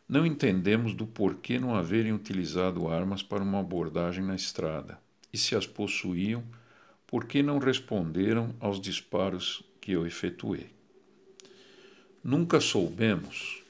Não 0.06 0.26
entendemos 0.26 0.94
do 0.94 1.08
porquê 1.08 1.58
não 1.58 1.74
haverem 1.74 2.12
utilizado 2.12 2.90
armas 2.90 3.24
para 3.24 3.42
uma 3.42 3.62
abordagem 3.62 4.22
na 4.22 4.36
estrada 4.36 5.00
e 5.32 5.38
se 5.38 5.56
as 5.56 5.66
possuíam, 5.66 6.44
por 7.08 7.24
que 7.24 7.42
não 7.42 7.58
responderam 7.58 8.54
aos 8.60 8.82
disparos 8.82 9.64
que 9.80 9.94
eu 9.94 10.06
efetuei? 10.06 10.72
Nunca 12.22 12.60
soubemos 12.60 13.64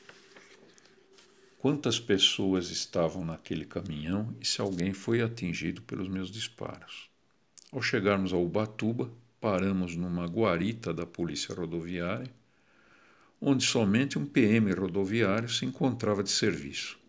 quantas 1.59 1.99
pessoas 1.99 2.71
estavam 2.71 3.23
naquele 3.23 3.63
caminhão 3.63 4.35
e 4.41 4.45
se 4.45 4.59
alguém 4.59 4.91
foi 4.91 5.21
atingido 5.21 5.83
pelos 5.83 6.07
meus 6.07 6.31
disparos. 6.31 7.10
Ao 7.71 7.81
chegarmos 7.81 8.33
a 8.33 8.37
Ubatuba, 8.37 9.09
paramos 9.39 9.95
numa 9.95 10.25
guarita 10.25 10.93
da 10.93 11.05
Polícia 11.05 11.55
Rodoviária, 11.55 12.29
onde 13.39 13.63
somente 13.63 14.19
um 14.19 14.25
PM 14.25 14.73
rodoviário 14.73 15.47
se 15.47 15.63
encontrava 15.63 16.21
de 16.21 16.29
serviço. 16.29 16.99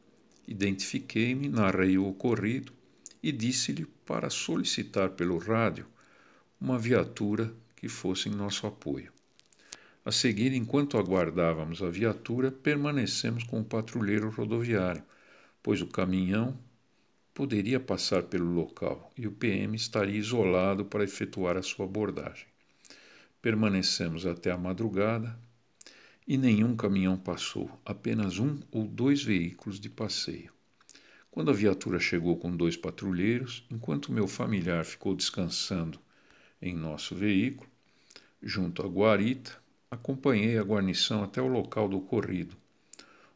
Identifiquei-me, 0.46 1.48
narrei 1.48 1.98
o 1.98 2.06
ocorrido 2.06 2.72
e 3.20 3.32
disse-lhe 3.32 3.84
para 4.06 4.30
solicitar 4.30 5.10
pelo 5.10 5.36
rádio 5.36 5.84
uma 6.60 6.78
viatura 6.78 7.52
que 7.74 7.88
fosse 7.88 8.28
em 8.28 8.32
nosso 8.32 8.64
apoio. 8.64 9.12
A 10.04 10.12
seguir, 10.12 10.52
enquanto 10.52 10.96
aguardávamos 10.96 11.82
a 11.82 11.90
viatura, 11.90 12.52
permanecemos 12.52 13.42
com 13.42 13.60
o 13.60 13.64
patrulheiro 13.64 14.30
rodoviário, 14.30 15.02
pois 15.60 15.82
o 15.82 15.88
caminhão 15.88 16.56
poderia 17.34 17.80
passar 17.80 18.24
pelo 18.24 18.52
local 18.52 19.10
e 19.16 19.26
o 19.26 19.32
PM 19.32 19.74
estaria 19.74 20.18
isolado 20.18 20.84
para 20.84 21.04
efetuar 21.04 21.56
a 21.56 21.62
sua 21.62 21.86
abordagem. 21.86 22.46
Permanecemos 23.40 24.26
até 24.26 24.50
a 24.50 24.58
madrugada 24.58 25.38
e 26.26 26.36
nenhum 26.36 26.76
caminhão 26.76 27.16
passou, 27.16 27.70
apenas 27.84 28.38
um 28.38 28.60
ou 28.70 28.86
dois 28.86 29.22
veículos 29.22 29.80
de 29.80 29.88
passeio. 29.88 30.52
Quando 31.30 31.50
a 31.50 31.54
viatura 31.54 31.98
chegou 31.98 32.36
com 32.36 32.54
dois 32.54 32.76
patrulheiros, 32.76 33.66
enquanto 33.70 34.12
meu 34.12 34.28
familiar 34.28 34.84
ficou 34.84 35.14
descansando 35.14 35.98
em 36.60 36.74
nosso 36.74 37.14
veículo, 37.14 37.68
junto 38.42 38.82
à 38.82 38.86
guarita, 38.86 39.58
acompanhei 39.90 40.58
a 40.58 40.62
guarnição 40.62 41.24
até 41.24 41.40
o 41.40 41.48
local 41.48 41.88
do 41.88 41.96
ocorrido, 41.96 42.56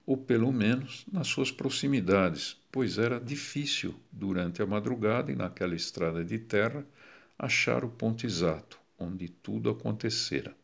ou 0.06 0.16
pelo 0.16 0.52
menos 0.52 1.04
nas 1.12 1.26
suas 1.26 1.50
proximidades, 1.50 2.56
pois 2.70 2.96
era 2.96 3.18
difícil, 3.18 3.94
durante 4.12 4.62
a 4.62 4.66
madrugada 4.66 5.32
e 5.32 5.34
naquela 5.34 5.74
estrada 5.74 6.24
de 6.24 6.38
terra, 6.38 6.86
achar 7.36 7.84
o 7.84 7.88
ponto 7.88 8.24
exato 8.24 8.78
onde 8.98 9.28
tudo 9.28 9.68
acontecera. 9.68 10.56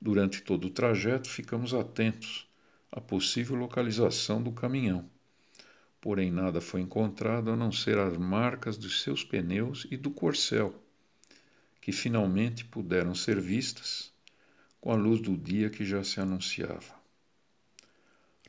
Durante 0.00 0.42
todo 0.42 0.66
o 0.66 0.70
trajeto, 0.70 1.28
ficamos 1.28 1.74
atentos 1.74 2.48
à 2.90 3.00
possível 3.00 3.56
localização 3.56 4.42
do 4.42 4.52
caminhão. 4.52 5.08
Porém, 6.00 6.30
nada 6.30 6.60
foi 6.60 6.80
encontrado 6.80 7.50
a 7.50 7.56
não 7.56 7.72
ser 7.72 7.98
as 7.98 8.16
marcas 8.16 8.76
dos 8.76 9.02
seus 9.02 9.24
pneus 9.24 9.86
e 9.90 9.96
do 9.96 10.10
corcel, 10.10 10.74
que 11.80 11.92
finalmente 11.92 12.64
puderam 12.64 13.14
ser 13.14 13.40
vistas 13.40 14.12
com 14.80 14.92
a 14.92 14.94
luz 14.94 15.20
do 15.20 15.36
dia 15.36 15.70
que 15.70 15.84
já 15.84 16.04
se 16.04 16.20
anunciava. 16.20 17.03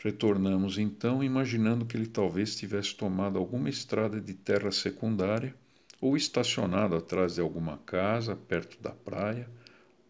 Retornamos 0.05 0.77
então, 0.77 1.23
imaginando 1.23 1.83
que 1.83 1.97
ele 1.97 2.05
talvez 2.05 2.55
tivesse 2.55 2.93
tomado 2.93 3.39
alguma 3.39 3.71
estrada 3.71 4.21
de 4.21 4.35
terra 4.35 4.71
secundária 4.71 5.55
ou 5.99 6.15
estacionado 6.15 6.95
atrás 6.95 7.33
de 7.33 7.41
alguma 7.41 7.79
casa, 7.79 8.35
perto 8.35 8.79
da 8.79 8.91
praia 8.91 9.49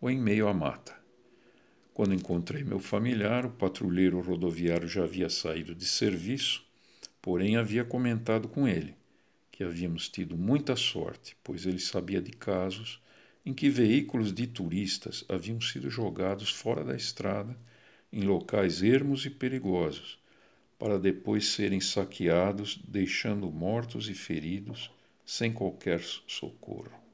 ou 0.02 0.10
em 0.10 0.20
meio 0.20 0.50
à 0.50 0.54
mata. 0.54 0.94
Quando 1.94 2.14
encontrei 2.14 2.62
meu 2.62 2.78
familiar, 2.78 3.46
o 3.46 3.52
patrulheiro 3.52 4.20
rodoviário 4.20 4.86
já 4.86 5.06
havia 5.06 5.30
saído 5.30 5.74
de 5.74 5.86
serviço, 5.86 6.66
porém 7.22 7.56
havia 7.56 7.86
comentado 7.86 8.50
com 8.50 8.68
ele 8.68 8.98
que 9.50 9.64
havíamos 9.64 10.10
tido 10.10 10.36
muita 10.36 10.76
sorte, 10.76 11.38
pois 11.42 11.66
ele 11.66 11.80
sabia 11.80 12.22
de 12.22 12.32
casos 12.32 13.02
em 13.46 13.54
que 13.54 13.70
veículos 13.70 14.34
de 14.34 14.46
turistas 14.46 15.24
haviam 15.30 15.62
sido 15.62 15.90
jogados 15.90 16.50
fora 16.50 16.84
da 16.84 16.98
estrada 16.98 17.58
em 18.16 18.22
locais 18.22 18.82
ermos 18.82 19.26
e 19.26 19.30
perigosos, 19.30 20.18
para 20.80 20.98
depois 20.98 21.50
serem 21.50 21.82
saqueados, 21.82 22.80
deixando 22.88 23.52
mortos 23.52 24.10
e 24.10 24.14
feridos 24.14 24.90
sem 25.26 25.52
qualquer 25.52 26.00
socorro. 26.00 27.05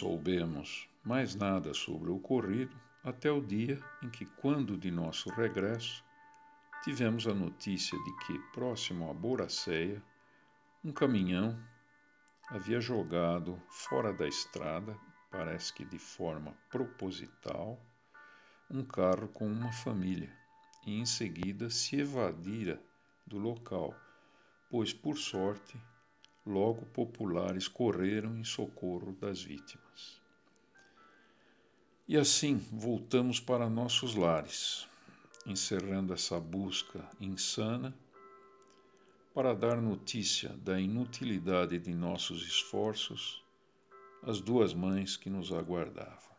Soubemos 0.00 0.88
mais 1.04 1.34
nada 1.34 1.74
sobre 1.74 2.08
o 2.08 2.16
ocorrido 2.16 2.74
até 3.04 3.30
o 3.30 3.38
dia 3.38 3.78
em 4.02 4.08
que, 4.08 4.24
quando 4.24 4.74
de 4.74 4.90
nosso 4.90 5.28
regresso, 5.28 6.02
tivemos 6.82 7.26
a 7.26 7.34
notícia 7.34 7.98
de 8.02 8.16
que, 8.24 8.38
próximo 8.54 9.10
a 9.10 9.12
Boracéia, 9.12 10.02
um 10.82 10.90
caminhão 10.90 11.62
havia 12.48 12.80
jogado 12.80 13.60
fora 13.68 14.10
da 14.10 14.26
estrada, 14.26 14.96
parece 15.30 15.70
que 15.74 15.84
de 15.84 15.98
forma 15.98 16.56
proposital, 16.70 17.78
um 18.70 18.82
carro 18.82 19.28
com 19.28 19.46
uma 19.46 19.70
família 19.70 20.34
e 20.86 20.98
em 20.98 21.04
seguida 21.04 21.68
se 21.68 22.00
evadira 22.00 22.80
do 23.26 23.36
local, 23.36 23.94
pois, 24.70 24.94
por 24.94 25.18
sorte, 25.18 25.78
logo 26.46 26.86
populares 26.86 27.68
correram 27.68 28.36
em 28.36 28.44
socorro 28.44 29.12
das 29.20 29.42
vítimas. 29.42 30.20
E 32.08 32.16
assim 32.16 32.56
voltamos 32.72 33.38
para 33.38 33.68
nossos 33.68 34.14
lares, 34.14 34.88
encerrando 35.46 36.12
essa 36.12 36.40
busca 36.40 37.08
insana 37.20 37.94
para 39.32 39.54
dar 39.54 39.80
notícia 39.80 40.50
da 40.56 40.80
inutilidade 40.80 41.78
de 41.78 41.94
nossos 41.94 42.44
esforços 42.46 43.44
às 44.22 44.40
duas 44.40 44.74
mães 44.74 45.16
que 45.16 45.30
nos 45.30 45.52
aguardavam. 45.52 46.30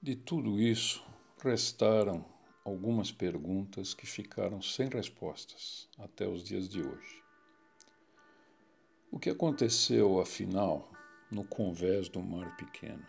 De 0.00 0.16
tudo 0.16 0.60
isso, 0.60 1.04
restaram 1.42 2.24
algumas 2.68 3.10
perguntas 3.10 3.94
que 3.94 4.06
ficaram 4.06 4.60
sem 4.60 4.88
respostas 4.88 5.88
até 5.98 6.28
os 6.28 6.44
dias 6.44 6.68
de 6.68 6.82
hoje. 6.82 7.22
O 9.10 9.18
que 9.18 9.30
aconteceu, 9.30 10.20
afinal, 10.20 10.86
no 11.30 11.44
convés 11.44 12.10
do 12.10 12.20
Mar 12.20 12.54
Pequeno? 12.56 13.06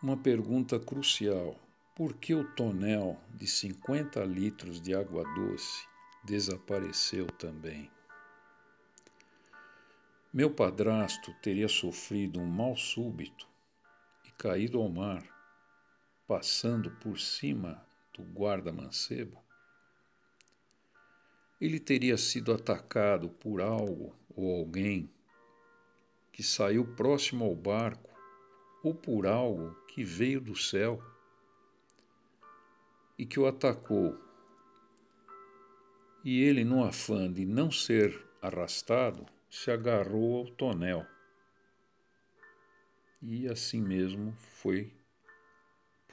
Uma 0.00 0.16
pergunta 0.16 0.78
crucial: 0.78 1.56
por 1.96 2.14
que 2.14 2.32
o 2.32 2.48
tonel 2.54 3.18
de 3.34 3.48
50 3.48 4.24
litros 4.24 4.80
de 4.80 4.94
água 4.94 5.24
doce 5.34 5.88
desapareceu 6.24 7.26
também? 7.26 7.90
Meu 10.32 10.50
padrasto 10.50 11.34
teria 11.42 11.68
sofrido 11.68 12.40
um 12.40 12.46
mal 12.46 12.76
súbito 12.76 13.48
e 14.24 14.30
caído 14.32 14.80
ao 14.80 14.88
mar 14.88 15.33
passando 16.26 16.90
por 16.90 17.18
cima 17.18 17.84
do 18.12 18.22
guarda-mancebo, 18.22 19.42
ele 21.60 21.78
teria 21.78 22.16
sido 22.16 22.52
atacado 22.52 23.28
por 23.28 23.60
algo 23.60 24.14
ou 24.34 24.58
alguém 24.58 25.10
que 26.32 26.42
saiu 26.42 26.84
próximo 26.94 27.44
ao 27.44 27.54
barco 27.54 28.10
ou 28.82 28.94
por 28.94 29.26
algo 29.26 29.74
que 29.88 30.04
veio 30.04 30.40
do 30.40 30.56
céu 30.56 31.02
e 33.16 33.24
que 33.24 33.38
o 33.38 33.46
atacou. 33.46 34.18
E 36.24 36.42
ele, 36.42 36.64
no 36.64 36.84
afã 36.84 37.32
de 37.32 37.44
não 37.44 37.70
ser 37.70 38.26
arrastado, 38.42 39.26
se 39.48 39.70
agarrou 39.70 40.38
ao 40.38 40.50
tonel. 40.50 41.06
E 43.22 43.46
assim 43.48 43.80
mesmo 43.80 44.34
foi 44.38 44.92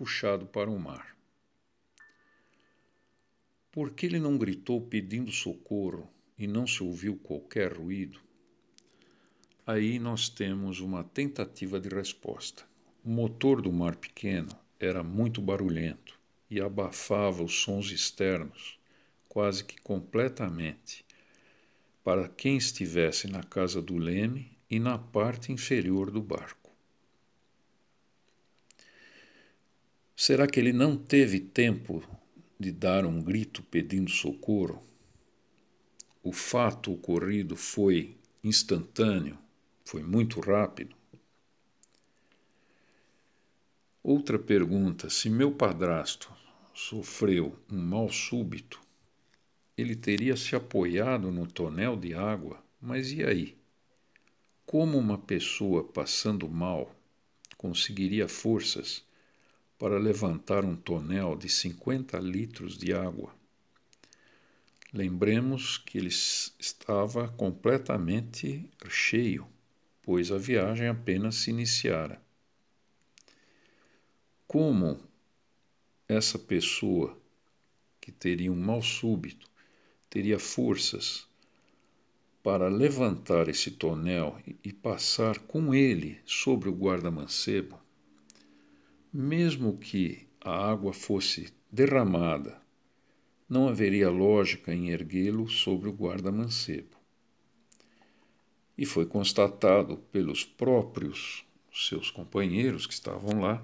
puxado 0.02 0.48
para 0.48 0.68
o 0.68 0.80
mar. 0.80 1.16
Por 3.72 3.92
que 3.92 4.08
ele 4.08 4.20
não 4.20 4.36
gritou 4.36 4.82
pedindo 4.82 5.32
socorro 5.32 6.10
e 6.40 6.48
não 6.48 6.66
se 6.66 6.82
ouviu 6.82 7.18
qualquer 7.18 7.78
ruído? 7.78 8.20
Aí 9.64 10.00
nós 10.00 10.28
temos 10.28 10.80
uma 10.80 11.04
tentativa 11.04 11.80
de 11.80 11.88
resposta. 11.88 12.64
O 13.06 13.12
motor 13.12 13.62
do 13.62 13.72
mar 13.72 13.96
pequeno 13.96 14.50
era 14.80 15.04
muito 15.04 15.40
barulhento 15.40 16.20
e 16.50 16.60
abafava 16.60 17.44
os 17.44 17.62
sons 17.62 17.92
externos, 17.92 18.80
quase 19.30 19.64
que 19.64 19.80
completamente, 19.82 21.06
para 22.04 22.28
quem 22.28 22.58
estivesse 22.58 23.28
na 23.28 23.44
casa 23.44 23.80
do 23.80 24.00
leme 24.00 24.58
e 24.68 24.80
na 24.80 24.98
parte 24.98 25.52
inferior 25.52 26.10
do 26.10 26.24
barco. 26.24 26.61
Será 30.24 30.46
que 30.46 30.60
ele 30.60 30.72
não 30.72 30.96
teve 30.96 31.40
tempo 31.40 32.04
de 32.60 32.72
dar 32.72 33.08
um 33.08 33.20
grito 33.20 33.64
pedindo 33.64 34.12
socorro? 34.12 34.84
O 36.22 36.32
fato 36.32 36.94
ocorrido 36.94 37.56
foi 37.56 38.16
instantâneo, 38.44 39.36
foi 39.84 40.04
muito 40.04 40.40
rápido. 40.40 40.96
Outra 44.04 44.38
pergunta: 44.38 45.10
se 45.10 45.28
meu 45.28 45.52
padrasto 45.52 46.32
sofreu 46.72 47.58
um 47.68 47.82
mal 47.82 48.08
súbito, 48.08 48.80
ele 49.76 49.96
teria 49.96 50.38
se 50.38 50.56
apoiado 50.56 51.32
no 51.32 51.48
tonel 51.48 51.96
de 51.98 52.14
água, 52.14 52.64
mas 52.80 53.12
e 53.12 53.24
aí? 53.24 53.58
Como 54.68 55.00
uma 55.00 55.18
pessoa 55.18 55.84
passando 55.84 56.48
mal 56.48 56.96
conseguiria 57.58 58.28
forças 58.28 59.04
para 59.82 59.98
levantar 59.98 60.64
um 60.64 60.76
tonel 60.76 61.36
de 61.36 61.50
50 61.50 62.20
litros 62.20 62.78
de 62.78 62.94
água? 62.94 63.34
Lembremos 64.94 65.80
que 65.80 65.98
ele 65.98 66.10
estava 66.10 67.30
completamente 67.30 68.70
cheio, 68.88 69.48
pois 70.04 70.32
a 70.32 70.38
viagem 70.38 70.88
apenas 70.88 71.38
se 71.38 71.50
iniciara. 71.50 72.22
Como 74.46 75.00
essa 76.08 76.38
pessoa 76.38 77.20
que 78.00 78.12
teria 78.12 78.52
um 78.52 78.56
mal 78.56 78.84
súbito 78.84 79.50
teria 80.12 80.38
forças 80.38 81.28
para 82.44 82.70
levantar 82.70 83.50
esse 83.50 83.72
tonel 83.72 84.40
e 84.64 84.72
passar 84.72 85.40
com 85.40 85.74
ele 85.74 86.22
sobre 86.24 86.70
o 86.70 86.72
guarda-mancebo, 86.72 87.81
mesmo 89.14 89.78
que 89.78 90.28
a 90.40 90.72
água 90.72 90.94
fosse 90.94 91.54
derramada, 91.72 92.62
não 93.48 93.68
haveria 93.68 94.10
lógica 94.10 94.74
em 94.74 94.90
erguê-lo 94.90 95.50
sobre 95.50 95.90
o 95.90 95.94
guarda-mancebo. 95.94 96.98
E 98.78 98.86
foi 98.86 99.06
constatado 99.06 99.98
pelos 100.12 100.44
próprios 100.44 101.46
seus 101.74 102.10
companheiros 102.10 102.88
que 102.88 102.94
estavam 102.94 103.42
lá, 103.42 103.64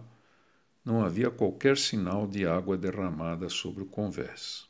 não 0.84 1.04
havia 1.04 1.30
qualquer 1.30 1.78
sinal 1.78 2.28
de 2.28 2.46
água 2.46 2.78
derramada 2.78 3.50
sobre 3.50 3.84
o 3.84 3.86
convés. 3.86 4.68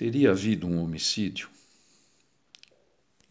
teria 0.00 0.30
havido 0.30 0.66
um 0.66 0.82
homicídio. 0.82 1.50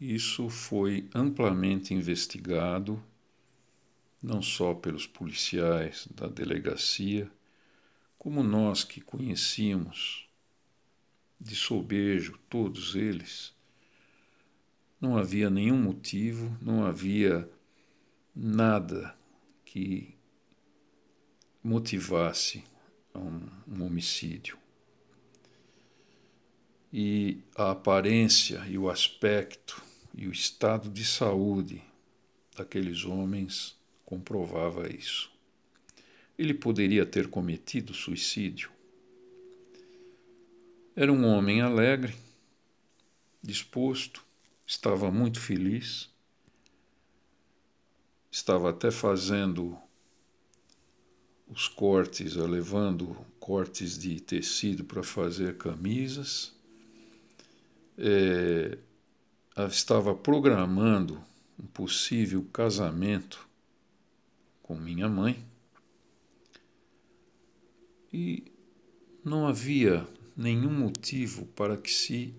Isso 0.00 0.48
foi 0.48 1.10
amplamente 1.12 1.92
investigado, 1.92 3.02
não 4.22 4.42
só 4.42 4.74
pelos 4.74 5.06
policiais 5.06 6.06
da 6.14 6.26
delegacia, 6.26 7.30
como 8.18 8.42
nós 8.42 8.84
que 8.84 9.00
conhecíamos 9.00 10.28
de 11.40 11.54
sobejo 11.54 12.38
todos 12.50 12.94
eles. 12.94 13.54
Não 15.00 15.16
havia 15.16 15.48
nenhum 15.48 15.80
motivo, 15.80 16.54
não 16.60 16.84
havia 16.84 17.50
nada 18.36 19.16
que 19.64 20.14
motivasse 21.62 22.62
um, 23.14 23.40
um 23.66 23.84
homicídio 23.86 24.58
e 26.92 27.42
a 27.54 27.70
aparência 27.70 28.64
e 28.68 28.76
o 28.76 28.90
aspecto 28.90 29.82
e 30.14 30.26
o 30.26 30.32
estado 30.32 30.88
de 30.88 31.04
saúde 31.04 31.82
daqueles 32.56 33.04
homens 33.04 33.79
comprovava 34.10 34.92
isso. 34.92 35.30
Ele 36.36 36.52
poderia 36.52 37.06
ter 37.06 37.28
cometido 37.28 37.94
suicídio. 37.94 38.70
Era 40.96 41.12
um 41.12 41.24
homem 41.24 41.62
alegre, 41.62 42.14
disposto, 43.42 44.22
estava 44.66 45.10
muito 45.10 45.40
feliz, 45.40 46.10
estava 48.30 48.70
até 48.70 48.90
fazendo 48.90 49.78
os 51.48 51.68
cortes, 51.68 52.34
levando 52.34 53.16
cortes 53.38 53.96
de 53.96 54.20
tecido 54.20 54.84
para 54.84 55.02
fazer 55.02 55.56
camisas 55.56 56.52
é, 58.00 58.78
estava 59.68 60.14
programando 60.14 61.22
um 61.62 61.66
possível 61.66 62.42
casamento 62.50 63.49
com 64.70 64.76
minha 64.76 65.08
mãe 65.08 65.44
e 68.12 68.52
não 69.24 69.48
havia 69.48 70.06
nenhum 70.36 70.70
motivo 70.70 71.44
para 71.44 71.76
que 71.76 71.90
se 71.90 72.32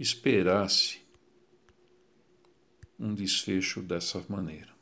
esperasse 0.00 1.00
um 2.98 3.14
desfecho 3.14 3.80
dessa 3.80 4.20
maneira. 4.28 4.74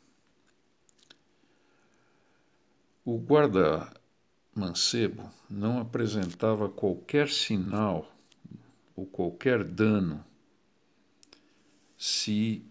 O 3.04 3.18
guarda 3.18 3.92
mancebo 4.54 5.30
não 5.46 5.78
apresentava 5.78 6.70
qualquer 6.70 7.28
sinal 7.28 8.10
ou 8.96 9.04
qualquer 9.04 9.62
dano 9.62 10.24
se 11.98 12.64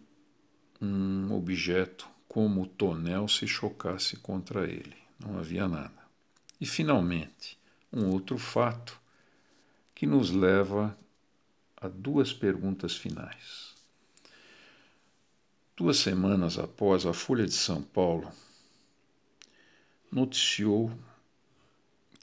um 0.81 1.31
objeto 1.31 2.09
como 2.29 2.61
o 2.61 2.67
tonel 2.67 3.27
se 3.27 3.47
chocasse 3.47 4.15
contra 4.17 4.63
ele. 4.65 4.95
Não 5.19 5.39
havia 5.39 5.67
nada. 5.67 5.99
E, 6.61 6.65
finalmente, 6.65 7.57
um 7.91 8.11
outro 8.11 8.37
fato 8.37 9.01
que 9.95 10.05
nos 10.05 10.29
leva 10.29 10.95
a 11.75 11.87
duas 11.87 12.31
perguntas 12.31 12.95
finais. 12.95 13.73
Duas 15.75 15.97
semanas 15.97 16.59
após, 16.59 17.05
a 17.05 17.13
Folha 17.13 17.45
de 17.45 17.53
São 17.53 17.81
Paulo 17.81 18.31
noticiou 20.11 20.91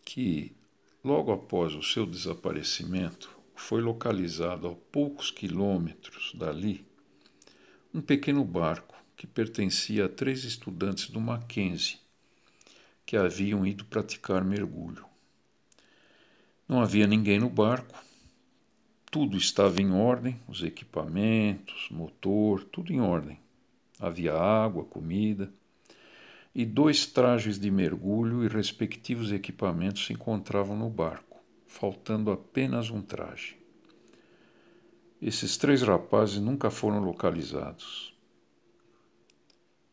que, 0.05 0.55
logo 1.03 1.33
após 1.33 1.75
o 1.75 1.83
seu 1.83 2.07
desaparecimento, 2.07 3.37
foi 3.57 3.81
localizado 3.81 4.69
a 4.69 4.75
poucos 4.75 5.33
quilômetros 5.33 6.33
dali 6.35 6.87
um 7.93 8.01
pequeno 8.01 8.45
barco 8.45 8.96
que 9.17 9.27
pertencia 9.27 10.05
a 10.05 10.09
três 10.09 10.45
estudantes 10.45 11.09
do 11.09 11.21
Mackenzie 11.21 11.99
que 13.05 13.17
haviam 13.17 13.65
ido 13.65 13.85
praticar 13.85 14.45
mergulho. 14.45 15.05
Não 16.69 16.81
havia 16.81 17.07
ninguém 17.07 17.39
no 17.39 17.49
barco, 17.49 18.03
tudo 19.11 19.37
estava 19.37 19.81
em 19.81 19.93
ordem, 19.93 20.41
os 20.49 20.63
equipamentos, 20.63 21.89
motor, 21.91 22.65
tudo 22.65 22.93
em 22.93 23.01
ordem. 23.01 23.39
Havia 23.99 24.35
água, 24.35 24.85
comida 24.85 25.51
e 26.55 26.65
dois 26.67 27.07
trajes 27.07 27.59
de 27.59 27.71
mergulho 27.71 28.45
e 28.45 28.49
respectivos 28.49 29.33
equipamentos 29.33 30.07
se 30.07 30.13
encontravam 30.13 30.77
no 30.77 30.91
barco 30.91 31.27
faltando 31.77 32.31
apenas 32.31 32.91
um 32.91 33.03
traje. 33.03 33.57
Esses 35.21 35.57
três 35.57 35.83
rapazes 35.83 36.39
nunca 36.39 36.71
foram 36.71 37.01
localizados. 37.01 38.16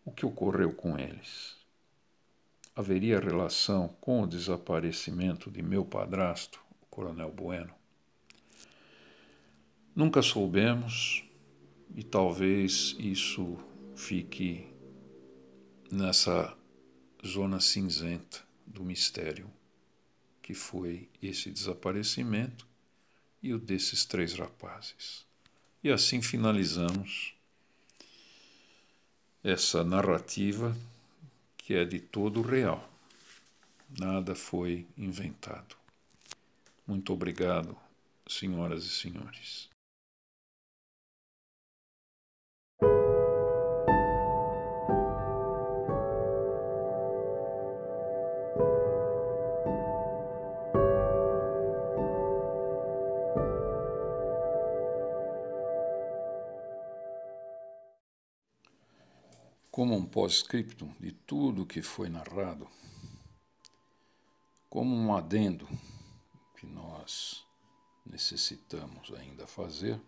O 0.05 0.11
que 0.11 0.25
ocorreu 0.25 0.73
com 0.73 0.97
eles? 0.97 1.55
Haveria 2.75 3.19
relação 3.19 3.87
com 4.01 4.23
o 4.23 4.27
desaparecimento 4.27 5.49
de 5.49 5.61
meu 5.61 5.85
padrasto, 5.85 6.59
o 6.81 6.85
Coronel 6.87 7.31
Bueno? 7.31 7.73
Nunca 9.95 10.21
soubemos 10.21 11.23
e 11.95 12.03
talvez 12.03 12.95
isso 12.97 13.57
fique 13.95 14.67
nessa 15.91 16.57
zona 17.25 17.59
cinzenta 17.59 18.41
do 18.65 18.83
mistério 18.83 19.49
que 20.43 20.53
foi 20.53 21.09
esse 21.21 21.49
desaparecimento 21.49 22.67
e 23.41 23.53
o 23.53 23.59
desses 23.59 24.03
três 24.03 24.33
rapazes. 24.33 25.25
E 25.81 25.89
assim 25.89 26.21
finalizamos 26.21 27.33
essa 29.43 29.83
narrativa 29.83 30.75
que 31.57 31.73
é 31.73 31.83
de 31.83 31.99
todo 31.99 32.41
real. 32.41 32.89
Nada 33.99 34.33
foi 34.33 34.87
inventado. 34.97 35.75
Muito 36.87 37.13
obrigado, 37.13 37.77
senhoras 38.27 38.85
e 38.85 38.89
senhores. 38.89 39.72
Pós-scriptum 60.13 60.93
de 60.99 61.11
tudo 61.11 61.63
o 61.63 61.65
que 61.65 61.81
foi 61.81 62.07
narrado, 62.07 62.69
como 64.69 64.95
um 64.95 65.11
adendo 65.15 65.67
que 66.55 66.67
nós 66.67 67.43
necessitamos 68.05 69.11
ainda 69.11 69.47
fazer, 69.47 69.99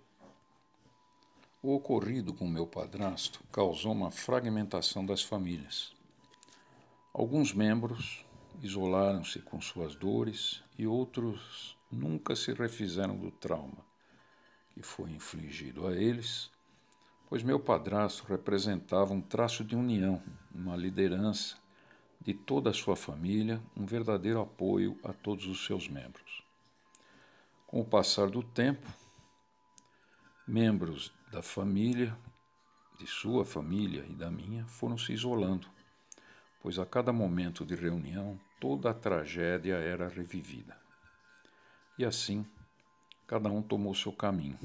o 1.59 1.73
ocorrido 1.73 2.35
com 2.35 2.47
meu 2.47 2.67
padrasto 2.67 3.43
causou 3.51 3.93
uma 3.93 4.11
fragmentação 4.11 5.03
das 5.03 5.23
famílias. 5.23 5.91
Alguns 7.11 7.51
membros 7.51 8.23
isolaram-se 8.61 9.39
com 9.39 9.59
suas 9.59 9.95
dores 9.95 10.61
e 10.77 10.85
outros 10.85 11.75
nunca 11.91 12.35
se 12.35 12.53
refizeram 12.53 13.17
do 13.17 13.31
trauma 13.31 13.83
que 14.71 14.83
foi 14.83 15.09
infligido 15.09 15.87
a 15.87 15.95
eles 15.95 16.51
pois 17.27 17.43
meu 17.43 17.59
padrasto 17.59 18.25
representava 18.27 19.13
um 19.13 19.21
traço 19.21 19.63
de 19.63 19.75
união, 19.75 20.21
uma 20.53 20.75
liderança 20.75 21.57
de 22.21 22.33
toda 22.33 22.69
a 22.69 22.73
sua 22.73 22.95
família, 22.95 23.61
um 23.75 23.85
verdadeiro 23.85 24.41
apoio 24.41 24.97
a 25.03 25.13
todos 25.13 25.45
os 25.47 25.65
seus 25.65 25.87
membros. 25.87 26.43
Com 27.67 27.81
o 27.81 27.85
passar 27.85 28.29
do 28.29 28.41
tempo, 28.41 28.87
membros 30.47 31.11
da 31.31 31.41
família, 31.41 32.17
de 32.97 33.05
sua 33.05 33.43
família 33.43 34.05
e 34.07 34.13
da 34.13 34.31
minha, 34.31 34.65
foram 34.67 34.97
se 34.97 35.11
isolando, 35.13 35.67
pois 36.61 36.79
a 36.79 36.85
cada 36.85 37.11
momento 37.11 37.65
de 37.65 37.75
reunião 37.75 38.39
toda 38.59 38.89
a 38.89 38.93
tragédia 38.93 39.75
era 39.75 40.07
revivida. 40.07 40.79
E 41.97 42.05
assim, 42.05 42.45
cada 43.27 43.49
um 43.49 43.61
tomou 43.61 43.93
seu 43.93 44.11
caminho. 44.11 44.57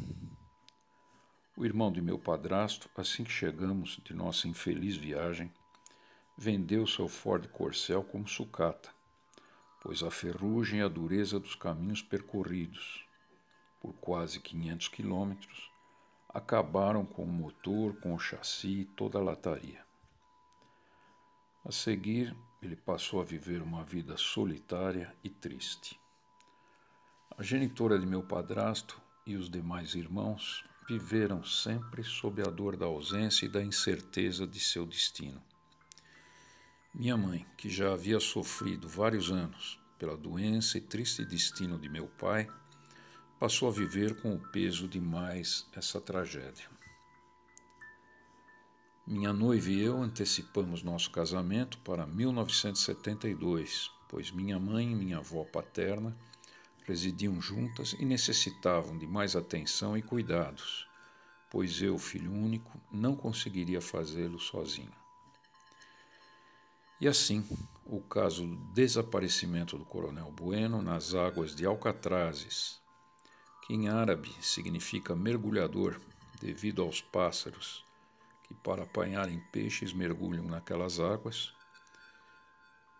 O 1.61 1.65
irmão 1.67 1.93
de 1.93 2.01
meu 2.01 2.19
padrasto, 2.19 2.89
assim 2.97 3.23
que 3.23 3.31
chegamos 3.31 4.01
de 4.03 4.15
nossa 4.15 4.49
infeliz 4.49 4.97
viagem, 4.97 5.53
vendeu 6.35 6.87
seu 6.87 7.07
Ford 7.07 7.47
Corcel 7.49 8.03
como 8.03 8.27
sucata, 8.27 8.89
pois 9.83 10.03
a 10.03 10.11
ferrugem 10.11 10.81
e 10.81 10.83
a 10.83 10.89
dureza 10.89 11.39
dos 11.39 11.55
caminhos 11.55 12.01
percorridos, 12.01 13.07
por 13.79 13.93
quase 13.93 14.41
500 14.41 14.89
quilômetros, 14.89 15.71
acabaram 16.31 17.05
com 17.05 17.25
o 17.25 17.31
motor, 17.31 17.95
com 17.97 18.15
o 18.15 18.19
chassi 18.19 18.81
e 18.81 18.85
toda 18.87 19.19
a 19.19 19.23
lataria. 19.23 19.85
A 21.63 21.71
seguir, 21.71 22.35
ele 22.63 22.75
passou 22.75 23.21
a 23.21 23.25
viver 23.25 23.61
uma 23.61 23.85
vida 23.85 24.17
solitária 24.17 25.15
e 25.23 25.29
triste. 25.29 26.01
A 27.37 27.43
genitora 27.43 27.99
de 27.99 28.07
meu 28.07 28.23
padrasto 28.23 28.99
e 29.27 29.37
os 29.37 29.51
demais 29.51 29.95
irmãos 29.95 30.65
viveram 30.91 31.45
sempre 31.45 32.03
sob 32.03 32.43
a 32.43 32.51
dor 32.51 32.77
da 32.77 32.87
ausência 32.87 33.47
e 33.47 33.49
da 33.49 33.63
incerteza 33.63 34.45
de 34.45 34.59
seu 34.59 34.85
destino. 34.85 35.41
Minha 36.93 37.17
mãe, 37.17 37.47
que 37.57 37.71
já 37.71 37.93
havia 37.93 38.19
sofrido 38.19 38.89
vários 38.89 39.31
anos 39.31 39.79
pela 39.97 40.17
doença 40.17 40.79
e 40.79 40.81
triste 40.81 41.25
destino 41.25 41.79
de 41.79 41.89
meu 41.89 42.09
pai, 42.09 42.49
passou 43.39 43.69
a 43.69 43.73
viver 43.73 44.21
com 44.21 44.35
o 44.35 44.41
peso 44.49 44.89
de 44.89 45.01
mais 45.01 45.65
essa 45.73 46.01
tragédia. 46.01 46.69
Minha 49.07 49.33
noiva 49.33 49.71
e 49.71 49.81
eu 49.81 50.03
antecipamos 50.03 50.83
nosso 50.83 51.13
casamento 51.13 51.79
para 51.79 52.05
1972, 52.05 53.93
pois 54.09 54.33
minha 54.33 54.59
mãe 54.59 54.91
e 54.91 54.95
minha 54.97 55.19
avó 55.19 55.45
paterna 55.45 56.17
residiam 56.91 57.41
juntas 57.41 57.95
e 58.01 58.05
necessitavam 58.05 58.99
de 58.99 59.07
mais 59.07 59.37
atenção 59.37 59.97
e 59.97 60.03
cuidados, 60.03 60.89
pois 61.49 61.81
eu, 61.81 61.97
filho 61.97 62.33
único, 62.33 62.81
não 62.91 63.15
conseguiria 63.15 63.81
fazê-lo 63.81 64.41
sozinho. 64.41 64.93
E 67.01 67.07
assim, 67.07 67.47
o 67.87 68.01
caso 68.01 68.45
do 68.45 68.57
desaparecimento 68.75 69.79
do 69.79 69.85
coronel 69.85 70.33
Bueno 70.33 70.83
nas 70.83 71.15
águas 71.15 71.55
de 71.55 71.65
Alcatrazes, 71.65 72.81
que 73.65 73.73
em 73.73 73.89
árabe 73.89 74.35
significa 74.41 75.15
mergulhador, 75.15 76.01
devido 76.41 76.83
aos 76.83 77.01
pássaros 77.01 77.85
que, 78.49 78.55
para 78.55 78.83
apanharem 78.83 79.39
peixes, 79.53 79.93
mergulham 79.93 80.45
naquelas 80.45 80.99
águas, 80.99 81.55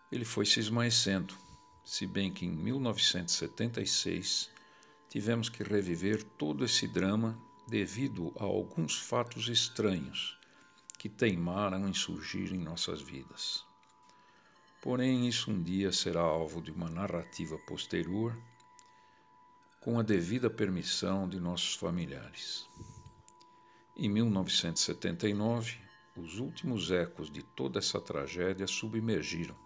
ele 0.09 0.23
foi 0.23 0.45
se 0.45 0.61
esmaecendo 0.61 1.35
se 1.91 2.07
bem 2.07 2.31
que 2.31 2.45
em 2.45 2.51
1976 2.51 4.49
tivemos 5.09 5.49
que 5.49 5.61
reviver 5.61 6.23
todo 6.23 6.63
esse 6.63 6.87
drama 6.87 7.37
devido 7.67 8.33
a 8.39 8.45
alguns 8.45 8.97
fatos 8.97 9.49
estranhos 9.49 10.39
que 10.97 11.09
teimaram 11.09 11.85
em 11.89 11.93
surgir 11.93 12.53
em 12.53 12.59
nossas 12.59 13.01
vidas. 13.01 13.65
Porém, 14.81 15.27
isso 15.27 15.51
um 15.51 15.61
dia 15.61 15.91
será 15.91 16.21
alvo 16.21 16.61
de 16.61 16.71
uma 16.71 16.89
narrativa 16.89 17.57
posterior, 17.67 18.41
com 19.81 19.99
a 19.99 20.01
devida 20.01 20.49
permissão 20.49 21.27
de 21.27 21.41
nossos 21.41 21.75
familiares. 21.75 22.69
Em 23.97 24.07
1979, 24.07 25.77
os 26.15 26.39
últimos 26.39 26.89
ecos 26.89 27.29
de 27.29 27.43
toda 27.43 27.79
essa 27.79 27.99
tragédia 27.99 28.65
submergiram, 28.65 29.57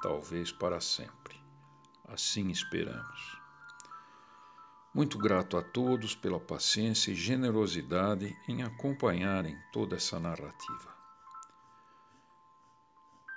talvez 0.00 0.52
para 0.52 0.80
sempre. 0.80 1.35
Assim 2.08 2.50
esperamos. 2.50 3.36
Muito 4.94 5.18
grato 5.18 5.56
a 5.56 5.62
todos 5.62 6.14
pela 6.14 6.40
paciência 6.40 7.10
e 7.10 7.14
generosidade 7.14 8.34
em 8.48 8.62
acompanharem 8.62 9.58
toda 9.72 9.96
essa 9.96 10.18
narrativa. 10.18 10.96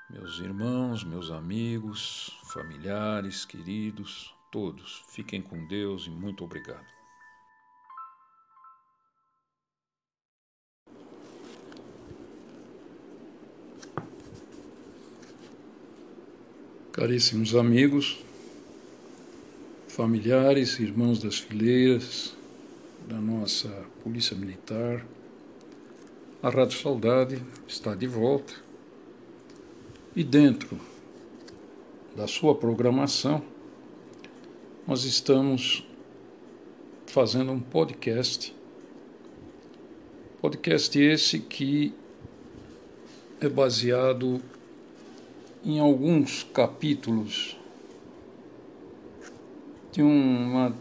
Meus 0.10 0.40
irmãos, 0.40 1.04
meus 1.04 1.32
amigos, 1.32 2.40
familiares, 2.46 3.44
queridos, 3.44 4.34
todos, 4.52 5.04
fiquem 5.10 5.42
com 5.42 5.68
Deus 5.68 6.06
e 6.08 6.10
muito 6.10 6.44
obrigado. 6.44 6.88
Caríssimos 16.94 17.56
amigos, 17.56 18.24
familiares, 19.90 20.80
irmãos 20.80 21.20
das 21.20 21.40
fileiras, 21.40 22.38
da 23.08 23.18
nossa 23.18 23.68
Polícia 24.04 24.38
Militar. 24.38 25.06
A 26.44 26.50
Rádio 26.50 26.80
Saudade 26.80 27.44
está 27.68 27.96
de 27.96 28.06
volta 28.06 28.54
e 30.16 30.24
dentro 30.24 30.80
da 32.16 32.28
sua 32.28 32.54
programação 32.54 33.44
nós 34.88 35.04
estamos 35.06 35.84
fazendo 37.08 37.52
um 37.52 37.60
podcast. 37.60 38.56
Podcast 40.40 41.00
esse 41.00 41.40
que 41.40 41.94
é 43.42 43.50
baseado 43.50 44.40
em 45.66 45.80
alguns 45.80 46.44
capítulos 46.44 47.59
de 49.92 50.02
uma 50.02 50.74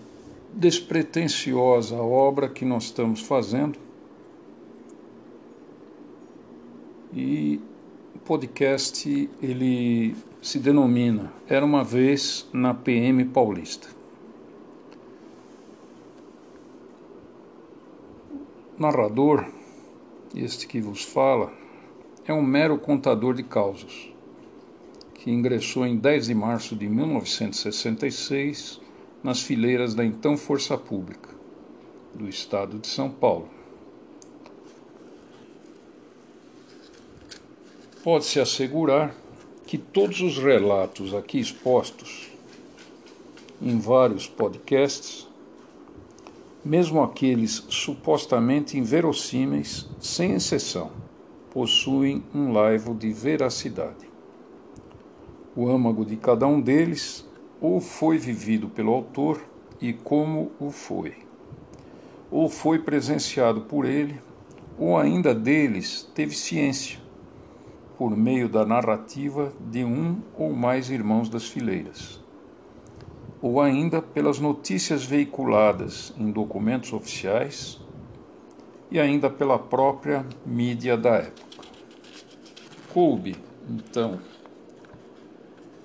despretensiosa 0.52 1.96
obra 1.96 2.48
que 2.48 2.64
nós 2.64 2.84
estamos 2.84 3.20
fazendo. 3.20 3.78
E 7.12 7.60
o 8.14 8.18
podcast 8.18 9.30
ele 9.42 10.14
se 10.42 10.58
denomina 10.58 11.32
Era 11.48 11.64
uma 11.64 11.82
vez 11.82 12.46
na 12.52 12.74
PM 12.74 13.24
Paulista. 13.26 13.88
O 18.78 18.82
narrador, 18.82 19.46
este 20.34 20.66
que 20.66 20.80
vos 20.80 21.02
fala, 21.02 21.52
é 22.26 22.32
um 22.32 22.42
mero 22.42 22.78
contador 22.78 23.34
de 23.34 23.42
causos, 23.42 24.12
que 25.14 25.30
ingressou 25.30 25.86
em 25.86 25.96
10 25.96 26.26
de 26.26 26.34
março 26.34 26.76
de 26.76 26.88
1966 26.88 28.80
nas 29.22 29.42
fileiras 29.42 29.94
da 29.94 30.04
então 30.04 30.36
Força 30.36 30.76
Pública 30.76 31.30
do 32.14 32.28
Estado 32.28 32.78
de 32.78 32.86
São 32.86 33.10
Paulo. 33.10 33.48
Pode-se 38.02 38.40
assegurar 38.40 39.14
que 39.66 39.76
todos 39.76 40.20
os 40.20 40.38
relatos 40.38 41.12
aqui 41.12 41.38
expostos 41.38 42.30
em 43.60 43.78
vários 43.78 44.26
podcasts, 44.26 45.28
mesmo 46.64 47.02
aqueles 47.02 47.64
supostamente 47.68 48.78
inverossímeis, 48.78 49.88
sem 50.00 50.32
exceção, 50.34 50.90
possuem 51.50 52.22
um 52.34 52.52
laivo 52.52 52.94
de 52.94 53.12
veracidade. 53.12 54.08
O 55.56 55.68
âmago 55.68 56.04
de 56.04 56.16
cada 56.16 56.46
um 56.46 56.60
deles 56.60 57.27
ou 57.60 57.80
foi 57.80 58.18
vivido 58.18 58.68
pelo 58.68 58.92
autor 58.92 59.42
e 59.80 59.92
como 59.92 60.52
o 60.60 60.70
foi, 60.70 61.14
ou 62.30 62.48
foi 62.48 62.78
presenciado 62.78 63.62
por 63.62 63.84
ele, 63.84 64.20
ou 64.78 64.96
ainda 64.96 65.34
deles 65.34 66.08
teve 66.14 66.34
ciência, 66.34 66.98
por 67.96 68.16
meio 68.16 68.48
da 68.48 68.64
narrativa 68.64 69.52
de 69.60 69.84
um 69.84 70.18
ou 70.36 70.52
mais 70.52 70.88
irmãos 70.88 71.28
das 71.28 71.48
fileiras, 71.48 72.22
ou 73.42 73.60
ainda 73.60 74.00
pelas 74.00 74.38
notícias 74.38 75.04
veiculadas 75.04 76.14
em 76.16 76.30
documentos 76.30 76.92
oficiais 76.92 77.80
e 78.90 79.00
ainda 79.00 79.28
pela 79.28 79.58
própria 79.58 80.24
mídia 80.46 80.96
da 80.96 81.16
época. 81.16 81.48
Coube, 82.92 83.36
então, 83.68 84.18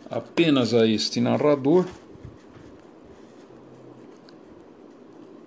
apenas 0.09 0.73
a 0.73 0.87
este 0.87 1.19
narrador 1.19 1.85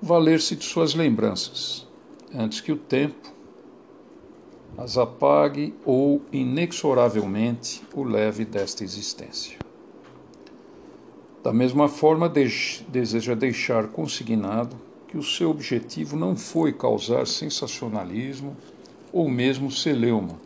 valer-se 0.00 0.54
de 0.56 0.64
suas 0.64 0.94
lembranças, 0.94 1.86
antes 2.34 2.60
que 2.60 2.72
o 2.72 2.76
tempo 2.76 3.34
as 4.78 4.98
apague 4.98 5.74
ou 5.84 6.22
inexoravelmente 6.30 7.82
o 7.94 8.04
leve 8.04 8.44
desta 8.44 8.84
existência. 8.84 9.58
Da 11.42 11.52
mesma 11.52 11.88
forma, 11.88 12.28
deseja 12.28 13.34
deixar 13.34 13.88
consignado 13.88 14.76
que 15.08 15.16
o 15.16 15.22
seu 15.22 15.50
objetivo 15.50 16.16
não 16.16 16.36
foi 16.36 16.72
causar 16.72 17.26
sensacionalismo 17.26 18.56
ou 19.12 19.30
mesmo 19.30 19.70
celeuma, 19.70 20.38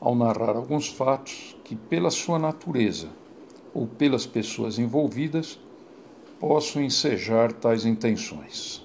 ao 0.00 0.14
narrar 0.14 0.56
alguns 0.56 0.88
fatos 0.88 1.56
que, 1.64 1.74
pela 1.74 2.10
sua 2.10 2.38
natureza 2.38 3.08
ou 3.76 3.86
pelas 3.86 4.24
pessoas 4.24 4.78
envolvidas, 4.78 5.60
possam 6.40 6.82
ensejar 6.82 7.52
tais 7.52 7.84
intenções. 7.84 8.82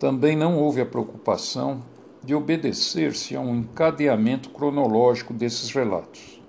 Também 0.00 0.34
não 0.34 0.58
houve 0.58 0.80
a 0.80 0.86
preocupação 0.86 1.82
de 2.24 2.34
obedecer-se 2.34 3.36
a 3.36 3.40
um 3.40 3.54
encadeamento 3.54 4.48
cronológico 4.48 5.34
desses 5.34 5.70
relatos, 5.70 6.40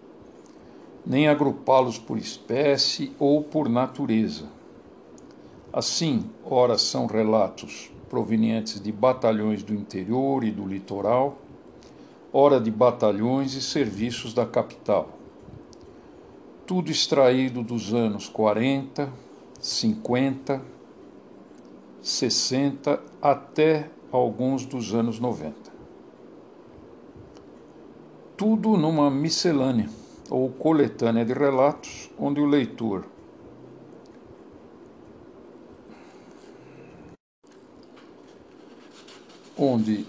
nem 1.06 1.28
agrupá-los 1.28 2.00
por 2.00 2.18
espécie 2.18 3.12
ou 3.20 3.44
por 3.44 3.68
natureza. 3.68 4.46
Assim, 5.74 6.30
ora 6.46 6.78
são 6.78 7.08
relatos 7.08 7.92
provenientes 8.10 8.80
de 8.80 8.92
batalhões 8.92 9.64
do 9.64 9.74
interior 9.74 10.46
e 10.46 10.52
do 10.52 10.66
litoral, 10.66 11.40
ora 12.32 12.58
de 12.58 12.72
batalhões 12.72 13.54
e 13.54 13.62
serviços 13.62 14.34
da 14.34 14.46
capital. 14.46 15.23
Tudo 16.66 16.92
extraído 16.92 17.62
dos 17.62 17.94
anos 17.94 18.28
40, 18.30 19.12
50, 19.60 20.62
60 22.02 23.02
até 23.22 23.90
alguns 24.12 24.66
dos 24.66 24.94
anos 24.94 25.20
90. 25.20 25.56
Tudo 28.38 28.78
numa 28.78 29.12
miscelânea 29.12 29.90
ou 30.30 30.50
coletânea 30.50 31.26
de 31.26 31.34
relatos, 31.34 32.10
onde 32.18 32.40
o 32.40 32.46
leitor 32.46 33.06
onde 39.58 40.06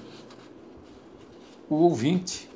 o 1.69 1.77
ouvinte 1.77 2.49